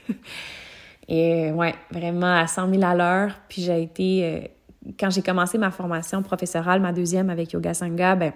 Et 1.08 1.52
ouais, 1.52 1.74
vraiment 1.91 2.36
à 2.36 2.48
100 2.48 2.70
000 2.70 2.84
à 2.84 2.96
l'heure. 2.96 3.32
Puis 3.48 3.62
j'ai 3.62 3.82
été, 3.82 4.26
euh, 4.26 4.91
quand 5.00 5.10
j'ai 5.10 5.22
commencé 5.22 5.58
ma 5.58 5.72
formation 5.72 6.22
professorale, 6.22 6.82
ma 6.82 6.91
deuxième 6.91 7.30
avec 7.30 7.54
Yoga 7.54 7.74
Sangha, 7.74 8.15
ben, 8.15 8.34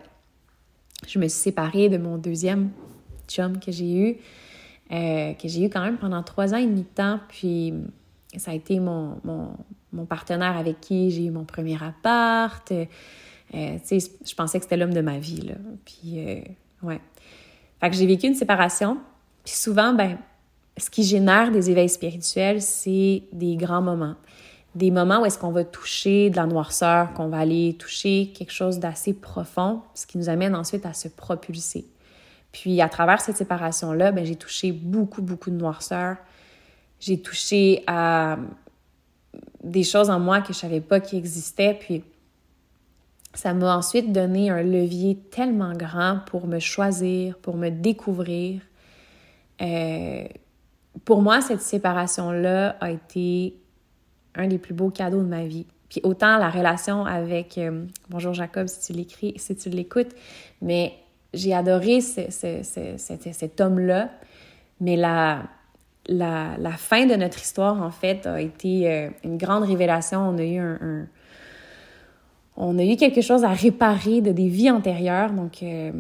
je 1.08 1.20
me 1.20 1.28
suis 1.28 1.40
séparée 1.40 1.90
de 1.90 1.98
mon 1.98 2.18
deuxième 2.18 2.70
chum 3.28 3.60
que 3.60 3.72
j'ai 3.72 3.94
eu, 3.94 4.18
euh, 4.92 5.34
que 5.34 5.48
j'ai 5.48 5.66
eu 5.66 5.70
quand 5.70 5.84
même 5.84 5.98
pendant 5.98 6.24
trois 6.24 6.54
ans 6.54 6.58
et 6.58 6.66
demi 6.66 6.82
de 6.82 6.88
temps. 6.88 7.20
Puis 7.28 7.74
ça 8.38 8.52
a 8.52 8.54
été 8.54 8.80
mon, 8.80 9.20
mon, 9.24 9.50
mon 9.94 10.06
partenaire 10.06 10.58
avec 10.58 10.80
qui 10.80 11.12
j'ai 11.12 11.26
eu 11.26 11.32
mon 11.32 11.44
premier 11.44 11.78
appart. 11.84 12.72
Euh, 12.72 12.86
je 13.54 14.36
pensais 14.36 14.60
que 14.60 14.66
c'était 14.66 14.78
l'homme 14.78 14.94
de 14.94 15.02
ma 15.02 15.20
vie, 15.20 15.42
là. 15.42 15.56
Puis, 15.86 16.44
ouais. 16.84 17.02
Fait 17.82 17.90
que 17.90 17.96
j'ai 17.96 18.06
vécu 18.06 18.28
une 18.28 18.36
séparation. 18.36 19.00
Puis 19.44 19.56
souvent, 19.56 19.94
ben, 19.94 20.18
ce 20.78 20.90
qui 20.90 21.04
génère 21.04 21.52
des 21.52 21.70
éveils 21.70 21.90
spirituels, 21.90 22.62
c'est 22.62 23.24
des 23.34 23.56
grands 23.56 23.82
moments. 23.82 24.16
Des 24.76 24.92
moments 24.92 25.22
où 25.22 25.26
est-ce 25.26 25.38
qu'on 25.38 25.52
va 25.52 25.66
toucher 25.66 26.30
de 26.30 26.38
la 26.38 26.46
noirceur, 26.46 27.12
qu'on 27.14 27.28
va 27.28 27.40
aller 27.40 27.76
toucher 27.78 28.32
quelque 28.34 28.54
chose 28.54 28.80
d'assez 28.80 29.14
profond, 29.14 29.82
ce 29.96 30.06
qui 30.06 30.18
nous 30.18 30.30
amène 30.30 30.56
ensuite 30.56 30.86
à 30.86 30.94
se 30.94 31.10
propulser. 31.10 31.86
Puis 32.52 32.82
à 32.82 32.88
travers 32.88 33.20
cette 33.20 33.38
séparation-là, 33.38 34.12
ben, 34.12 34.26
j'ai 34.26 34.36
touché 34.36 34.72
beaucoup, 34.72 35.22
beaucoup 35.22 35.50
de 35.50 35.56
noirceur. 35.56 36.18
J'ai 37.02 37.20
touché 37.20 37.84
à 37.88 38.38
des 39.64 39.84
choses 39.84 40.10
en 40.10 40.20
moi 40.20 40.42
que 40.42 40.54
je 40.54 40.60
savais 40.60 40.82
pas 40.82 41.00
qui 41.00 41.18
existaient. 41.18 41.74
Puis 41.74 42.04
ça 43.34 43.54
m'a 43.54 43.76
ensuite 43.76 44.12
donné 44.12 44.52
un 44.52 44.62
levier 44.62 45.18
tellement 45.32 45.74
grand 45.74 46.20
pour 46.28 46.48
me 46.48 46.60
choisir, 46.60 47.38
pour 47.40 47.58
me 47.58 47.70
découvrir. 47.70 48.62
Euh, 49.62 50.26
pour 51.04 51.24
moi, 51.24 51.42
cette 51.42 51.62
séparation-là 51.62 52.78
a 52.80 52.92
été 52.92 53.56
un 54.36 54.48
des 54.48 54.60
plus 54.60 54.76
beaux 54.76 54.92
cadeaux 54.92 55.22
de 55.22 55.28
ma 55.28 55.46
vie. 55.46 55.66
Puis 55.90 56.02
autant 56.04 56.38
la 56.38 56.52
relation 56.52 57.06
avec 57.06 57.58
euh, 57.58 57.86
Bonjour 58.10 58.34
Jacob, 58.34 58.68
si 58.68 58.80
tu 58.80 58.94
l'écris, 58.94 59.34
si 59.38 59.56
tu 59.56 59.70
l'écoutes, 59.70 60.16
mais 60.62 60.94
j'ai 61.34 61.54
adoré 61.54 62.00
cet 62.02 63.60
homme-là, 63.60 64.12
mais 64.80 64.96
la, 64.96 65.44
la, 66.12 66.72
fin 66.78 67.06
de 67.06 67.16
notre 67.16 67.42
histoire, 67.42 67.82
en 67.82 67.92
fait, 67.92 68.26
a 68.28 68.42
été 68.42 68.90
euh, 68.90 69.10
une 69.24 69.38
grande 69.38 69.64
révélation. 69.64 70.20
On 70.28 70.38
a 70.38 70.44
eu 70.44 70.58
un, 70.58 71.08
on 72.58 72.78
a 72.78 72.84
eu 72.84 72.96
quelque 72.96 73.22
chose 73.22 73.44
à 73.44 73.50
réparer 73.50 74.22
de 74.22 74.32
des 74.32 74.48
vies 74.48 74.70
antérieures. 74.70 75.32
Donc, 75.32 75.64
euh, 75.64 75.92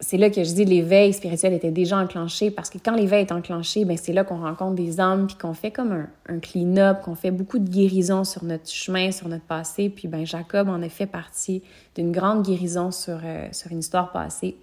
c'est 0.00 0.16
là 0.16 0.30
que 0.30 0.44
je 0.44 0.52
dis 0.52 0.64
l'éveil 0.64 1.12
spirituel 1.12 1.52
était 1.52 1.72
déjà 1.72 1.98
enclenché 1.98 2.50
parce 2.50 2.70
que 2.70 2.78
quand 2.78 2.94
l'éveil 2.94 3.22
est 3.22 3.32
enclenché, 3.32 3.84
ben 3.84 3.96
c'est 3.96 4.12
là 4.12 4.22
qu'on 4.22 4.40
rencontre 4.40 4.74
des 4.74 5.00
âmes 5.00 5.26
puis 5.26 5.36
qu'on 5.36 5.54
fait 5.54 5.72
comme 5.72 6.06
un, 6.28 6.38
clean-up, 6.38 7.02
qu'on 7.02 7.16
fait 7.16 7.32
beaucoup 7.32 7.58
de 7.58 7.68
guérison 7.68 8.22
sur 8.22 8.44
notre 8.44 8.70
chemin, 8.70 9.10
sur 9.10 9.28
notre 9.28 9.44
passé. 9.44 9.88
Puis 9.88 10.06
ben 10.06 10.24
Jacob 10.24 10.68
en 10.68 10.82
a 10.82 10.88
fait 10.88 11.06
partie 11.06 11.62
d'une 11.96 12.12
grande 12.12 12.42
guérison 12.42 12.92
sur, 12.92 13.18
euh, 13.24 13.48
sur 13.50 13.72
une 13.72 13.80
histoire 13.80 14.12
passée. 14.12 14.56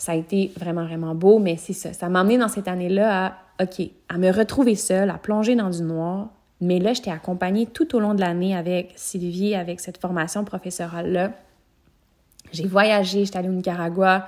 Ça 0.00 0.12
a 0.12 0.14
été 0.14 0.50
vraiment, 0.56 0.84
vraiment 0.84 1.14
beau, 1.14 1.38
mais 1.38 1.56
c'est 1.56 1.72
ça. 1.72 1.92
Ça 1.92 2.08
m'a 2.08 2.20
amené 2.20 2.38
dans 2.38 2.48
cette 2.48 2.68
année-là 2.68 3.26
à, 3.26 3.62
OK, 3.62 3.82
à 4.08 4.18
me 4.18 4.32
retrouver 4.32 4.74
seule, 4.74 5.10
à 5.10 5.18
plonger 5.18 5.54
dans 5.54 5.70
du 5.70 5.82
noir. 5.82 6.30
Mais 6.60 6.78
là, 6.78 6.92
j'étais 6.92 7.10
accompagnée 7.10 7.66
tout 7.66 7.94
au 7.94 8.00
long 8.00 8.14
de 8.14 8.20
l'année 8.20 8.56
avec 8.56 8.92
Sylvie, 8.96 9.54
avec 9.54 9.80
cette 9.80 9.98
formation 9.98 10.44
professorale-là 10.44 11.32
j'ai 12.52 12.66
voyagé, 12.66 13.24
j'étais 13.24 13.38
allée 13.38 13.48
au 13.48 13.52
Nicaragua, 13.52 14.26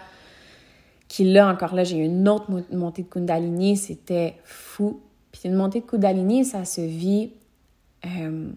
qui 1.09 1.25
là, 1.25 1.49
encore 1.49 1.75
là, 1.75 1.85
j'ai 1.85 1.99
eu 1.99 2.05
une 2.05 2.29
autre 2.29 2.47
montée 2.73 3.03
de 3.03 3.09
Kundalini, 3.09 3.77
c'était 3.77 4.35
fou. 4.45 5.01
Puis 5.31 5.43
une 5.45 5.55
montée 5.55 5.81
de 5.81 5.87
Kundalini, 5.87 6.45
ça 6.45 6.65
se 6.65 6.81
vit... 6.81 7.33
Euh, 8.05 8.51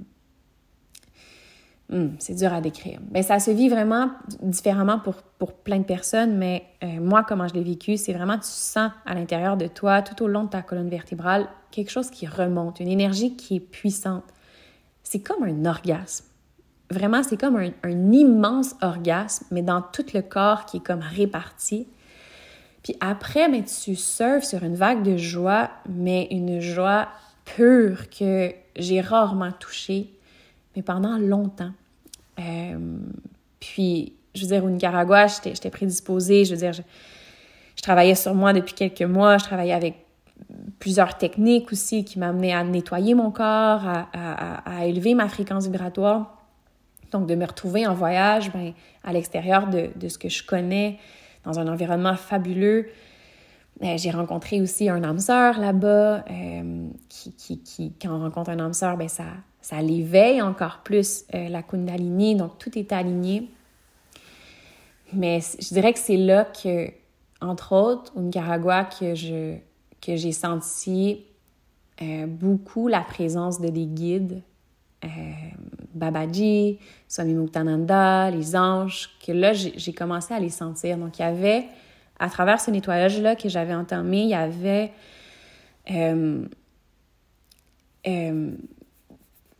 hmm, 1.89 2.09
c'est 2.19 2.35
dur 2.35 2.53
à 2.53 2.61
décrire. 2.61 2.99
Mais 3.11 3.23
ça 3.23 3.39
se 3.39 3.51
vit 3.51 3.69
vraiment 3.69 4.11
différemment 4.41 4.99
pour, 4.99 5.15
pour 5.37 5.53
plein 5.53 5.79
de 5.79 5.83
personnes, 5.83 6.37
mais 6.37 6.63
euh, 6.83 6.99
moi, 6.99 7.23
comment 7.27 7.47
je 7.47 7.53
l'ai 7.53 7.63
vécu, 7.63 7.97
c'est 7.97 8.13
vraiment, 8.13 8.37
tu 8.37 8.47
sens 8.47 8.91
à 9.05 9.13
l'intérieur 9.13 9.57
de 9.57 9.67
toi, 9.67 10.01
tout 10.01 10.23
au 10.23 10.27
long 10.27 10.43
de 10.43 10.49
ta 10.49 10.61
colonne 10.61 10.89
vertébrale, 10.89 11.47
quelque 11.71 11.91
chose 11.91 12.09
qui 12.09 12.27
remonte, 12.27 12.79
une 12.79 12.89
énergie 12.89 13.35
qui 13.35 13.57
est 13.57 13.59
puissante. 13.59 14.23
C'est 15.03 15.21
comme 15.21 15.43
un 15.43 15.65
orgasme 15.65 16.25
vraiment, 16.91 17.23
c'est 17.23 17.37
comme 17.37 17.57
un, 17.57 18.11
immense 18.11 18.75
orgasme, 18.81 19.45
mais 19.51 19.61
dans 19.61 19.81
tout 19.81 20.05
le 20.13 20.21
corps 20.21 20.65
qui 20.65 20.77
est 20.77 20.85
comme 20.85 21.01
réparti. 21.01 21.87
Puis 22.83 22.95
après, 22.99 23.49
mais 23.49 23.63
tu 23.63 23.95
surfes 23.95 24.43
sur 24.43 24.63
une 24.63 24.75
vague 24.75 25.03
de 25.03 25.17
joie, 25.17 25.71
mais 25.89 26.27
une 26.31 26.59
joie 26.59 27.07
pure 27.43 28.09
que 28.09 28.51
j'ai 28.75 29.01
rarement 29.01 29.51
touchée, 29.51 30.11
mais 30.75 30.81
pendant 30.81 31.17
longtemps. 31.17 31.71
Euh, 32.39 32.97
puis, 33.59 34.13
je 34.33 34.41
veux 34.41 34.47
dire, 34.47 34.63
au 34.63 34.69
Nicaragua, 34.69 35.27
j'étais 35.27 35.69
prédisposée. 35.69 36.45
Je 36.45 36.51
veux 36.51 36.59
dire, 36.59 36.73
je, 36.73 37.81
travaillais 37.81 38.15
sur 38.15 38.33
moi 38.33 38.53
depuis 38.53 38.73
quelques 38.73 39.01
mois. 39.01 39.37
Je 39.37 39.45
travaillais 39.45 39.73
avec 39.73 39.95
plusieurs 40.79 41.17
techniques 41.17 41.71
aussi 41.71 42.03
qui 42.03 42.19
m'amenaient 42.19 42.53
à 42.53 42.63
nettoyer 42.63 43.13
mon 43.13 43.31
corps, 43.31 43.83
à 44.13 44.85
élever 44.85 45.13
ma 45.13 45.29
fréquence 45.29 45.65
vibratoire. 45.65 46.35
Donc, 47.11 47.27
de 47.27 47.35
me 47.35 47.45
retrouver 47.45 47.87
en 47.87 47.93
voyage 47.93 48.51
ben, 48.51 48.73
à 49.03 49.13
l'extérieur 49.13 49.67
de, 49.67 49.89
de, 49.95 50.09
ce 50.09 50.17
que 50.17 50.27
je 50.27 50.43
connais, 50.43 50.99
dans 51.45 51.59
un 51.59 51.67
environnement 51.67 52.15
fabuleux. 52.15 52.87
Euh, 53.83 53.97
j'ai 53.97 54.11
rencontré 54.11 54.61
aussi 54.61 54.89
un 54.89 55.03
âme 55.03 55.19
sœur 55.19 55.59
là-bas, 55.59 56.23
euh, 56.29 56.87
qui, 57.09 57.33
qui, 57.33 57.59
qui, 57.59 57.93
quand 58.01 58.15
on 58.15 58.19
rencontre 58.19 58.49
un 58.49 58.59
âme 58.59 58.73
sœur, 58.73 58.97
ben, 58.97 59.07
ça, 59.07 59.25
ça 59.65 59.81
l'éveille 59.81 60.41
encore 60.41 60.79
plus 60.83 61.25
euh, 61.33 61.49
la 61.49 61.63
Kundalini, 61.63 62.35
donc 62.35 62.57
tout 62.57 62.77
est 62.77 62.91
aligné. 62.91 63.49
Mais 65.13 65.39
je 65.59 65.73
dirais 65.73 65.93
que 65.93 65.99
c'est 65.99 66.17
là 66.17 66.45
que, 66.45 66.89
entre 67.41 67.73
autres, 67.73 68.11
au 68.15 68.21
Nicaragua, 68.21 68.85
que 68.85 69.15
je 69.15 69.55
que 70.01 70.15
j'ai 70.15 70.33
senti 70.33 71.25
beaucoup 72.27 72.87
la 72.87 73.01
présence 73.01 73.59
de 73.59 73.69
des 73.69 73.85
guides 73.85 74.43
euh, 75.05 75.07
Babaji, 75.93 76.79
Swami 77.07 77.33
Muktananda, 77.33 78.29
les 78.31 78.55
anges, 78.55 79.09
que 79.25 79.31
là, 79.31 79.53
j'ai 79.53 79.93
commencé 79.93 80.33
à 80.33 80.39
les 80.39 80.49
sentir. 80.49 80.97
Donc, 80.97 81.19
il 81.19 81.21
y 81.21 81.25
avait, 81.25 81.65
à 82.19 82.29
travers 82.29 82.59
ce 82.59 82.69
nettoyage-là 82.71 83.35
que 83.35 83.47
j'avais 83.47 83.73
entamé, 83.73 84.23
il 84.23 84.29
y 84.29 84.33
avait 84.33 84.91
euh, 85.91 86.45
euh, 88.07 88.51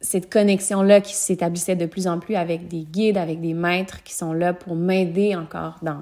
cette 0.06 0.32
connexion-là 0.32 1.02
qui 1.02 1.14
s'établissait 1.14 1.76
de 1.76 1.86
plus 1.86 2.08
en 2.08 2.20
plus 2.20 2.36
avec 2.36 2.68
des 2.68 2.84
guides, 2.84 3.18
avec 3.18 3.42
des 3.42 3.54
maîtres 3.54 4.04
qui 4.04 4.14
sont 4.14 4.34
là 4.34 4.54
pour 4.54 4.76
m'aider 4.76 5.36
encore 5.36 5.78
dans, 5.82 6.02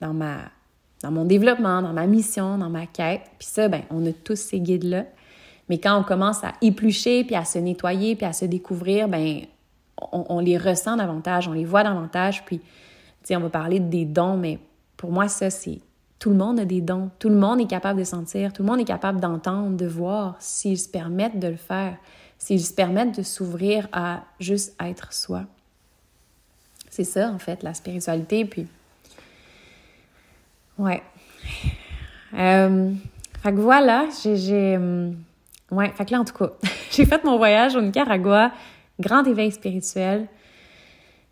dans, 0.00 1.10
mon 1.10 1.24
développement, 1.24 1.80
dans 1.80 1.92
ma 1.92 2.06
mission, 2.06 2.58
dans 2.58 2.68
ma 2.68 2.86
quête. 2.86 3.22
Puis 3.38 3.48
ça, 3.48 3.68
ben, 3.68 3.82
on 3.90 4.04
a 4.06 4.12
tous 4.12 4.36
ces 4.36 4.60
guides-là. 4.60 5.04
Mais 5.68 5.78
quand 5.78 5.98
on 5.98 6.02
commence 6.02 6.42
à 6.42 6.52
éplucher, 6.60 7.22
puis 7.24 7.36
à 7.36 7.44
se 7.44 7.58
nettoyer, 7.58 8.16
puis 8.16 8.26
à 8.26 8.32
se 8.32 8.44
découvrir, 8.44 9.08
ben 9.08 9.42
on, 10.12 10.40
les 10.40 10.58
ressent 10.58 10.96
davantage, 10.96 11.46
on 11.46 11.52
les 11.52 11.64
voit 11.64 11.84
davantage. 11.84 12.44
Puis, 12.44 12.58
tu 12.58 12.64
sais, 13.22 13.36
on 13.36 13.40
va 13.40 13.50
parler 13.50 13.78
des 13.78 14.04
dons, 14.04 14.36
mais 14.36 14.58
pour 14.96 15.12
moi, 15.12 15.28
ça, 15.28 15.50
c'est 15.50 15.78
tout 16.18 16.30
le 16.30 16.36
monde 16.36 16.58
a 16.58 16.64
des 16.64 16.80
dons. 16.80 17.10
Tout 17.18 17.28
le 17.28 17.36
monde 17.36 17.60
est 17.60 17.66
capable 17.66 18.00
de 18.00 18.04
sentir. 18.04 18.52
Tout 18.52 18.62
le 18.62 18.68
monde 18.68 18.80
est 18.80 18.84
capable 18.84 19.20
d'entendre, 19.20 19.76
de 19.76 19.86
voir, 19.86 20.36
s'ils 20.40 20.78
se 20.78 20.88
permettent 20.88 21.38
de 21.38 21.48
le 21.48 21.56
faire, 21.56 21.96
s'ils 22.40 22.64
se 22.64 22.72
permettent 22.72 23.16
de 23.16 23.22
s'ouvrir 23.22 23.86
à 23.92 24.24
juste 24.40 24.74
être 24.80 25.12
soi. 25.12 25.44
C'est 26.88 27.04
ça, 27.04 27.28
en 27.28 27.38
fait, 27.38 27.62
la 27.62 27.74
spiritualité. 27.74 28.44
Puis, 28.44 28.66
ouais. 30.78 31.02
Euh, 32.34 32.92
fait 33.42 33.52
que 33.52 33.58
voilà, 33.60 34.06
j'ai. 34.24 34.76
Euh, 34.76 35.10
ouais, 35.70 35.90
fait 35.90 36.04
que 36.06 36.12
là, 36.12 36.20
en 36.20 36.24
tout 36.24 36.36
cas, 36.36 36.50
j'ai 36.90 37.04
fait 37.04 37.22
mon 37.24 37.36
voyage 37.36 37.76
au 37.76 37.82
Nicaragua, 37.82 38.52
grand 38.98 39.22
éveil 39.24 39.52
spirituel. 39.52 40.26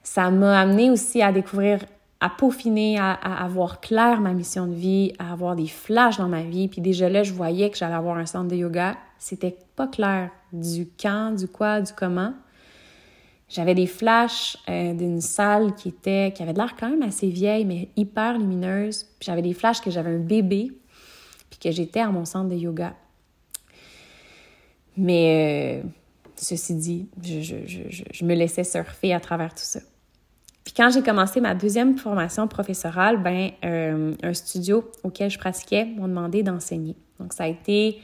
Ça 0.03 0.31
m'a 0.31 0.61
amené 0.61 0.91
aussi 0.91 1.23
à 1.23 1.33
découvrir, 1.33 1.81
à 2.21 2.31
peaufiner, 2.31 2.99
à, 2.99 3.13
à, 3.13 3.47
voir 3.49 3.81
clair 3.81 4.21
ma 4.21 4.33
mission 4.33 4.67
de 4.67 4.75
vie, 4.75 5.13
à 5.19 5.33
avoir 5.33 5.55
des 5.55 5.69
flashs 5.69 6.19
dans 6.19 6.29
ma 6.29 6.43
vie. 6.43 6.69
Puis 6.69 6.81
déjà 6.81 7.09
là, 7.09 7.23
je 7.23 7.33
voyais 7.33 7.71
que 7.71 7.79
j'allais 7.79 7.95
avoir 7.95 8.17
un 8.17 8.27
centre 8.27 8.49
de 8.49 8.57
yoga. 8.57 8.97
C'était 9.19 9.57
pas 9.77 9.87
clair 9.87 10.31
du 10.53 10.89
quand, 11.01 11.33
du 11.33 11.47
quoi, 11.47 11.81
du 11.81 11.93
comment. 11.93 12.35
J'avais 13.49 13.75
des 13.75 13.87
flashs 13.87 14.59
euh, 14.69 14.93
d'une 14.93 15.21
salle 15.21 15.75
qui 15.75 15.89
était 15.89 16.33
qui 16.35 16.43
avait 16.43 16.53
de 16.53 16.59
l'air 16.59 16.75
quand 16.79 16.91
même 16.91 17.03
assez 17.03 17.29
vieille 17.29 17.65
mais 17.65 17.89
hyper 17.97 18.37
lumineuse. 18.37 19.05
Puis 19.19 19.27
j'avais 19.27 19.43
des 19.43 19.55
flashs 19.55 19.81
que 19.81 19.91
j'avais 19.91 20.11
un 20.11 20.19
bébé 20.19 20.73
puis 21.49 21.59
que 21.59 21.71
j'étais 21.71 22.01
à 22.01 22.11
mon 22.11 22.25
centre 22.25 22.51
de 22.51 22.57
yoga. 22.57 22.95
Mais 24.97 25.83
euh, 25.85 25.89
ceci 26.37 26.75
dit, 26.75 27.09
je, 27.23 27.41
je, 27.41 28.25
me 28.25 28.35
laissais 28.35 28.65
surfer 28.65 29.15
à 29.15 29.21
travers 29.21 29.55
tout 29.55 29.63
ça. 29.63 29.81
Puis 30.69 30.75
quand 30.77 30.91
j'ai 30.91 31.01
commencé 31.01 31.41
ma 31.41 31.55
deuxième 31.55 31.97
formation 31.97 32.47
professorale, 32.47 33.23
ben 33.23 33.53
euh, 33.65 34.13
un 34.23 34.35
studio 34.35 34.85
auquel 35.03 35.31
je 35.31 35.39
pratiquais 35.39 35.87
m'a 35.87 36.07
demandé 36.07 36.43
d'enseigner. 36.43 36.95
Donc 37.19 37.33
ça 37.33 37.45
a 37.45 37.47
été 37.47 38.03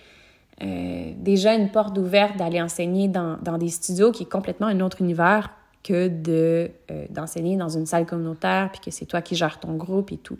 euh, 0.62 1.12
déjà 1.18 1.52
une 1.52 1.70
porte 1.70 1.98
ouverte 1.98 2.38
d'aller 2.38 2.62
enseigner 2.62 3.06
dans, 3.06 3.36
des 3.58 3.68
studios 3.68 4.12
qui 4.12 4.22
est 4.22 4.30
complètement 4.30 4.66
un 4.66 4.80
autre 4.80 5.02
univers 5.02 5.50
que 5.82 6.08
de 6.08 6.70
d'enseigner 7.10 7.58
dans 7.58 7.68
une 7.68 7.84
salle 7.84 8.06
communautaire 8.06 8.70
puis 8.72 8.80
que 8.80 8.90
c'est 8.90 9.04
toi 9.04 9.20
qui 9.20 9.36
gères 9.36 9.60
ton 9.60 9.74
groupe 9.74 10.10
et 10.10 10.16
tout. 10.16 10.38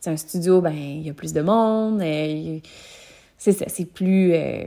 C'est 0.00 0.10
un 0.10 0.16
studio, 0.16 0.60
ben, 0.60 0.74
il 0.74 1.06
y 1.06 1.10
a 1.10 1.14
plus 1.14 1.32
de 1.32 1.42
monde. 1.42 2.02
Euh, 2.02 2.58
c'est 3.36 3.70
c'est 3.70 3.84
plus. 3.84 4.32
Euh, 4.32 4.64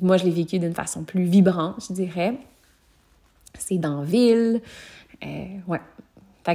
moi, 0.00 0.16
je 0.16 0.24
l'ai 0.24 0.30
vécu 0.30 0.58
d'une 0.58 0.72
façon 0.72 1.04
plus 1.04 1.24
vibrante, 1.24 1.84
je 1.86 1.92
dirais. 1.92 2.38
C'est 3.58 3.76
dans 3.76 4.00
ville. 4.00 4.62
Euh, 5.22 5.58
ouais. 5.66 5.80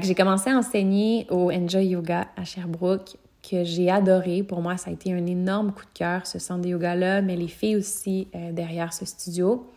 J'ai 0.01 0.15
commencé 0.15 0.49
à 0.49 0.57
enseigner 0.57 1.27
au 1.29 1.51
Enjoy 1.51 1.87
Yoga 1.87 2.27
à 2.37 2.45
Sherbrooke, 2.45 3.17
que 3.47 3.63
j'ai 3.63 3.89
adoré. 3.89 4.43
Pour 4.43 4.61
moi, 4.61 4.77
ça 4.77 4.89
a 4.89 4.93
été 4.93 5.13
un 5.13 5.25
énorme 5.25 5.71
coup 5.71 5.83
de 5.83 5.97
cœur, 5.97 6.25
ce 6.27 6.39
centre 6.39 6.61
de 6.61 6.69
yoga-là, 6.69 7.21
mais 7.21 7.35
les 7.35 7.47
filles 7.47 7.75
aussi 7.75 8.27
derrière 8.51 8.93
ce 8.93 9.05
studio. 9.05 9.67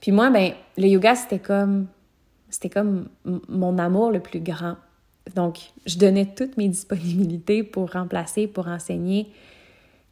Puis 0.00 0.12
moi, 0.12 0.30
ben, 0.30 0.52
le 0.76 0.86
yoga, 0.86 1.14
c'était 1.14 1.38
comme, 1.38 1.86
c'était 2.50 2.68
comme 2.70 3.08
mon 3.48 3.78
amour 3.78 4.10
le 4.10 4.20
plus 4.20 4.40
grand. 4.40 4.76
Donc, 5.34 5.58
je 5.86 5.98
donnais 5.98 6.26
toutes 6.26 6.56
mes 6.56 6.68
disponibilités 6.68 7.62
pour 7.62 7.92
remplacer, 7.92 8.46
pour 8.46 8.68
enseigner. 8.68 9.28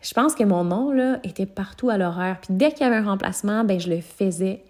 Je 0.01 0.13
pense 0.13 0.35
que 0.35 0.45
mon 0.45 0.65
nom, 0.65 0.93
là, 0.93 1.19
était 1.25 1.47
partout 1.47 1.91
à 1.91 1.99
l'horaire. 1.99 2.39
Puis 2.41 2.55
dès 2.55 2.73
qu'il 2.73 2.83
y 2.83 2.85
avait 2.85 2.97
un 2.97 3.05
remplacement, 3.05 3.65
ben 3.65 3.81
je 3.81 3.89
le 3.89 4.01
faisais. 4.01 4.63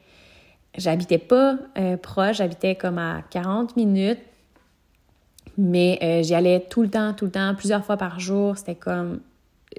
J'habitais 0.76 1.18
pas 1.18 1.56
euh, 1.78 1.96
proche, 1.96 2.38
j'habitais 2.38 2.74
comme 2.74 2.98
à 2.98 3.22
40 3.30 3.76
minutes. 3.76 4.20
Mais 5.56 5.98
euh, 6.02 6.22
j'y 6.22 6.34
allais 6.34 6.60
tout 6.60 6.82
le 6.82 6.90
temps, 6.90 7.12
tout 7.12 7.26
le 7.26 7.30
temps, 7.30 7.54
plusieurs 7.54 7.84
fois 7.84 7.96
par 7.96 8.18
jour. 8.18 8.58
C'était 8.58 8.74
comme... 8.74 9.20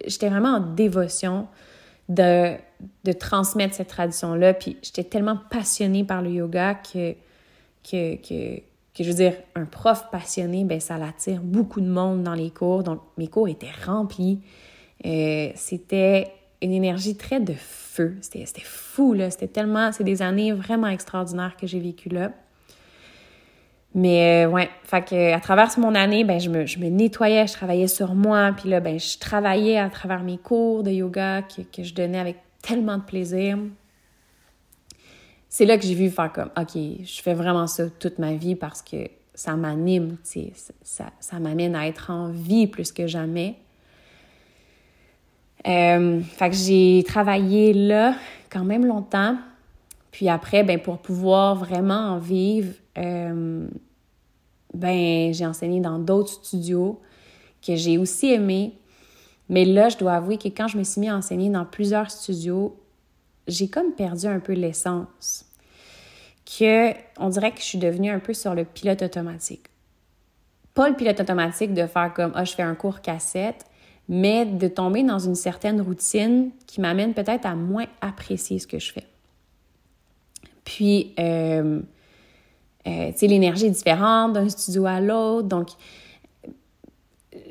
J'étais 0.07 0.29
vraiment 0.29 0.55
en 0.55 0.59
dévotion 0.59 1.47
de, 2.07 2.55
de 3.03 3.11
transmettre 3.11 3.75
cette 3.75 3.89
tradition-là. 3.89 4.53
Puis 4.53 4.77
j'étais 4.81 5.03
tellement 5.03 5.37
passionnée 5.49 6.03
par 6.03 6.21
le 6.21 6.31
yoga 6.31 6.75
que, 6.75 7.13
que, 7.83 8.15
que 8.15 8.61
que 8.95 9.03
je 9.03 9.09
veux 9.09 9.15
dire, 9.15 9.33
un 9.55 9.65
prof 9.65 10.05
passionné, 10.09 10.63
ben 10.63 10.79
ça 10.79 10.97
l'attire 10.97 11.41
beaucoup 11.41 11.81
de 11.81 11.87
monde 11.87 12.23
dans 12.23 12.33
les 12.33 12.49
cours. 12.49 12.83
Donc, 12.83 13.01
mes 13.17 13.27
cours 13.27 13.49
étaient 13.49 13.67
remplis. 13.85 14.39
Euh, 15.05 15.49
c'était 15.55 16.31
une 16.61 16.71
énergie 16.71 17.15
très 17.15 17.39
de 17.39 17.53
feu. 17.53 18.15
C'était 18.21 18.45
fou, 18.63 19.13
là. 19.13 19.29
C'était 19.29 19.47
tellement... 19.47 19.91
C'est 19.91 20.03
des 20.03 20.21
années 20.21 20.51
vraiment 20.51 20.87
extraordinaires 20.87 21.55
que 21.59 21.67
j'ai 21.67 21.79
vécues 21.79 22.09
là. 22.09 22.31
Mais 23.93 24.45
euh, 24.45 24.49
ouais, 24.49 24.69
fait 24.83 25.07
que 25.07 25.33
à 25.33 25.39
travers 25.39 25.69
mon 25.79 25.95
année, 25.95 26.25
ben 26.25 26.37
je 26.37 26.49
me, 26.49 26.65
je 26.65 26.77
nettoyais, 26.79 27.47
je 27.47 27.53
travaillais 27.53 27.87
sur 27.87 28.13
moi, 28.13 28.51
puis 28.57 28.69
là 28.69 28.81
ben 28.81 28.99
je 28.99 29.17
travaillais 29.17 29.77
à 29.77 29.89
travers 29.89 30.21
mes 30.21 30.37
cours 30.37 30.83
de 30.83 30.91
yoga 30.91 31.43
que, 31.43 31.61
que 31.61 31.81
je 31.81 31.93
donnais 31.93 32.19
avec 32.19 32.35
tellement 32.61 32.97
de 32.97 33.03
plaisir 33.03 33.57
c'est 35.55 35.65
là 35.65 35.77
que 35.77 35.85
j'ai 35.85 35.93
vu 35.93 36.09
faire 36.09 36.33
comme, 36.33 36.49
OK, 36.59 36.75
je 36.75 37.21
fais 37.21 37.33
vraiment 37.33 37.65
ça 37.65 37.89
toute 37.89 38.19
ma 38.19 38.33
vie 38.33 38.55
parce 38.55 38.81
que 38.81 39.07
ça 39.33 39.55
m'anime, 39.55 40.17
ça, 40.83 41.05
ça 41.21 41.39
m'amène 41.39 41.77
à 41.77 41.87
être 41.87 42.11
en 42.11 42.27
vie 42.29 42.67
plus 42.67 42.91
que 42.91 43.07
jamais. 43.07 43.55
Euh, 45.67 46.21
fait 46.21 46.49
que 46.49 46.55
j'ai 46.55 47.03
travaillé 47.07 47.73
là 47.73 48.15
quand 48.49 48.63
même 48.63 48.85
longtemps. 48.85 49.37
Puis 50.11 50.29
après, 50.29 50.63
ben, 50.63 50.79
pour 50.79 50.99
pouvoir 50.99 51.55
vraiment 51.55 52.13
en 52.13 52.19
vivre, 52.19 52.73
euh, 52.97 53.67
ben, 54.73 55.33
j'ai 55.33 55.45
enseigné 55.45 55.81
dans 55.81 55.99
d'autres 55.99 56.31
studios 56.31 57.01
que 57.65 57.75
j'ai 57.75 57.97
aussi 57.97 58.31
aimé. 58.31 58.73
Mais 59.49 59.65
là, 59.65 59.89
je 59.89 59.97
dois 59.97 60.13
avouer 60.13 60.37
que 60.37 60.47
quand 60.47 60.67
je 60.67 60.77
me 60.77 60.83
suis 60.83 61.01
mis 61.01 61.09
à 61.09 61.15
enseigner 61.15 61.49
dans 61.49 61.65
plusieurs 61.65 62.09
studios, 62.09 62.77
j'ai 63.47 63.67
comme 63.67 63.93
perdu 63.93 64.27
un 64.27 64.39
peu 64.39 64.53
l'essence. 64.53 65.45
Que 66.45 66.93
on 67.19 67.29
dirait 67.29 67.51
que 67.51 67.59
je 67.59 67.65
suis 67.65 67.77
devenue 67.77 68.11
un 68.11 68.19
peu 68.19 68.33
sur 68.33 68.53
le 68.53 68.65
pilote 68.65 69.01
automatique. 69.01 69.67
Pas 70.73 70.89
le 70.89 70.95
pilote 70.95 71.19
automatique 71.19 71.73
de 71.73 71.87
faire 71.87 72.13
comme 72.13 72.31
ah 72.35 72.43
je 72.43 72.53
fais 72.53 72.63
un 72.63 72.75
cours 72.75 73.01
cassette, 73.01 73.65
mais 74.07 74.45
de 74.45 74.67
tomber 74.67 75.03
dans 75.03 75.19
une 75.19 75.35
certaine 75.35 75.81
routine 75.81 76.51
qui 76.67 76.81
m'amène 76.81 77.13
peut-être 77.13 77.45
à 77.45 77.55
moins 77.55 77.85
apprécier 78.01 78.59
ce 78.59 78.67
que 78.67 78.79
je 78.79 78.93
fais. 78.93 79.07
Puis, 80.63 81.13
euh, 81.19 81.81
euh, 82.87 83.11
tu 83.11 83.17
sais, 83.17 83.27
l'énergie 83.27 83.67
est 83.67 83.71
différente 83.71 84.33
d'un 84.33 84.49
studio 84.49 84.85
à 84.85 84.99
l'autre. 84.99 85.47
Donc, 85.47 85.69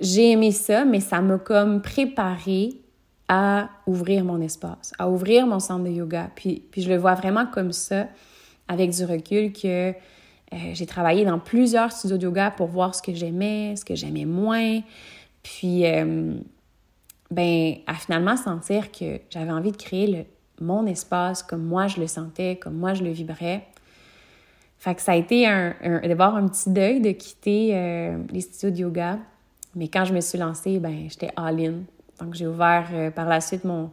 j'ai 0.01 0.33
aimé 0.33 0.51
ça, 0.51 0.85
mais 0.85 1.01
ça 1.01 1.21
m'a 1.21 1.39
comme 1.39 1.83
préparé 1.83 2.81
à 3.29 3.71
ouvrir 3.87 4.25
mon 4.25 4.41
espace, 4.41 4.93
à 4.99 5.09
ouvrir 5.09 5.47
mon 5.47 5.61
centre 5.61 5.85
de 5.85 5.91
yoga. 5.91 6.31
Puis, 6.35 6.63
puis 6.71 6.83
je 6.83 6.91
le 6.91 6.99
vois 6.99 7.15
vraiment 7.15 7.47
comme 7.47 7.73
ça, 7.73 8.09
avec 8.69 8.91
du 8.91 9.05
recul, 9.05 9.53
que 9.53 9.91
euh, 9.91 9.95
j'ai 10.73 10.87
travaillé 10.87 11.25
dans 11.25 11.39
plusieurs 11.39 11.91
studios 11.91 12.19
de 12.19 12.25
yoga 12.25 12.51
pour 12.51 12.67
voir 12.69 12.95
ce 12.95 13.03
que 13.03 13.15
j'aimais, 13.15 13.75
ce 13.77 13.85
que 13.85 13.95
j'aimais 13.95 14.27
moins. 14.27 14.81
Puis, 15.45 15.87
euh, 15.87 16.35
ben, 17.31 17.75
à 17.87 17.95
finalement 17.95 18.37
sentir 18.37 18.91
que 18.91 19.21
j'avais 19.31 19.53
envie 19.53 19.71
de 19.71 19.77
créer 19.77 20.07
le, 20.09 20.25
mon 20.61 20.87
espace 20.87 21.43
comme 21.43 21.63
moi 21.63 21.87
je 21.87 22.01
le 22.01 22.09
sentais, 22.09 22.57
comme 22.57 22.75
moi 22.75 22.95
je 22.95 23.05
le 23.05 23.11
vibrais. 23.11 23.67
Fait 24.79 24.95
que 24.95 25.03
ça 25.03 25.13
a 25.13 25.17
été 25.17 25.47
un, 25.47 25.75
d'abord 26.03 26.35
un 26.35 26.49
petit 26.49 26.71
deuil 26.71 27.01
de 27.01 27.13
quitter 27.13 27.71
euh, 27.73 28.19
les 28.31 28.41
studios 28.41 28.71
de 28.71 28.77
yoga. 28.79 29.19
Mais 29.77 29.89
quand 29.89 30.05
je 30.05 30.13
me 30.13 30.21
suis 30.21 30.39
lancée, 30.39 30.79
ben, 30.79 31.07
j'étais 31.09 31.31
all-in. 31.37 31.75
Donc, 32.21 32.35
j'ai 32.35 32.47
ouvert 32.47 32.89
euh, 32.93 33.11
par 33.11 33.27
la 33.27 33.41
suite 33.41 33.65
mon, 33.65 33.91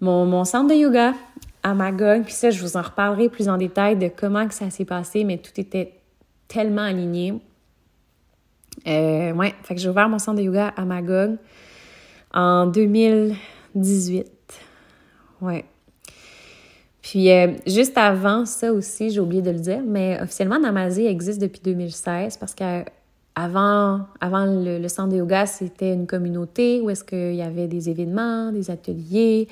mon, 0.00 0.44
centre 0.44 0.68
de 0.68 0.74
yoga 0.74 1.14
à 1.62 1.74
Magog. 1.74 2.24
Puis 2.24 2.34
ça, 2.34 2.50
je 2.50 2.60
vous 2.60 2.76
en 2.76 2.82
reparlerai 2.82 3.28
plus 3.28 3.48
en 3.48 3.56
détail 3.56 3.96
de 3.96 4.08
comment 4.08 4.46
que 4.46 4.54
ça 4.54 4.70
s'est 4.70 4.84
passé, 4.84 5.24
mais 5.24 5.38
tout 5.38 5.58
était 5.58 5.94
tellement 6.48 6.82
aligné. 6.82 7.34
Euh, 8.86 9.32
ouais, 9.32 9.54
fait 9.62 9.74
que 9.74 9.80
j'ai 9.80 9.88
ouvert 9.88 10.08
mon 10.08 10.18
centre 10.18 10.38
de 10.38 10.44
yoga 10.44 10.72
à 10.76 10.84
Magog 10.84 11.36
en 12.32 12.66
2018. 12.66 14.26
Ouais. 15.40 15.64
Puis 17.02 17.30
euh, 17.30 17.48
juste 17.66 17.98
avant 17.98 18.46
ça 18.46 18.72
aussi, 18.72 19.10
j'ai 19.10 19.20
oublié 19.20 19.42
de 19.42 19.50
le 19.50 19.58
dire, 19.58 19.80
mais 19.84 20.18
officiellement 20.20 20.58
Namazi 20.58 21.06
existe 21.06 21.40
depuis 21.40 21.60
2016 21.62 22.36
parce 22.36 22.54
que 22.54 22.84
avant, 23.34 24.00
avant 24.20 24.44
le, 24.46 24.86
centre 24.88 25.08
de 25.08 25.16
yoga, 25.16 25.46
c'était 25.46 25.92
une 25.92 26.06
communauté 26.06 26.80
où 26.80 26.90
est-ce 26.90 27.02
qu'il 27.02 27.34
y 27.34 27.42
avait 27.42 27.66
des 27.66 27.88
événements, 27.88 28.52
des 28.52 28.70
ateliers, 28.70 29.48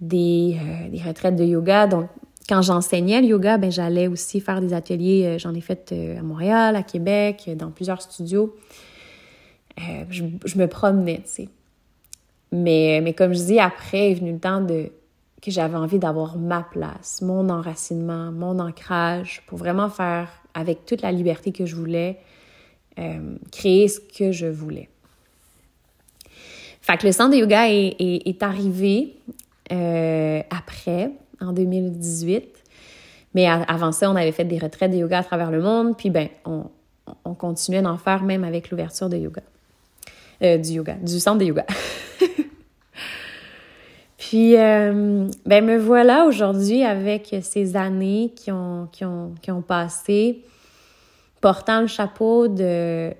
des, 0.00 0.56
euh, 0.58 0.90
des 0.90 1.02
retraites 1.02 1.36
de 1.36 1.44
yoga. 1.44 1.86
Donc, 1.86 2.08
quand 2.48 2.62
j'enseignais 2.62 3.20
le 3.20 3.28
yoga, 3.28 3.58
ben 3.58 3.70
j'allais 3.70 4.06
aussi 4.06 4.40
faire 4.40 4.60
des 4.60 4.72
ateliers. 4.72 5.24
Euh, 5.26 5.38
j'en 5.38 5.54
ai 5.54 5.60
fait 5.60 5.92
euh, 5.92 6.18
à 6.18 6.22
Montréal, 6.22 6.76
à 6.76 6.82
Québec, 6.82 7.50
dans 7.56 7.70
plusieurs 7.70 8.00
studios. 8.00 8.56
je, 9.76 10.22
me 10.22 10.66
promenais, 10.66 11.20
tu 11.24 11.30
sais. 11.30 11.48
Mais, 12.50 13.00
mais 13.02 13.12
comme 13.12 13.34
je 13.34 13.42
dis, 13.42 13.58
après 13.58 14.12
est 14.12 14.14
venu 14.14 14.32
le 14.32 14.38
temps 14.38 14.62
de 14.62 14.90
que 15.40 15.50
j'avais 15.50 15.76
envie 15.76 15.98
d'avoir 15.98 16.36
ma 16.36 16.62
place, 16.62 17.22
mon 17.22 17.48
enracinement, 17.48 18.32
mon 18.32 18.58
ancrage, 18.58 19.42
pour 19.46 19.58
vraiment 19.58 19.88
faire 19.88 20.28
avec 20.54 20.84
toute 20.84 21.02
la 21.02 21.12
liberté 21.12 21.52
que 21.52 21.66
je 21.66 21.76
voulais, 21.76 22.18
euh, 22.98 23.36
créer 23.52 23.88
ce 23.88 24.00
que 24.00 24.32
je 24.32 24.46
voulais. 24.46 24.88
Fait 26.80 26.96
que 26.96 27.06
le 27.06 27.12
centre 27.12 27.30
de 27.30 27.36
yoga 27.36 27.68
est, 27.68 28.42
arrivé 28.42 29.14
euh, 29.70 30.40
après, 30.50 31.10
en 31.40 31.52
2018. 31.52 32.64
Mais 33.34 33.46
avant 33.46 33.92
ça, 33.92 34.10
on 34.10 34.16
avait 34.16 34.32
fait 34.32 34.44
des 34.44 34.58
retraites 34.58 34.90
de 34.90 34.96
yoga 34.96 35.18
à 35.18 35.22
travers 35.22 35.50
le 35.50 35.60
monde, 35.60 35.96
puis 35.96 36.10
ben, 36.10 36.28
on, 36.44 36.64
on 37.24 37.34
continuait 37.34 37.82
d'en 37.82 37.98
faire 37.98 38.22
même 38.22 38.44
avec 38.44 38.70
l'ouverture 38.70 39.08
de 39.08 39.16
yoga. 39.16 39.42
Euh, 40.42 40.56
du 40.56 40.70
yoga, 40.70 40.94
du 40.94 41.18
centre 41.18 41.38
de 41.38 41.46
yoga. 41.46 41.66
puis, 44.16 44.56
euh, 44.56 45.26
ben 45.46 45.64
me 45.64 45.76
voilà 45.78 46.26
aujourd'hui 46.26 46.84
avec 46.84 47.34
ces 47.42 47.76
années 47.76 48.32
qui 48.36 48.52
ont, 48.52 48.88
qui 48.92 49.04
ont, 49.04 49.34
qui 49.42 49.50
ont 49.50 49.62
passé, 49.62 50.44
portant 51.40 51.80
le 51.80 51.88
chapeau 51.88 52.46
de, 52.46 53.12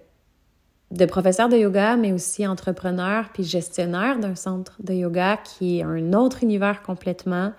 de 0.92 1.06
professeur 1.06 1.48
de 1.48 1.56
yoga, 1.56 1.96
mais 1.96 2.12
aussi 2.12 2.46
entrepreneur 2.46 3.30
puis 3.32 3.42
gestionnaire 3.42 4.18
d'un 4.20 4.36
centre 4.36 4.76
de 4.80 4.94
yoga 4.94 5.38
qui 5.38 5.80
est 5.80 5.82
un 5.82 6.12
autre 6.12 6.44
univers 6.44 6.82
complètement, 6.82 7.52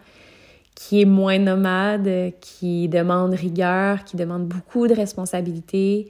qui 0.79 1.01
est 1.01 1.05
moins 1.05 1.39
nomade, 1.39 2.09
qui 2.39 2.87
demande 2.87 3.33
rigueur, 3.33 4.05
qui 4.05 4.15
demande 4.15 4.45
beaucoup 4.47 4.87
de 4.87 4.93
responsabilités, 4.93 6.09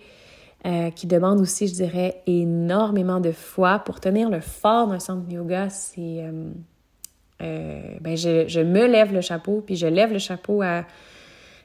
euh, 0.67 0.91
qui 0.91 1.07
demande 1.07 1.41
aussi, 1.41 1.67
je 1.67 1.73
dirais, 1.73 2.21
énormément 2.27 3.19
de 3.19 3.31
foi. 3.31 3.79
Pour 3.79 3.99
tenir 3.99 4.29
le 4.29 4.41
fort 4.41 4.87
d'un 4.87 4.99
centre 4.99 5.25
de 5.25 5.33
yoga, 5.33 5.71
c'est... 5.71 6.21
Euh, 6.21 6.51
euh, 7.41 7.81
ben 7.99 8.15
je, 8.15 8.47
je, 8.47 8.59
me 8.59 8.85
lève 8.85 9.11
le 9.11 9.21
chapeau, 9.21 9.63
puis 9.65 9.75
je 9.75 9.87
lève 9.87 10.13
le 10.13 10.19
chapeau 10.19 10.61
à, 10.61 10.85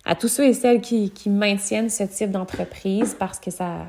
à 0.06 0.14
tous 0.14 0.28
ceux 0.28 0.46
et 0.46 0.54
celles 0.54 0.80
qui, 0.80 1.10
qui 1.10 1.28
maintiennent 1.28 1.90
ce 1.90 2.04
type 2.04 2.30
d'entreprise 2.30 3.14
parce 3.18 3.38
que 3.38 3.50
ça, 3.50 3.80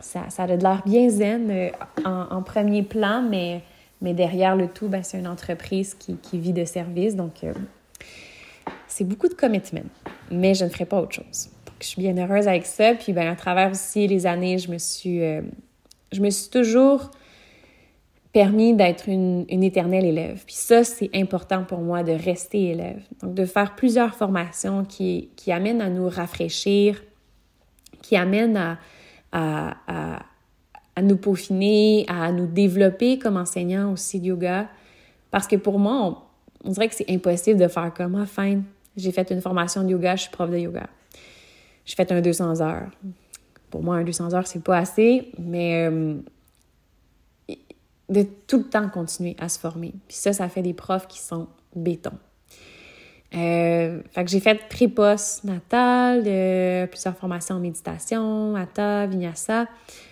ça, 0.00 0.30
ça 0.30 0.44
a 0.44 0.46
de 0.46 0.62
l'air 0.62 0.80
bien 0.86 1.10
zen 1.10 1.72
en, 2.06 2.26
en, 2.30 2.42
premier 2.42 2.84
plan, 2.84 3.20
mais, 3.20 3.60
mais 4.00 4.14
derrière 4.14 4.56
le 4.56 4.68
tout, 4.68 4.88
ben, 4.88 5.02
c'est 5.02 5.18
une 5.18 5.28
entreprise 5.28 5.92
qui, 5.92 6.16
qui, 6.16 6.38
vit 6.38 6.54
de 6.54 6.64
services. 6.64 7.16
Donc, 7.16 7.44
c'est 8.86 9.04
beaucoup 9.04 9.28
de 9.28 9.34
commitment, 9.34 9.90
mais 10.30 10.54
je 10.54 10.64
ne 10.64 10.70
ferai 10.70 10.84
pas 10.84 11.00
autre 11.00 11.14
chose 11.14 11.48
je 11.84 11.90
suis 11.90 12.00
bien 12.00 12.16
heureuse 12.16 12.48
avec 12.48 12.66
ça. 12.66 12.94
Puis 12.94 13.12
ben, 13.12 13.28
à 13.28 13.36
travers 13.36 13.70
aussi 13.70 14.06
les 14.06 14.26
années, 14.26 14.58
je 14.58 14.70
me 14.70 14.78
suis, 14.78 15.22
euh, 15.22 15.42
je 16.12 16.20
me 16.20 16.30
suis 16.30 16.50
toujours 16.50 17.10
permis 18.32 18.74
d'être 18.74 19.08
une, 19.08 19.44
une, 19.48 19.62
éternelle 19.62 20.04
élève. 20.04 20.42
Puis 20.44 20.56
ça, 20.56 20.82
c'est 20.82 21.10
important 21.14 21.62
pour 21.62 21.78
moi 21.78 22.02
de 22.02 22.12
rester 22.12 22.70
élève. 22.70 23.02
Donc, 23.22 23.34
de 23.34 23.44
faire 23.44 23.76
plusieurs 23.76 24.14
formations 24.14 24.84
qui, 24.84 25.30
qui 25.36 25.52
amènent 25.52 25.80
à 25.80 25.88
nous 25.88 26.08
rafraîchir, 26.08 27.00
qui 28.02 28.16
amènent 28.16 28.56
à, 28.56 28.78
à, 29.30 29.76
à, 29.86 30.22
à 30.96 31.02
nous 31.02 31.16
peaufiner, 31.16 32.06
à 32.08 32.32
nous 32.32 32.46
développer 32.46 33.20
comme 33.20 33.36
enseignant 33.36 33.92
aussi 33.92 34.18
de 34.18 34.26
yoga. 34.26 34.68
Parce 35.30 35.46
que 35.46 35.56
pour 35.56 35.78
moi, 35.78 36.23
on, 36.64 36.70
dirait 36.70 36.88
que 36.88 36.94
c'est 36.94 37.10
impossible 37.10 37.58
de 37.60 37.68
faire 37.68 37.92
comme, 37.94 38.14
ah, 38.16 38.26
fine, 38.26 38.64
j'ai 38.96 39.12
fait 39.12 39.30
une 39.30 39.40
formation 39.40 39.82
de 39.82 39.90
yoga, 39.90 40.16
je 40.16 40.22
suis 40.22 40.30
prof 40.30 40.50
de 40.50 40.58
yoga. 40.58 40.86
J'ai 41.84 41.96
fait 41.96 42.10
un 42.12 42.20
200 42.20 42.60
heures. 42.60 42.90
Pour 43.70 43.82
moi, 43.82 43.96
un 43.96 44.04
200 44.04 44.32
heures, 44.34 44.46
c'est 44.46 44.62
pas 44.62 44.78
assez, 44.78 45.32
mais 45.38 45.88
euh, 45.90 46.14
de 48.08 48.26
tout 48.46 48.58
le 48.58 48.64
temps 48.64 48.88
continuer 48.88 49.36
à 49.38 49.48
se 49.48 49.58
former. 49.58 49.92
Puis 50.06 50.16
ça, 50.16 50.32
ça 50.32 50.48
fait 50.48 50.62
des 50.62 50.74
profs 50.74 51.08
qui 51.08 51.18
sont 51.18 51.48
béton. 51.74 52.12
Euh, 53.34 54.00
fait 54.12 54.24
que 54.24 54.30
j'ai 54.30 54.38
fait 54.38 54.68
tripos 54.68 55.42
natal, 55.42 56.22
euh, 56.24 56.86
plusieurs 56.86 57.16
formations 57.16 57.56
en 57.56 57.60
méditation, 57.60 58.54
Hatha, 58.54 59.06
Vinyasa, 59.06 59.66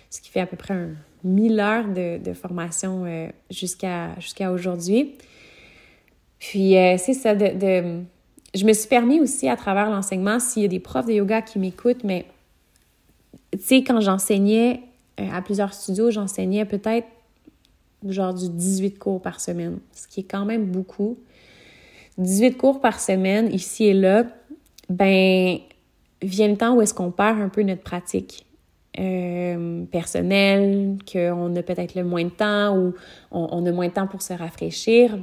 ce 0.09 0.19
qui 0.19 0.29
fait 0.29 0.41
à 0.41 0.45
peu 0.45 0.57
près 0.57 0.73
un 0.73 0.89
1000 1.23 1.59
heures 1.61 1.87
de, 1.87 2.17
de 2.17 2.33
formation 2.33 3.05
jusqu'à 3.49 4.13
jusqu'à 4.19 4.51
aujourd'hui. 4.51 5.15
Puis 6.43 6.73
c'est 6.97 7.13
ça, 7.13 7.35
de, 7.35 7.57
de, 7.57 8.03
je 8.53 8.65
me 8.65 8.73
suis 8.73 8.87
permis 8.87 9.19
aussi 9.21 9.47
à 9.47 9.55
travers 9.55 9.89
l'enseignement, 9.89 10.39
s'il 10.39 10.63
y 10.63 10.65
a 10.65 10.67
des 10.67 10.79
profs 10.79 11.05
de 11.05 11.13
yoga 11.13 11.41
qui 11.41 11.57
m'écoutent, 11.57 12.03
mais 12.03 12.25
tu 13.53 13.59
sais, 13.59 13.83
quand 13.83 14.01
j'enseignais 14.01 14.81
euh, 15.19 15.27
à 15.31 15.41
plusieurs 15.41 15.73
studios, 15.73 16.11
j'enseignais 16.11 16.65
peut-être 16.65 17.07
genre 18.07 18.33
du 18.33 18.49
18 18.49 18.99
cours 18.99 19.21
par 19.21 19.39
semaine, 19.39 19.79
ce 19.93 20.07
qui 20.07 20.21
est 20.21 20.29
quand 20.29 20.45
même 20.45 20.65
beaucoup. 20.65 21.17
18 22.17 22.57
cours 22.57 22.81
par 22.81 22.99
semaine, 22.99 23.51
ici 23.53 23.85
et 23.85 23.93
là, 23.93 24.25
ben, 24.89 25.57
vient 26.21 26.47
le 26.47 26.57
temps 26.57 26.75
où 26.75 26.81
est-ce 26.81 26.93
qu'on 26.93 27.11
perd 27.11 27.39
un 27.39 27.49
peu 27.49 27.63
notre 27.63 27.81
pratique 27.81 28.45
euh, 28.99 29.85
personnelle, 29.85 30.97
qu'on 31.11 31.55
a 31.55 31.63
peut-être 31.63 31.95
le 31.95 32.03
moins 32.03 32.25
de 32.25 32.29
temps 32.29 32.77
ou 32.77 32.93
on, 33.31 33.65
a 33.65 33.71
moins 33.71 33.87
de 33.87 33.93
temps 33.93 34.07
pour 34.07 34.21
se 34.21 34.33
rafraîchir. 34.33 35.17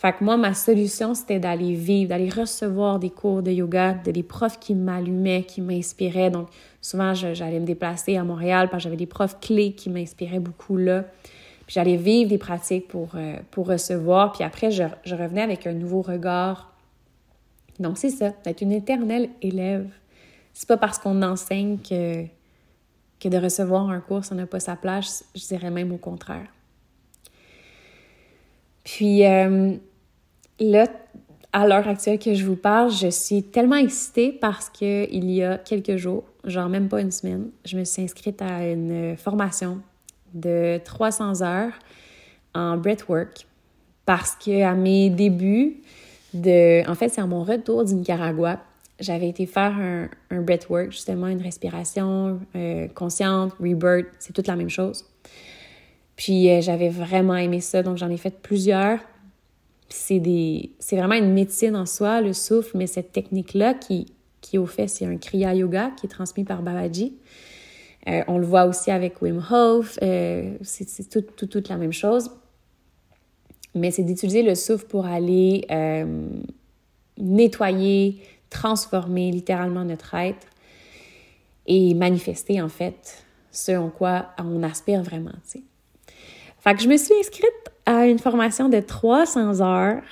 Fait 0.00 0.14
que 0.14 0.24
moi, 0.24 0.38
ma 0.38 0.54
solution, 0.54 1.12
c'était 1.12 1.38
d'aller 1.38 1.74
vivre, 1.74 2.08
d'aller 2.08 2.30
recevoir 2.30 2.98
des 2.98 3.10
cours 3.10 3.42
de 3.42 3.50
yoga, 3.50 3.92
de 3.92 4.10
des 4.10 4.22
profs 4.22 4.58
qui 4.58 4.74
m'allumaient, 4.74 5.42
qui 5.42 5.60
m'inspiraient. 5.60 6.30
Donc, 6.30 6.48
souvent, 6.80 7.12
j'allais 7.12 7.60
me 7.60 7.66
déplacer 7.66 8.16
à 8.16 8.24
Montréal 8.24 8.70
parce 8.70 8.82
que 8.82 8.84
j'avais 8.84 8.96
des 8.96 9.04
profs 9.04 9.38
clés 9.40 9.72
qui 9.72 9.90
m'inspiraient 9.90 10.38
beaucoup 10.38 10.78
là. 10.78 11.04
Puis 11.66 11.74
j'allais 11.74 11.98
vivre 11.98 12.30
des 12.30 12.38
pratiques 12.38 12.88
pour, 12.88 13.10
euh, 13.14 13.36
pour 13.50 13.68
recevoir. 13.68 14.32
Puis 14.32 14.42
après, 14.42 14.70
je, 14.70 14.84
je 15.04 15.14
revenais 15.14 15.42
avec 15.42 15.66
un 15.66 15.74
nouveau 15.74 16.00
regard. 16.00 16.72
Donc, 17.78 17.98
c'est 17.98 18.08
ça, 18.08 18.32
d'être 18.42 18.62
une 18.62 18.72
éternelle 18.72 19.28
élève. 19.42 19.86
C'est 20.54 20.66
pas 20.66 20.78
parce 20.78 20.98
qu'on 20.98 21.20
enseigne 21.20 21.76
que, 21.76 22.24
que 23.20 23.28
de 23.28 23.36
recevoir 23.36 23.90
un 23.90 24.00
cours, 24.00 24.24
ça 24.24 24.34
n'a 24.34 24.46
pas 24.46 24.60
sa 24.60 24.76
place. 24.76 25.26
Je 25.34 25.46
dirais 25.46 25.70
même 25.70 25.92
au 25.92 25.98
contraire. 25.98 26.46
Puis, 28.82 29.26
euh, 29.26 29.76
là, 30.60 30.86
à 31.52 31.66
l'heure 31.66 31.88
actuelle 31.88 32.18
que 32.18 32.34
je 32.34 32.44
vous 32.44 32.56
parle, 32.56 32.90
je 32.92 33.08
suis 33.08 33.42
tellement 33.42 33.76
excitée 33.76 34.32
parce 34.32 34.70
que 34.70 35.10
il 35.12 35.30
y 35.30 35.42
a 35.42 35.58
quelques 35.58 35.96
jours, 35.96 36.24
genre 36.44 36.68
même 36.68 36.88
pas 36.88 37.00
une 37.00 37.10
semaine, 37.10 37.50
je 37.64 37.76
me 37.76 37.84
suis 37.84 38.02
inscrite 38.02 38.40
à 38.40 38.68
une 38.68 39.16
formation 39.16 39.78
de 40.32 40.78
300 40.84 41.42
heures 41.42 41.72
en 42.54 42.76
breathwork 42.76 43.46
parce 44.06 44.36
que 44.36 44.62
à 44.62 44.74
mes 44.74 45.10
débuts 45.10 45.78
de, 46.34 46.88
en 46.88 46.94
fait, 46.94 47.08
c'est 47.08 47.20
à 47.20 47.26
mon 47.26 47.42
retour 47.42 47.84
du 47.84 47.94
Nicaragua, 47.94 48.60
j'avais 49.00 49.28
été 49.28 49.46
faire 49.46 49.74
un, 49.76 50.08
un 50.30 50.42
breathwork, 50.42 50.92
justement 50.92 51.26
une 51.26 51.42
respiration 51.42 52.40
euh, 52.54 52.86
consciente, 52.88 53.52
rebirth, 53.60 54.06
c'est 54.18 54.32
toute 54.32 54.46
la 54.46 54.56
même 54.56 54.68
chose. 54.68 55.04
Puis 56.16 56.50
euh, 56.50 56.60
j'avais 56.60 56.90
vraiment 56.90 57.36
aimé 57.36 57.60
ça, 57.60 57.82
donc 57.82 57.96
j'en 57.96 58.10
ai 58.10 58.18
fait 58.18 58.42
plusieurs 58.42 59.00
c'est 59.90 60.20
des 60.20 60.70
c'est 60.78 60.96
vraiment 60.96 61.14
une 61.14 61.32
médecine 61.32 61.76
en 61.76 61.86
soi 61.86 62.20
le 62.20 62.32
souffle 62.32 62.76
mais 62.78 62.86
cette 62.86 63.12
technique 63.12 63.54
là 63.54 63.74
qui 63.74 64.06
qui 64.40 64.56
au 64.56 64.66
fait 64.66 64.88
c'est 64.88 65.04
un 65.04 65.16
kriya 65.16 65.54
yoga 65.54 65.90
qui 65.98 66.06
est 66.06 66.08
transmis 66.08 66.44
par 66.44 66.62
Babaji. 66.62 67.14
Euh, 68.08 68.22
on 68.28 68.38
le 68.38 68.46
voit 68.46 68.64
aussi 68.64 68.90
avec 68.90 69.20
Wim 69.20 69.44
Hof 69.50 69.98
euh, 70.02 70.56
c'est 70.62 71.08
tout, 71.10 71.20
tout, 71.20 71.46
toute 71.46 71.68
la 71.68 71.76
même 71.76 71.92
chose. 71.92 72.30
Mais 73.74 73.90
c'est 73.90 74.02
d'utiliser 74.02 74.42
le 74.42 74.54
souffle 74.54 74.86
pour 74.86 75.04
aller 75.04 75.66
euh, 75.70 76.28
nettoyer 77.18 78.22
transformer 78.48 79.30
littéralement 79.30 79.84
notre 79.84 80.14
être 80.14 80.46
et 81.66 81.94
manifester 81.94 82.60
en 82.60 82.68
fait 82.68 83.24
ce 83.52 83.72
en 83.72 83.90
quoi 83.90 84.30
on 84.38 84.62
aspire 84.62 85.02
vraiment 85.02 85.32
tu 85.44 85.58
sais. 85.58 85.62
Fait 86.60 86.74
que 86.74 86.82
je 86.82 86.88
me 86.88 86.96
suis 86.96 87.14
inscrite 87.14 87.69
à 87.90 88.06
une 88.06 88.20
formation 88.20 88.68
de 88.68 88.78
300 88.78 89.60
heures, 89.60 90.02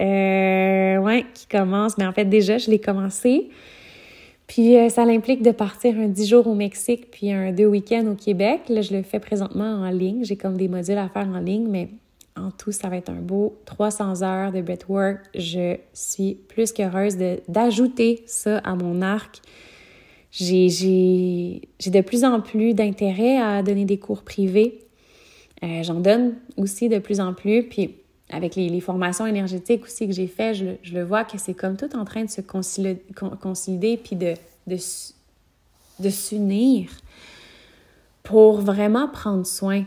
euh, 0.00 1.20
qui 1.34 1.46
commence, 1.46 1.98
mais 1.98 2.06
en 2.06 2.12
fait 2.12 2.24
déjà, 2.24 2.56
je 2.56 2.70
l'ai 2.70 2.78
commencé. 2.78 3.50
Puis 4.46 4.78
euh, 4.78 4.88
ça 4.88 5.04
l'implique 5.04 5.42
de 5.42 5.50
partir 5.50 5.94
un 5.98 6.08
10 6.08 6.26
jours 6.26 6.46
au 6.46 6.54
Mexique, 6.54 7.10
puis 7.10 7.30
un 7.30 7.52
deux 7.52 7.66
week-ends 7.66 8.06
au 8.10 8.14
Québec. 8.14 8.62
Là, 8.68 8.80
je 8.80 8.94
le 8.94 9.02
fais 9.02 9.20
présentement 9.20 9.74
en 9.82 9.90
ligne. 9.90 10.24
J'ai 10.24 10.36
comme 10.36 10.56
des 10.56 10.68
modules 10.68 10.96
à 10.96 11.08
faire 11.08 11.28
en 11.28 11.38
ligne, 11.38 11.68
mais 11.68 11.90
en 12.34 12.50
tout, 12.50 12.72
ça 12.72 12.88
va 12.88 12.96
être 12.96 13.10
un 13.10 13.20
beau 13.20 13.56
300 13.66 14.22
heures 14.22 14.50
de 14.50 14.62
breathwork. 14.62 15.18
Je 15.34 15.76
suis 15.92 16.34
plus 16.48 16.72
qu'heureuse 16.72 17.18
d'ajouter 17.46 18.22
ça 18.24 18.58
à 18.58 18.74
mon 18.74 19.02
arc. 19.02 19.42
J'ai 20.30 21.60
de 21.86 22.00
plus 22.00 22.24
en 22.24 22.40
plus 22.40 22.72
d'intérêt 22.72 23.36
à 23.36 23.62
donner 23.62 23.84
des 23.84 23.98
cours 23.98 24.22
privés 24.22 24.78
euh, 25.62 25.82
j'en 25.82 26.00
donne 26.00 26.34
aussi 26.56 26.88
de 26.88 26.98
plus 26.98 27.20
en 27.20 27.34
plus. 27.34 27.62
Puis 27.64 27.96
avec 28.30 28.56
les, 28.56 28.80
formations 28.80 29.26
énergétiques 29.26 29.84
aussi 29.84 30.06
que 30.06 30.14
j'ai 30.14 30.26
fait, 30.26 30.54
je, 30.54 30.94
le 30.94 31.04
vois 31.04 31.24
que 31.24 31.38
c'est 31.38 31.54
comme 31.54 31.76
tout 31.76 31.94
en 31.94 32.04
train 32.04 32.24
de 32.24 32.30
se 32.30 32.40
concilier, 32.40 33.96
puis 33.96 34.16
de, 34.16 34.34
de, 34.66 34.76
de 36.00 36.08
s'unir 36.08 36.88
pour 38.22 38.60
vraiment 38.60 39.08
prendre 39.08 39.46
soin 39.46 39.84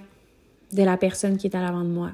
de 0.71 0.83
la 0.83 0.97
personne 0.97 1.37
qui 1.37 1.47
est 1.47 1.55
à 1.55 1.61
l'avant 1.61 1.83
de 1.83 1.89
moi. 1.89 2.11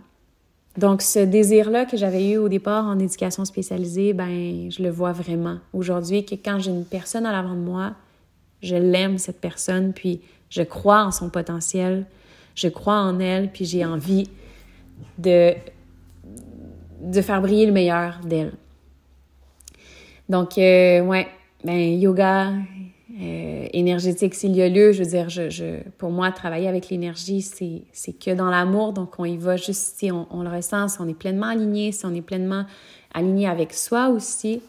Donc, 0.77 1.01
ce 1.01 1.19
désir-là 1.19 1.85
que 1.85 1.97
j'avais 1.97 2.29
eu 2.29 2.37
au 2.37 2.47
départ 2.47 2.85
en 2.85 2.97
éducation 2.97 3.43
spécialisée, 3.43 4.13
ben, 4.13 4.71
je 4.71 4.81
le 4.81 4.89
vois 4.89 5.11
vraiment 5.11 5.57
aujourd'hui 5.73 6.25
que 6.25 6.35
quand 6.35 6.59
j'ai 6.59 6.71
une 6.71 6.85
personne 6.85 7.25
à 7.25 7.33
l'avant 7.33 7.55
de 7.55 7.59
moi, 7.59 7.93
je 8.61 8.75
l'aime, 8.75 9.17
cette 9.17 9.41
personne, 9.41 9.91
puis 9.91 10.21
je 10.49 10.61
crois 10.61 11.03
en 11.03 11.11
son 11.11 11.29
potentiel, 11.29 12.05
je 12.55 12.67
crois 12.67 12.99
en 12.99 13.19
elle, 13.19 13.51
puis 13.51 13.65
j'ai 13.65 13.85
envie 13.85 14.29
de, 15.17 15.53
faire 17.21 17.41
briller 17.41 17.65
le 17.65 17.71
meilleur 17.71 18.19
d'elle. 18.23 18.53
Donc, 20.29 20.57
euh, 20.57 21.01
ouais, 21.01 21.27
ben, 21.63 21.99
yoga, 21.99 22.53
euh, 23.19 23.67
énergétique, 23.73 24.33
s'il 24.33 24.55
y 24.55 24.61
a 24.61 24.69
lieu, 24.69 24.93
je 24.93 25.03
veux 25.03 25.09
dire, 25.09 25.29
je, 25.29 25.49
je, 25.49 25.81
pour 25.97 26.11
moi, 26.11 26.31
travailler 26.31 26.67
avec 26.67 26.89
l'énergie, 26.89 27.41
c'est 27.41 28.13
que 28.13 28.31
dans 28.31 28.49
l'amour, 28.49 28.93
donc 28.93 29.19
on 29.19 29.25
y 29.25 29.37
va 29.37 29.57
juste 29.57 29.97
si 29.97 30.11
on, 30.11 30.27
on, 30.31 30.43
le 30.43 30.49
ressent, 30.49 30.87
si 30.87 31.01
on 31.01 31.07
est 31.07 31.17
pleinement 31.17 31.47
aligné, 31.47 31.91
si 31.91 32.05
on 32.05 32.13
est 32.13 32.21
pleinement 32.21 32.65
aligné 33.13 33.47
avec 33.47 33.73
soi 33.73 34.09
aussi. 34.09 34.61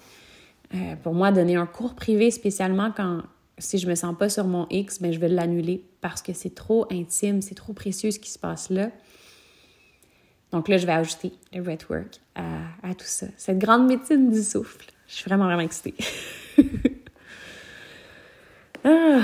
Euh, 0.75 0.97
pour 1.03 1.15
moi, 1.15 1.33
donner 1.33 1.57
un 1.57 1.67
cours 1.67 1.95
privé 1.95 2.31
spécialement 2.31 2.91
quand 2.97 3.21
si 3.59 3.79
je 3.79 3.87
me 3.89 3.95
sens 3.95 4.17
pas 4.19 4.29
sur 4.29 4.45
mon 4.45 4.67
X, 4.71 5.01
ben, 5.01 5.13
je 5.13 5.19
vais 5.19 5.29
l'annuler 5.29 5.85
parce 6.01 6.23
que 6.23 6.33
c'est 6.33 6.55
trop 6.55 6.87
intime, 6.91 7.43
c'est 7.43 7.55
trop 7.55 7.73
précieux 7.73 8.11
ce 8.11 8.19
qui 8.19 8.31
se 8.31 8.39
passe 8.39 8.71
là. 8.71 8.91
Donc 10.53 10.69
là, 10.69 10.77
je 10.77 10.87
vais 10.87 10.93
ajouter 10.93 11.33
le 11.53 11.63
breathwork 11.63 12.21
à, 12.35 12.95
tout 12.95 13.07
ça. 13.07 13.27
Cette 13.37 13.59
grande 13.59 13.87
médecine 13.87 14.31
du 14.31 14.43
souffle. 14.43 14.87
Je 15.09 15.15
suis 15.15 15.25
vraiment, 15.25 15.45
vraiment 15.45 15.63
excitée. 15.63 15.95
ah, 18.85 19.23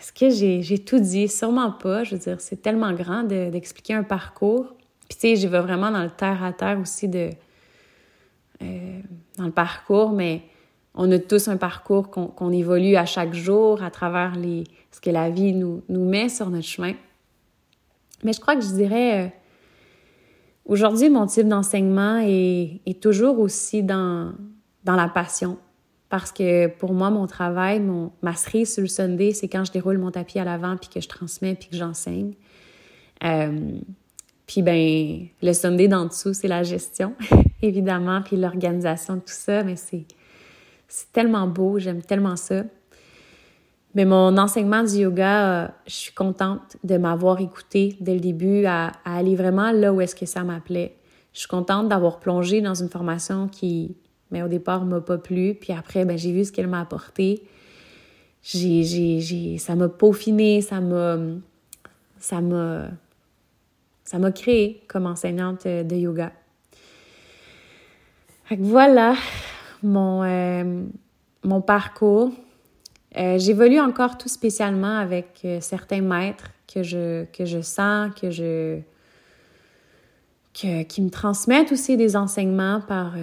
Est-ce 0.00 0.12
que 0.12 0.28
j'ai 0.30 0.78
tout 0.84 0.98
dit? 0.98 1.28
Sûrement 1.28 1.70
pas. 1.70 2.02
Je 2.02 2.16
veux 2.16 2.20
dire, 2.20 2.40
c'est 2.40 2.60
tellement 2.60 2.92
grand 2.92 3.22
d'expliquer 3.22 3.94
un 3.94 4.02
parcours. 4.02 4.74
Puis 5.08 5.18
tu 5.18 5.20
sais, 5.20 5.36
j'y 5.36 5.46
vais 5.46 5.60
vraiment 5.60 5.92
dans 5.92 6.02
le 6.02 6.10
terre 6.10 6.42
à 6.42 6.52
terre 6.52 6.78
aussi 6.80 7.08
de... 7.08 7.30
Euh, 8.62 9.00
dans 9.38 9.46
le 9.46 9.52
parcours, 9.52 10.10
mais 10.10 10.42
on 10.94 11.10
a 11.12 11.18
tous 11.18 11.48
un 11.48 11.56
parcours 11.56 12.10
qu'on 12.10 12.52
évolue 12.52 12.96
à 12.96 13.06
chaque 13.06 13.34
jour 13.34 13.82
à 13.82 13.90
travers 13.90 14.34
ce 14.90 15.00
que 15.00 15.10
la 15.10 15.30
vie 15.30 15.52
nous, 15.52 15.82
met 15.88 16.28
sur 16.28 16.50
notre 16.50 16.66
chemin. 16.66 16.94
Mais 18.24 18.32
je 18.32 18.40
crois 18.40 18.56
que 18.56 18.62
je 18.62 18.72
dirais, 18.72 19.26
euh, 19.26 19.28
aujourd'hui, 20.66 21.08
mon 21.08 21.26
type 21.26 21.48
d'enseignement 21.48 22.20
est, 22.22 23.00
toujours 23.00 23.38
aussi 23.38 23.82
dans, 23.82 24.32
la 24.84 25.08
passion. 25.08 25.58
Parce 26.08 26.32
que 26.32 26.66
pour 26.66 26.92
moi, 26.92 27.10
mon 27.10 27.28
travail, 27.28 27.78
mon, 27.78 28.10
ma 28.20 28.34
cerise 28.34 28.74
sur 28.74 28.82
le 28.82 28.88
Sunday, 28.88 29.32
c'est 29.32 29.46
quand 29.46 29.64
je 29.64 29.70
déroule 29.70 29.96
mon 29.98 30.10
tapis 30.10 30.40
à 30.40 30.44
l'avant, 30.44 30.76
puis 30.76 30.90
que 30.90 31.00
je 31.00 31.08
transmets, 31.08 31.54
puis 31.54 31.68
que 31.68 31.76
j'enseigne. 31.76 32.34
Euh, 33.22 33.78
puis 34.46 34.62
ben, 34.62 35.28
le 35.40 35.52
Sunday 35.52 35.86
d'en 35.86 36.06
dessous, 36.06 36.34
c'est 36.34 36.48
la 36.48 36.64
gestion, 36.64 37.14
évidemment, 37.62 38.20
puis 38.22 38.36
l'organisation 38.36 39.14
tout 39.14 39.22
ça, 39.26 39.62
mais 39.62 39.76
c'est 39.76 40.04
c'est 40.90 41.12
tellement 41.12 41.46
beau, 41.46 41.78
j'aime 41.78 42.02
tellement 42.02 42.36
ça. 42.36 42.64
Mais 43.94 44.04
mon 44.04 44.36
enseignement 44.36 44.82
du 44.82 44.96
yoga, 44.96 45.64
euh, 45.64 45.68
je 45.86 45.94
suis 45.94 46.12
contente 46.12 46.76
de 46.84 46.96
m'avoir 46.96 47.40
écouté 47.40 47.96
dès 48.00 48.14
le 48.14 48.20
début, 48.20 48.64
à, 48.66 48.92
aller 49.04 49.36
vraiment 49.36 49.72
là 49.72 49.92
où 49.92 50.00
est-ce 50.00 50.14
que 50.14 50.26
ça 50.26 50.44
m'appelait. 50.44 50.96
Je 51.32 51.40
suis 51.40 51.48
contente 51.48 51.88
d'avoir 51.88 52.18
plongé 52.18 52.60
dans 52.60 52.74
une 52.74 52.88
formation 52.88 53.48
qui, 53.48 53.96
mais 54.30 54.42
au 54.42 54.48
départ, 54.48 54.84
m'a 54.84 55.00
pas 55.00 55.18
plu. 55.18 55.54
Puis 55.54 55.72
après, 55.72 56.04
ben, 56.04 56.18
j'ai 56.18 56.32
vu 56.32 56.44
ce 56.44 56.52
qu'elle 56.52 56.66
m'a 56.66 56.80
apporté. 56.80 57.42
J'ai, 58.42 58.82
j'ai, 58.82 59.20
j'ai, 59.20 59.58
ça 59.58 59.76
m'a 59.76 59.88
peaufiné, 59.88 60.60
ça 60.60 60.80
m'a, 60.80 61.18
ça 62.18 62.40
m'a, 62.40 62.88
ça 64.04 64.18
m'a 64.18 64.32
créé 64.32 64.82
comme 64.88 65.06
enseignante 65.06 65.66
de 65.66 65.96
yoga. 65.96 66.32
Voilà, 68.58 69.14
mon, 69.82 70.22
euh, 70.22 70.84
mon 71.44 71.60
parcours. 71.60 72.30
Euh, 73.16 73.38
J'évolue 73.38 73.80
encore 73.80 74.18
tout 74.18 74.28
spécialement 74.28 74.98
avec 74.98 75.40
euh, 75.44 75.60
certains 75.60 76.00
maîtres 76.00 76.50
que 76.72 76.82
je, 76.82 77.24
que 77.26 77.44
je 77.44 77.60
sens, 77.60 78.10
que 78.14 78.30
je, 78.30 78.78
que, 80.54 80.82
qui 80.84 81.02
me 81.02 81.10
transmettent 81.10 81.72
aussi 81.72 81.96
des 81.96 82.16
enseignements 82.16 82.80
par, 82.80 83.14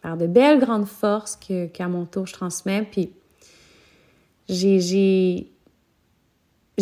par 0.00 0.16
de 0.16 0.26
belles 0.26 0.58
grandes 0.58 0.86
forces 0.86 1.36
qu'à 1.36 1.88
mon 1.88 2.06
tour 2.06 2.26
je 2.26 2.32
transmets. 2.32 2.88
Puis 2.90 3.10
j'ai 4.48 5.50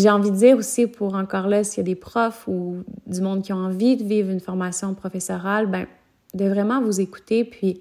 envie 0.06 0.30
de 0.30 0.36
dire 0.36 0.56
aussi 0.56 0.86
pour 0.86 1.16
encore 1.16 1.48
là, 1.48 1.64
s'il 1.64 1.78
y 1.78 1.80
a 1.80 1.84
des 1.84 1.96
profs 1.96 2.46
ou 2.46 2.84
du 3.08 3.20
monde 3.20 3.42
qui 3.42 3.52
ont 3.52 3.64
envie 3.64 3.96
de 3.96 4.04
vivre 4.04 4.30
une 4.30 4.40
formation 4.40 4.94
professorale, 4.94 5.66
ben, 5.66 5.86
de 6.34 6.44
vraiment 6.44 6.80
vous 6.80 7.00
écouter 7.00 7.44
puis 7.44 7.80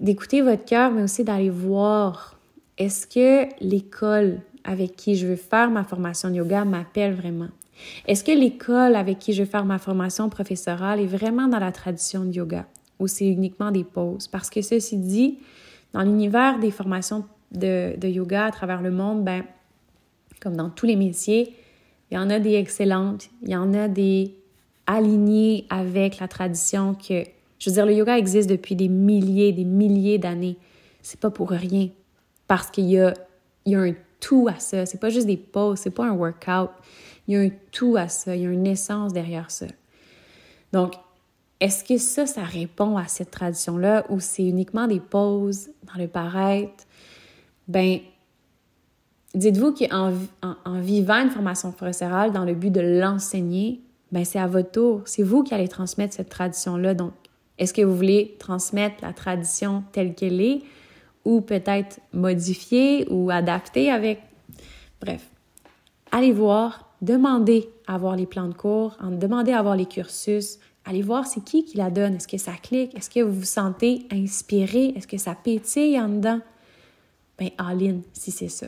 d'écouter 0.00 0.42
votre 0.42 0.64
cœur, 0.64 0.90
mais 0.90 1.02
aussi 1.02 1.24
d'aller 1.24 1.50
voir 1.50 2.38
est-ce 2.78 3.06
que 3.06 3.48
l'école 3.60 4.40
avec 4.64 4.96
qui 4.96 5.14
je 5.14 5.26
veux 5.26 5.36
faire 5.36 5.70
ma 5.70 5.84
formation 5.84 6.30
de 6.30 6.36
yoga 6.36 6.64
m'appelle 6.64 7.14
vraiment? 7.14 7.48
Est-ce 8.06 8.24
que 8.24 8.32
l'école 8.32 8.96
avec 8.96 9.18
qui 9.18 9.32
je 9.32 9.42
veux 9.42 9.48
faire 9.48 9.64
ma 9.64 9.78
formation 9.78 10.28
professorale 10.28 11.00
est 11.00 11.06
vraiment 11.06 11.48
dans 11.48 11.58
la 11.58 11.72
tradition 11.72 12.24
de 12.24 12.32
yoga 12.32 12.66
ou 12.98 13.06
c'est 13.06 13.26
uniquement 13.26 13.70
des 13.70 13.84
pauses? 13.84 14.28
Parce 14.28 14.50
que 14.50 14.62
ceci 14.62 14.96
dit, 14.96 15.38
dans 15.92 16.02
l'univers 16.02 16.58
des 16.58 16.70
formations 16.70 17.24
de, 17.52 17.96
de, 17.98 18.08
yoga 18.08 18.46
à 18.46 18.50
travers 18.50 18.82
le 18.82 18.90
monde, 18.90 19.24
ben, 19.24 19.44
comme 20.40 20.56
dans 20.56 20.70
tous 20.70 20.86
les 20.86 20.96
métiers, 20.96 21.54
il 22.10 22.14
y 22.14 22.18
en 22.18 22.30
a 22.30 22.38
des 22.38 22.54
excellentes, 22.54 23.28
il 23.42 23.50
y 23.50 23.56
en 23.56 23.72
a 23.74 23.88
des 23.88 24.34
alignées 24.86 25.66
avec 25.70 26.18
la 26.18 26.28
tradition 26.28 26.94
que 26.94 27.24
je 27.64 27.70
veux 27.70 27.74
dire, 27.76 27.86
le 27.86 27.94
yoga 27.94 28.18
existe 28.18 28.50
depuis 28.50 28.76
des 28.76 28.88
milliers, 28.88 29.50
des 29.50 29.64
milliers 29.64 30.18
d'années. 30.18 30.58
C'est 31.00 31.18
pas 31.18 31.30
pour 31.30 31.48
rien. 31.48 31.88
Parce 32.46 32.70
qu'il 32.70 32.84
y 32.84 32.98
a, 32.98 33.14
il 33.64 33.72
y 33.72 33.74
a 33.74 33.80
un 33.80 33.94
tout 34.20 34.48
à 34.50 34.58
ça. 34.60 34.84
C'est 34.84 35.00
pas 35.00 35.08
juste 35.08 35.26
des 35.26 35.38
poses, 35.38 35.78
c'est 35.78 35.90
pas 35.90 36.04
un 36.04 36.12
workout. 36.12 36.68
Il 37.26 37.34
y 37.34 37.36
a 37.38 37.40
un 37.40 37.48
tout 37.72 37.96
à 37.96 38.08
ça. 38.08 38.36
Il 38.36 38.42
y 38.42 38.46
a 38.46 38.50
une 38.50 38.66
essence 38.66 39.14
derrière 39.14 39.50
ça. 39.50 39.64
Donc, 40.74 40.92
est-ce 41.58 41.84
que 41.84 41.96
ça, 41.96 42.26
ça 42.26 42.42
répond 42.42 42.98
à 42.98 43.06
cette 43.06 43.30
tradition-là 43.30 44.04
ou 44.10 44.20
c'est 44.20 44.44
uniquement 44.44 44.86
des 44.86 45.00
poses 45.00 45.70
dans 45.84 45.98
le 45.98 46.06
paraître? 46.06 46.84
Ben, 47.66 48.00
dites-vous 49.34 49.72
qu'en 49.72 50.12
en, 50.42 50.80
vivant 50.80 51.22
une 51.22 51.30
formation 51.30 51.72
professorale 51.72 52.30
dans 52.30 52.44
le 52.44 52.52
but 52.52 52.70
de 52.70 52.82
l'enseigner, 53.00 53.80
ben 54.12 54.22
c'est 54.22 54.38
à 54.38 54.48
votre 54.48 54.70
tour. 54.70 55.00
C'est 55.06 55.22
vous 55.22 55.44
qui 55.44 55.54
allez 55.54 55.68
transmettre 55.68 56.12
cette 56.12 56.28
tradition-là. 56.28 56.92
Est-ce 57.58 57.72
que 57.72 57.82
vous 57.82 57.94
voulez 57.94 58.36
transmettre 58.38 58.96
la 59.02 59.12
tradition 59.12 59.84
telle 59.92 60.14
qu'elle 60.14 60.40
est 60.40 60.62
ou 61.24 61.40
peut-être 61.40 62.00
modifier 62.12 63.06
ou 63.08 63.30
adapter 63.30 63.90
avec... 63.90 64.20
Bref, 65.00 65.28
allez 66.10 66.32
voir, 66.32 66.94
demandez 67.00 67.68
à 67.86 67.98
voir 67.98 68.16
les 68.16 68.26
plans 68.26 68.48
de 68.48 68.54
cours, 68.54 68.96
demandez 69.02 69.52
à 69.52 69.62
voir 69.62 69.76
les 69.76 69.86
cursus, 69.86 70.58
allez 70.84 71.02
voir 71.02 71.26
c'est 71.26 71.44
qui 71.44 71.64
qui 71.64 71.76
la 71.76 71.90
donne, 71.90 72.16
est-ce 72.16 72.28
que 72.28 72.38
ça 72.38 72.52
clique, 72.52 72.94
est-ce 72.96 73.10
que 73.10 73.20
vous 73.20 73.40
vous 73.40 73.44
sentez 73.44 74.06
inspiré, 74.10 74.92
est-ce 74.96 75.06
que 75.06 75.18
ça 75.18 75.34
pétille 75.34 75.98
en 76.00 76.08
dedans? 76.08 76.40
Ben, 77.38 77.50
all 77.58 77.82
in, 77.82 78.00
si 78.12 78.30
c'est 78.30 78.48
ça. 78.48 78.66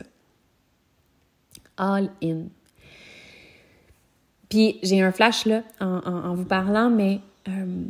All 1.77 2.09
in. 2.23 2.45
Puis 4.49 4.79
j'ai 4.83 5.01
un 5.01 5.11
flash 5.11 5.45
là 5.45 5.63
en, 5.79 6.33
vous 6.33 6.45
parlant, 6.45 6.89
mais 6.89 7.19
euh, 7.47 7.83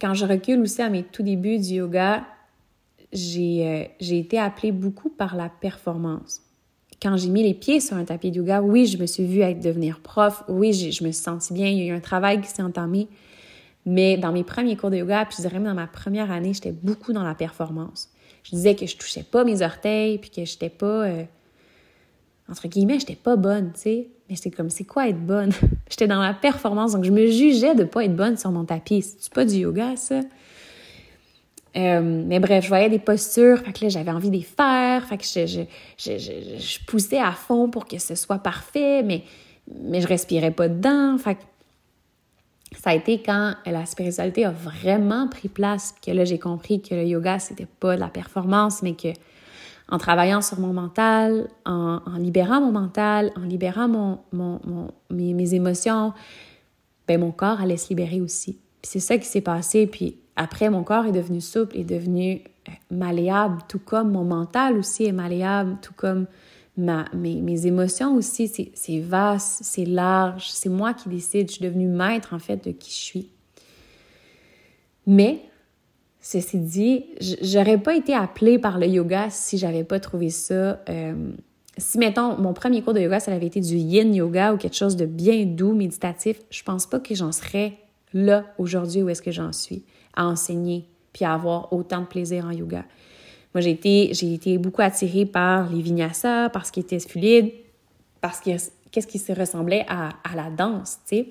quand 0.00 0.14
je 0.14 0.26
recule 0.26 0.60
aussi 0.60 0.82
à 0.82 0.90
mes 0.90 1.02
tout 1.02 1.22
débuts 1.22 1.58
du 1.58 1.74
yoga, 1.74 2.24
j'ai 3.12 3.66
euh, 3.66 3.84
été 4.00 4.38
appelée 4.38 4.72
beaucoup 4.72 5.10
par 5.10 5.36
la 5.36 5.48
performance. 5.48 6.42
Quand 7.00 7.16
j'ai 7.16 7.28
mis 7.28 7.42
les 7.42 7.54
pieds 7.54 7.80
sur 7.80 7.96
un 7.96 8.04
tapis 8.04 8.30
de 8.30 8.36
yoga, 8.36 8.62
oui, 8.62 8.86
je 8.86 8.98
me 8.98 9.06
suis 9.06 9.26
vue 9.26 9.40
être 9.40 9.60
devenir 9.60 10.00
prof, 10.00 10.42
oui, 10.48 10.72
je 10.72 11.04
me 11.04 11.12
suis 11.12 11.22
sentie 11.22 11.52
bien, 11.52 11.68
il 11.68 11.78
y 11.78 11.82
a 11.82 11.92
eu 11.92 11.96
un 11.96 12.00
travail 12.00 12.40
qui 12.40 12.48
s'est 12.48 12.62
entamé, 12.62 13.08
mais 13.84 14.16
dans 14.16 14.32
mes 14.32 14.44
premiers 14.44 14.76
cours 14.76 14.90
de 14.90 14.96
yoga, 14.96 15.24
puis 15.26 15.36
je 15.36 15.42
dirais 15.42 15.58
même 15.58 15.68
dans 15.68 15.74
ma 15.74 15.86
première 15.86 16.30
année, 16.30 16.54
j'étais 16.54 16.72
beaucoup 16.72 17.12
dans 17.12 17.22
la 17.22 17.34
performance. 17.34 18.10
Je 18.44 18.50
disais 18.50 18.74
que 18.74 18.86
je 18.86 18.96
touchais 18.96 19.22
pas 19.22 19.44
mes 19.44 19.62
orteils, 19.62 20.18
puis 20.18 20.30
que 20.30 20.44
j'étais 20.44 20.70
pas, 20.70 21.04
euh, 21.04 21.24
entre 22.48 22.68
guillemets, 22.68 22.98
j'étais 22.98 23.16
pas 23.16 23.36
bonne, 23.36 23.72
tu 23.74 23.80
sais. 23.80 24.08
Mais 24.28 24.36
c'est 24.36 24.50
comme, 24.50 24.70
c'est 24.70 24.84
quoi 24.84 25.08
être 25.08 25.24
bonne? 25.24 25.52
J'étais 25.88 26.08
dans 26.08 26.20
la 26.20 26.34
performance, 26.34 26.92
donc 26.92 27.04
je 27.04 27.12
me 27.12 27.26
jugeais 27.28 27.76
de 27.76 27.84
pas 27.84 28.04
être 28.04 28.16
bonne 28.16 28.36
sur 28.36 28.50
mon 28.50 28.64
tapis. 28.64 29.02
C'est 29.02 29.32
pas 29.32 29.44
du 29.44 29.54
yoga, 29.54 29.94
ça? 29.94 30.20
Euh, 31.76 32.24
mais 32.26 32.40
bref, 32.40 32.64
je 32.64 32.68
voyais 32.68 32.88
des 32.88 32.98
postures, 32.98 33.58
fait 33.58 33.72
que 33.72 33.84
là, 33.84 33.88
j'avais 33.88 34.10
envie 34.10 34.30
de 34.30 34.36
les 34.36 34.42
faire, 34.42 35.06
fait 35.06 35.18
que 35.18 35.24
je, 35.24 35.64
je, 35.98 36.78
poussais 36.86 37.18
à 37.18 37.32
fond 37.32 37.68
pour 37.68 37.86
que 37.86 37.98
ce 37.98 38.14
soit 38.14 38.38
parfait, 38.38 39.02
mais, 39.02 39.22
mais 39.82 40.00
je 40.00 40.08
respirais 40.08 40.52
pas 40.52 40.68
dedans. 40.68 41.18
Fait 41.18 41.34
que 41.34 41.42
ça 42.82 42.90
a 42.90 42.94
été 42.94 43.20
quand 43.20 43.54
la 43.66 43.84
spiritualité 43.84 44.46
a 44.46 44.52
vraiment 44.52 45.28
pris 45.28 45.48
place, 45.48 45.94
que 46.04 46.10
là, 46.10 46.24
j'ai 46.24 46.38
compris 46.38 46.80
que 46.80 46.94
le 46.94 47.04
yoga, 47.04 47.38
c'était 47.38 47.66
pas 47.66 47.94
de 47.94 48.00
la 48.00 48.08
performance, 48.08 48.82
mais 48.82 48.94
que 48.94 49.08
en 49.88 49.98
travaillant 49.98 50.42
sur 50.42 50.58
mon 50.58 50.72
mental, 50.72 51.48
en, 51.64 52.00
libérant 52.18 52.60
mon 52.60 52.72
mental, 52.72 53.32
en 53.36 53.42
libérant 53.42 53.88
mon, 53.88 54.90
mes, 55.10 55.54
émotions, 55.54 56.12
ben 57.06 57.20
mon 57.20 57.30
corps 57.30 57.60
allait 57.60 57.76
se 57.76 57.88
libérer 57.90 58.20
aussi. 58.20 58.58
C'est 58.82 59.00
ça 59.00 59.16
qui 59.18 59.26
s'est 59.26 59.40
passé. 59.40 59.86
Puis 59.86 60.18
après, 60.34 60.70
mon 60.70 60.82
corps 60.82 61.06
est 61.06 61.12
devenu 61.12 61.40
souple, 61.40 61.76
est 61.76 61.84
devenu 61.84 62.42
euh, 62.68 62.72
malléable, 62.90 63.62
tout 63.68 63.78
comme 63.78 64.10
mon 64.10 64.24
mental 64.24 64.76
aussi 64.76 65.04
est 65.04 65.12
malléable, 65.12 65.76
tout 65.82 65.94
comme 65.94 66.26
ma, 66.76 67.04
mes, 67.14 67.40
mes 67.40 67.66
émotions 67.66 68.16
aussi. 68.16 68.48
C'est 68.74 69.00
vaste, 69.00 69.60
c'est 69.62 69.84
large, 69.84 70.50
c'est 70.50 70.68
moi 70.68 70.94
qui 70.94 71.08
décide. 71.08 71.48
Je 71.48 71.54
suis 71.54 71.64
devenue 71.64 71.88
maître, 71.88 72.34
en 72.34 72.40
fait, 72.40 72.64
de 72.64 72.72
qui 72.72 72.90
je 72.90 72.96
suis. 72.96 73.30
Mais, 75.06 75.42
ceci 76.26 76.58
dit, 76.58 77.04
j'aurais 77.40 77.78
pas 77.78 77.94
été 77.94 78.12
appelée 78.12 78.58
par 78.58 78.78
le 78.78 78.88
yoga 78.88 79.30
si 79.30 79.58
j'avais 79.58 79.84
pas 79.84 80.00
trouvé 80.00 80.30
ça. 80.30 80.80
Euh, 80.88 81.30
si, 81.78 81.98
mettons, 81.98 82.36
mon 82.36 82.52
premier 82.52 82.82
cours 82.82 82.94
de 82.94 83.00
yoga, 83.00 83.20
ça 83.20 83.32
avait 83.32 83.46
été 83.46 83.60
du 83.60 83.76
yin 83.76 84.12
yoga 84.12 84.52
ou 84.52 84.56
quelque 84.56 84.74
chose 84.74 84.96
de 84.96 85.06
bien 85.06 85.44
doux, 85.46 85.72
méditatif, 85.72 86.40
je 86.50 86.64
pense 86.64 86.86
pas 86.86 86.98
que 86.98 87.14
j'en 87.14 87.30
serais 87.30 87.74
là 88.12 88.44
aujourd'hui 88.58 89.04
où 89.04 89.08
est-ce 89.08 89.22
que 89.22 89.30
j'en 89.30 89.52
suis, 89.52 89.84
à 90.16 90.26
enseigner 90.26 90.88
puis 91.12 91.24
à 91.24 91.32
avoir 91.32 91.72
autant 91.72 92.00
de 92.00 92.06
plaisir 92.06 92.44
en 92.44 92.50
yoga. 92.50 92.84
Moi, 93.54 93.60
j'ai 93.60 93.70
été, 93.70 94.12
j'ai 94.12 94.34
été 94.34 94.58
beaucoup 94.58 94.82
attirée 94.82 95.26
par 95.26 95.70
les 95.70 95.80
vinyasa, 95.80 96.50
parce 96.50 96.72
qu'ils 96.72 96.82
étaient 96.82 96.98
fluides, 96.98 97.52
parce 98.20 98.40
qu'est-ce 98.40 99.06
qui 99.06 99.18
se 99.20 99.32
ressemblait 99.32 99.86
à, 99.88 100.08
à 100.24 100.34
la 100.34 100.50
danse, 100.50 100.98
tu 101.08 101.16
sais. 101.16 101.28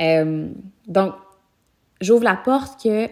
Euh, 0.00 0.48
donc, 0.88 1.14
j'ouvre 2.00 2.24
la 2.24 2.36
porte 2.36 2.82
que 2.82 3.08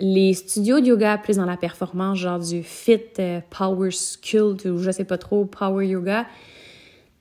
les 0.00 0.34
studios 0.34 0.80
de 0.80 0.86
yoga 0.86 1.16
plus 1.16 1.36
dans 1.36 1.44
la 1.44 1.56
performance, 1.56 2.18
genre 2.18 2.40
du 2.40 2.62
fit 2.62 3.00
euh, 3.18 3.40
power 3.50 3.92
skill 3.92 4.56
ou 4.64 4.78
je 4.78 4.90
sais 4.90 5.04
pas 5.04 5.18
trop, 5.18 5.44
power 5.44 5.86
yoga, 5.86 6.26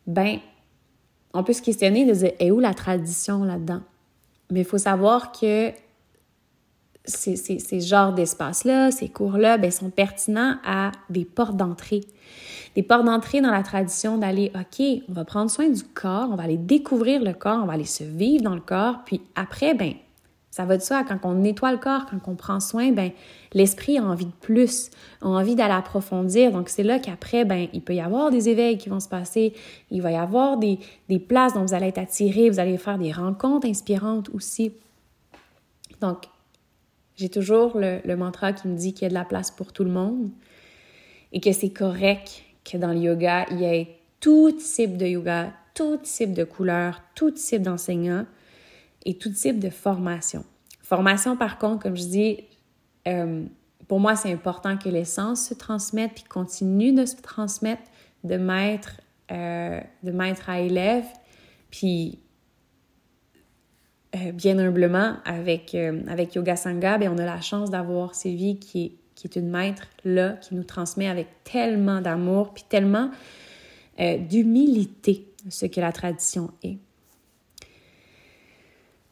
ben, 0.08 0.40
on 1.34 1.44
peut 1.44 1.54
se 1.54 1.62
questionner 1.62 2.06
de 2.06 2.14
dire, 2.14 2.32
est 2.40 2.52
où 2.52 2.60
la 2.60 2.74
tradition 2.74 3.44
là-dedans? 3.44 3.82
Mais 4.50 4.62
il 4.62 4.66
faut 4.66 4.80
savoir 4.80 5.32
que 5.32 5.72
ces, 7.06 7.36
ces, 7.36 7.60
ces 7.60 7.82
genres 7.82 8.14
d'espaces-là, 8.14 8.92
ces 8.92 9.10
cours-là, 9.10 9.58
ben, 9.58 9.72
sont 9.72 9.92
pertinents 9.92 10.58
à 10.66 10.92
des 11.10 11.26
portes 11.26 11.56
d'entrée. 11.56 12.02
Des 12.76 12.84
portes 12.84 13.06
d'entrée 13.06 13.42
dans 13.42 13.52
la 13.52 13.64
tradition 13.64 14.18
d'aller, 14.18 14.52
OK, 14.56 14.84
on 15.08 15.14
va 15.14 15.26
prendre 15.26 15.52
soin 15.52 15.70
du 15.70 15.84
corps, 15.84 16.30
on 16.32 16.36
va 16.36 16.44
aller 16.44 16.58
découvrir 16.58 17.22
le 17.22 17.34
corps, 17.34 17.60
on 17.62 17.66
va 17.68 17.74
aller 17.74 17.86
se 17.86 18.04
vivre 18.04 18.44
dans 18.44 18.56
le 18.56 18.62
corps, 18.62 19.04
puis 19.06 19.22
après, 19.36 19.74
ben, 19.74 19.94
ça 20.52 20.66
va 20.66 20.78
de 20.78 20.84
soi, 20.84 21.06
quand 21.06 21.20
on 21.24 21.34
nettoie 21.36 21.72
le 21.72 21.78
corps, 21.78 22.06
quand 22.06 22.20
on 22.28 22.36
prend 22.36 22.60
soin, 22.60 22.92
ben, 22.92 23.12
l'esprit 23.54 23.98
a 23.98 24.04
envie 24.04 24.26
de 24.26 24.32
plus, 24.42 24.92
a 25.22 25.28
envie 25.28 25.56
d'aller 25.56 25.74
approfondir. 25.74 26.52
Donc, 26.52 26.68
c'est 26.68 26.84
là 26.84 27.00
qu'après, 27.00 27.46
ben, 27.46 27.70
il 27.72 27.82
peut 27.82 27.96
y 27.96 28.02
avoir 28.02 28.32
des 28.32 28.50
éveils 28.50 28.78
qui 28.78 28.90
vont 28.90 29.00
se 29.00 29.08
passer, 29.08 29.54
il 29.92 30.02
va 30.02 30.12
y 30.12 30.18
avoir 30.18 30.58
des, 30.58 30.78
des 31.08 31.20
places 31.20 31.54
dont 31.54 31.64
vous 31.64 31.74
allez 31.74 31.88
être 31.88 32.00
attirés, 32.00 32.50
vous 32.50 32.60
allez 32.60 32.78
faire 32.78 32.98
des 32.98 33.14
rencontres 33.14 33.66
inspirantes 33.66 34.30
aussi. 34.34 34.74
Donc, 36.02 36.26
j'ai 37.16 37.30
toujours 37.30 37.78
le, 37.78 38.16
mantra 38.16 38.52
qui 38.52 38.68
me 38.68 38.76
dit 38.76 38.94
qu'il 38.94 39.04
y 39.04 39.06
a 39.06 39.10
de 39.10 39.14
la 39.14 39.24
place 39.24 39.52
pour 39.52 39.72
tout 39.72 39.86
le 39.86 39.92
monde 39.92 40.32
et 41.32 41.40
que 41.40 41.54
c'est 41.54 41.70
correct 41.70 42.44
que 42.70 42.78
dans 42.78 42.92
le 42.92 43.00
yoga, 43.00 43.46
il 43.52 43.62
y 43.62 43.64
ait 43.64 43.96
tout 44.20 44.52
type 44.52 44.98
de 44.98 45.06
yoga, 45.06 45.54
tout 45.76 45.98
type 45.98 46.34
de 46.34 46.44
couleur, 46.44 47.02
tout 47.16 47.32
type 47.32 47.62
d'enseignants 47.62 48.26
et 49.06 49.18
tout 49.18 49.30
type 49.30 49.60
de 49.60 49.70
formation. 49.70 50.44
Formation, 50.82 51.38
par 51.38 51.58
contre, 51.58 51.84
comme 51.84 51.96
je 51.96 52.04
dis, 52.04 52.38
euh, 53.08 53.46
pour 53.88 54.00
moi, 54.00 54.16
c'est 54.16 54.32
important 54.32 54.78
que 54.78 54.90
l'essence 54.90 55.48
se 55.48 55.54
transmette 55.54 56.12
puis 56.14 56.24
continue 56.24 56.94
de 56.94 57.06
se 57.06 57.16
transmettre 57.16 57.84
de 58.24 58.38
maître, 58.38 59.00
euh, 59.32 59.80
à 60.48 60.60
élève. 60.60 61.06
Puis 61.70 62.20
euh, 64.16 64.32
bien 64.34 64.60
humblement, 64.60 65.16
avec, 65.24 65.76
avec 65.76 66.36
Yoga 66.36 66.56
Sangha, 66.56 66.98
bien, 66.98 67.14
on 67.14 67.18
a 67.18 67.26
la 67.26 67.42
chance 67.42 67.70
d'avoir 67.70 68.14
Sylvie 68.14 68.60
qui 68.60 68.84
est, 68.84 68.92
qui 69.16 69.28
est 69.28 69.40
une 69.40 69.50
maître 69.50 69.88
là, 70.04 70.34
qui 70.34 70.56
nous 70.56 70.64
transmet 70.64 71.08
avec 71.08 71.28
tellement 71.44 72.02
d'amour, 72.02 72.54
puis 72.54 72.66
tellement 72.68 73.12
d'humilité 73.98 75.28
ce 75.50 75.68
que 75.68 75.80
la 75.80 75.92
tradition 75.92 76.52
est. 76.64 76.80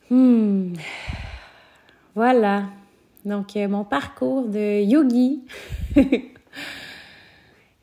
Hmm. 0.09 0.73
Voilà. 2.15 2.65
Donc, 3.25 3.55
mon 3.55 3.83
parcours 3.83 4.47
de 4.47 4.83
yogi. 4.83 5.43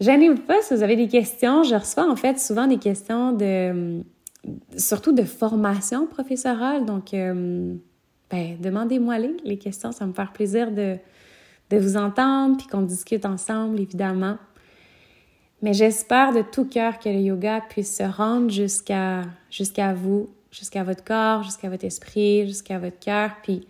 J'anime 0.01 0.39
pas 0.41 0.61
si 0.63 0.75
vous 0.75 0.83
avez 0.83 0.97
des 0.97 1.09
questions. 1.09 1.63
Je 1.63 1.75
reçois 1.75 2.11
en 2.11 2.17
fait 2.17 2.39
souvent 2.39 2.67
des 2.67 2.79
questions 2.79 3.33
de 3.33 4.03
surtout 4.77 5.13
de 5.13 5.23
formation 5.25 6.07
professorale. 6.07 6.85
Donc, 6.85 7.15
euh, 7.15 7.75
ben, 8.31 8.57
demandez-moi 8.61 9.19
les, 9.19 9.59
questions. 9.59 9.93
Ça 9.93 10.07
me 10.07 10.13
faire 10.13 10.33
plaisir 10.33 10.71
de, 10.71 10.97
de 11.71 11.77
vous 11.79 11.97
entendre 11.97 12.57
puis 12.57 12.67
qu'on 12.67 12.83
discute 12.83 13.25
ensemble, 13.25 13.81
évidemment. 13.81 14.39
Mais 15.63 15.73
j'espère 15.73 16.33
de 16.33 16.43
tout 16.43 16.67
cœur 16.67 16.99
que 16.99 17.09
le 17.09 17.21
yoga 17.21 17.63
puisse 17.63 17.97
se 17.97 18.03
rendre 18.03 18.51
jusqu'à 18.51 19.23
jusqu'à 19.51 19.95
vous, 19.95 20.29
jusqu'à 20.57 20.85
votre 20.85 21.05
corps, 21.05 21.43
jusqu'à 21.43 21.69
votre 21.69 21.85
esprit, 21.85 22.47
jusqu'à 22.47 22.79
votre 22.79 22.99
cœur, 22.99 23.33
puis 23.43 23.67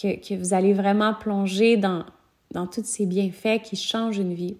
que, 0.00 0.16
que, 0.16 0.34
vous 0.34 0.52
allez 0.52 0.74
vraiment 0.74 1.14
plonger 1.14 1.76
dans, 1.76 2.04
dans 2.52 2.66
tous 2.66 2.84
ces 2.84 3.06
bienfaits 3.06 3.62
qui 3.62 3.76
changent 3.76 4.18
une 4.18 4.34
vie. 4.34 4.56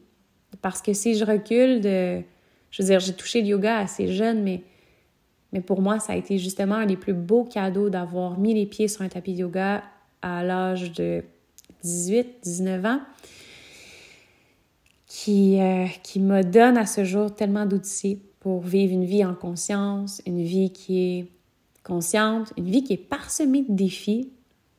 Parce 0.62 0.80
que 0.80 0.92
si 0.92 1.14
je 1.14 1.24
recule 1.24 1.80
de... 1.80 2.22
Je 2.70 2.82
veux 2.82 2.88
dire, 2.88 3.00
j'ai 3.00 3.14
touché 3.14 3.42
le 3.42 3.48
yoga 3.48 3.78
assez 3.78 4.08
jeune, 4.12 4.42
mais 4.42 4.62
mais 5.52 5.60
pour 5.60 5.80
moi, 5.80 5.98
ça 6.00 6.12
a 6.12 6.16
été 6.16 6.38
justement 6.38 6.74
un 6.74 6.86
des 6.86 6.96
plus 6.96 7.14
beaux 7.14 7.44
cadeaux 7.44 7.88
d'avoir 7.88 8.38
mis 8.38 8.52
les 8.52 8.66
pieds 8.66 8.88
sur 8.88 9.02
un 9.02 9.08
tapis 9.08 9.32
de 9.32 9.38
yoga 9.38 9.82
à 10.20 10.42
l'âge 10.42 10.92
de 10.92 11.24
18, 11.82 12.40
19 12.42 12.84
ans, 12.84 13.00
qui, 15.06 15.60
euh, 15.60 15.86
qui 16.02 16.20
me 16.20 16.42
donne 16.42 16.76
à 16.76 16.84
ce 16.84 17.04
jour 17.04 17.34
tellement 17.34 17.64
d'outils 17.64 18.20
pour 18.46 18.60
vivre 18.60 18.92
une 18.92 19.04
vie 19.04 19.24
en 19.24 19.34
conscience, 19.34 20.22
une 20.24 20.40
vie 20.40 20.70
qui 20.70 21.00
est 21.00 21.26
consciente, 21.82 22.52
une 22.56 22.66
vie 22.66 22.84
qui 22.84 22.92
est 22.92 22.96
parsemée 22.96 23.62
de 23.62 23.74
défis, 23.74 24.30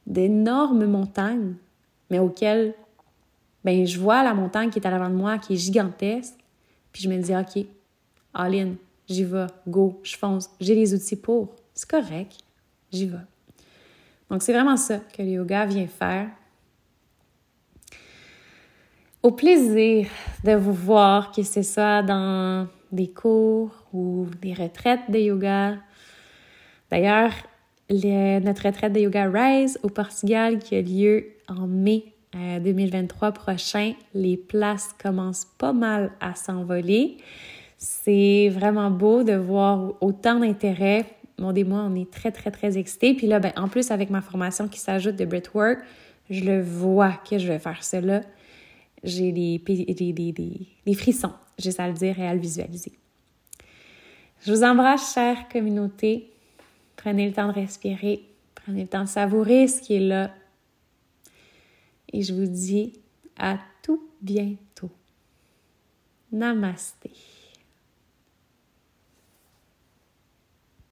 d'énormes 0.05 0.86
montagnes, 0.86 1.55
mais 2.09 2.18
auxquelles 2.18 2.76
ben, 3.65 3.86
je 3.86 3.99
vois 3.99 4.24
la 4.24 4.34
montagne 4.34 4.70
qui 4.70 4.80
est 4.80 4.88
à 4.88 4.89
l'avant 4.89 5.09
de 5.09 5.15
moi, 5.15 5.38
qui 5.38 5.55
est 5.55 5.57
gigantesque, 5.57 6.36
puis 6.93 7.03
je 7.03 7.09
me 7.09 7.22
dis, 7.22 7.36
OK, 7.36 7.65
all 8.34 8.55
in, 8.55 8.76
j'y 9.09 9.26
vais, 9.26 9.47
go, 9.68 9.99
je 10.01 10.15
fonce, 10.15 10.49
j'ai 10.61 10.74
les 10.74 10.93
outils 10.93 11.18
pour, 11.18 11.53
c'est 11.74 11.89
correct, 11.89 12.38
j'y 12.89 13.07
vais. 13.07 13.18
Donc, 14.32 14.43
c'est 14.43 14.53
vraiment 14.53 14.78
ça 14.78 14.99
que 14.99 15.22
le 15.22 15.32
yoga 15.32 15.65
vient 15.65 15.88
faire. 15.88 16.30
Au 19.22 19.32
plaisir 19.32 20.07
de 20.45 20.53
vous 20.53 20.72
voir, 20.72 21.34
que 21.34 21.43
ce 21.43 21.61
soit 21.63 22.01
dans 22.01 22.70
des 22.92 23.10
cours 23.10 23.72
ou 23.94 24.28
des 24.42 24.54
retraites 24.54 25.10
de 25.10 25.20
yoga. 25.20 25.76
D'ailleurs, 26.92 27.34
notre 27.90 28.66
retraite 28.66 28.94
de 28.94 29.00
yoga 29.00 29.30
Rise 29.30 29.80
au 29.84 29.90
Portugal 29.90 30.60
qui 30.60 30.76
a 30.76 30.82
lieu 30.82 31.28
en 31.48 31.68
mai 31.68 32.14
2023 32.34 33.28
euh, 33.28 33.32
prochain, 33.32 33.94
les 34.14 34.38
places 34.38 34.90
commencent 35.02 35.48
pas 35.58 35.74
mal 35.74 36.12
à 36.20 36.36
s'envoler. 36.36 37.18
C'est 37.78 38.50
vraiment 38.50 38.92
beau 38.92 39.24
de 39.24 39.34
voir 39.34 39.94
autant 40.02 40.40
d'intérêt. 40.40 41.06
Mon 41.40 41.54
et 41.54 41.64
moi, 41.64 41.88
on 41.90 41.96
est 41.96 42.10
très, 42.12 42.32
très, 42.32 42.52
très 42.52 42.78
excités. 42.78 43.14
Puis 43.14 43.28
là, 43.28 43.40
ben, 43.40 43.54
en 43.56 43.68
plus, 43.68 43.92
avec 43.92 44.10
ma 44.10 44.22
formation 44.22 44.68
qui 44.68 44.80
s'ajoute 44.80 45.16
de 45.16 45.26
Breathwork, 45.26 45.80
je 46.30 46.44
le 46.44 46.62
vois 46.62 47.14
que 47.30 47.38
je 47.38 47.48
vais 47.48 47.60
faire 47.60 47.84
cela. 47.84 48.22
J'ai 49.04 49.32
des, 49.32 49.62
frissons, 50.96 51.34
juste 51.58 51.80
à 51.80 51.88
le 51.88 51.93
dire 51.93 52.20
et 52.20 52.28
à 52.28 52.34
le 52.34 52.39
visualiser. 52.39 52.93
Je 54.45 54.51
vous 54.51 54.64
embrasse, 54.64 55.14
chère 55.14 55.49
communauté. 55.49 56.32
Prenez 56.95 57.28
le 57.28 57.34
temps 57.34 57.47
de 57.47 57.53
respirer. 57.53 58.24
Prenez 58.55 58.84
le 58.84 58.88
temps 58.88 59.03
de 59.03 59.10
savourer 59.10 59.68
ce 59.68 59.82
qui 59.82 59.95
est 59.95 59.99
là. 59.99 60.32
Et 62.14 62.22
je 62.22 62.34
vous 62.34 62.47
dis 62.47 62.93
à 63.38 63.58
tout 63.82 64.01
bientôt. 64.22 64.91
Namaste. 66.32 67.08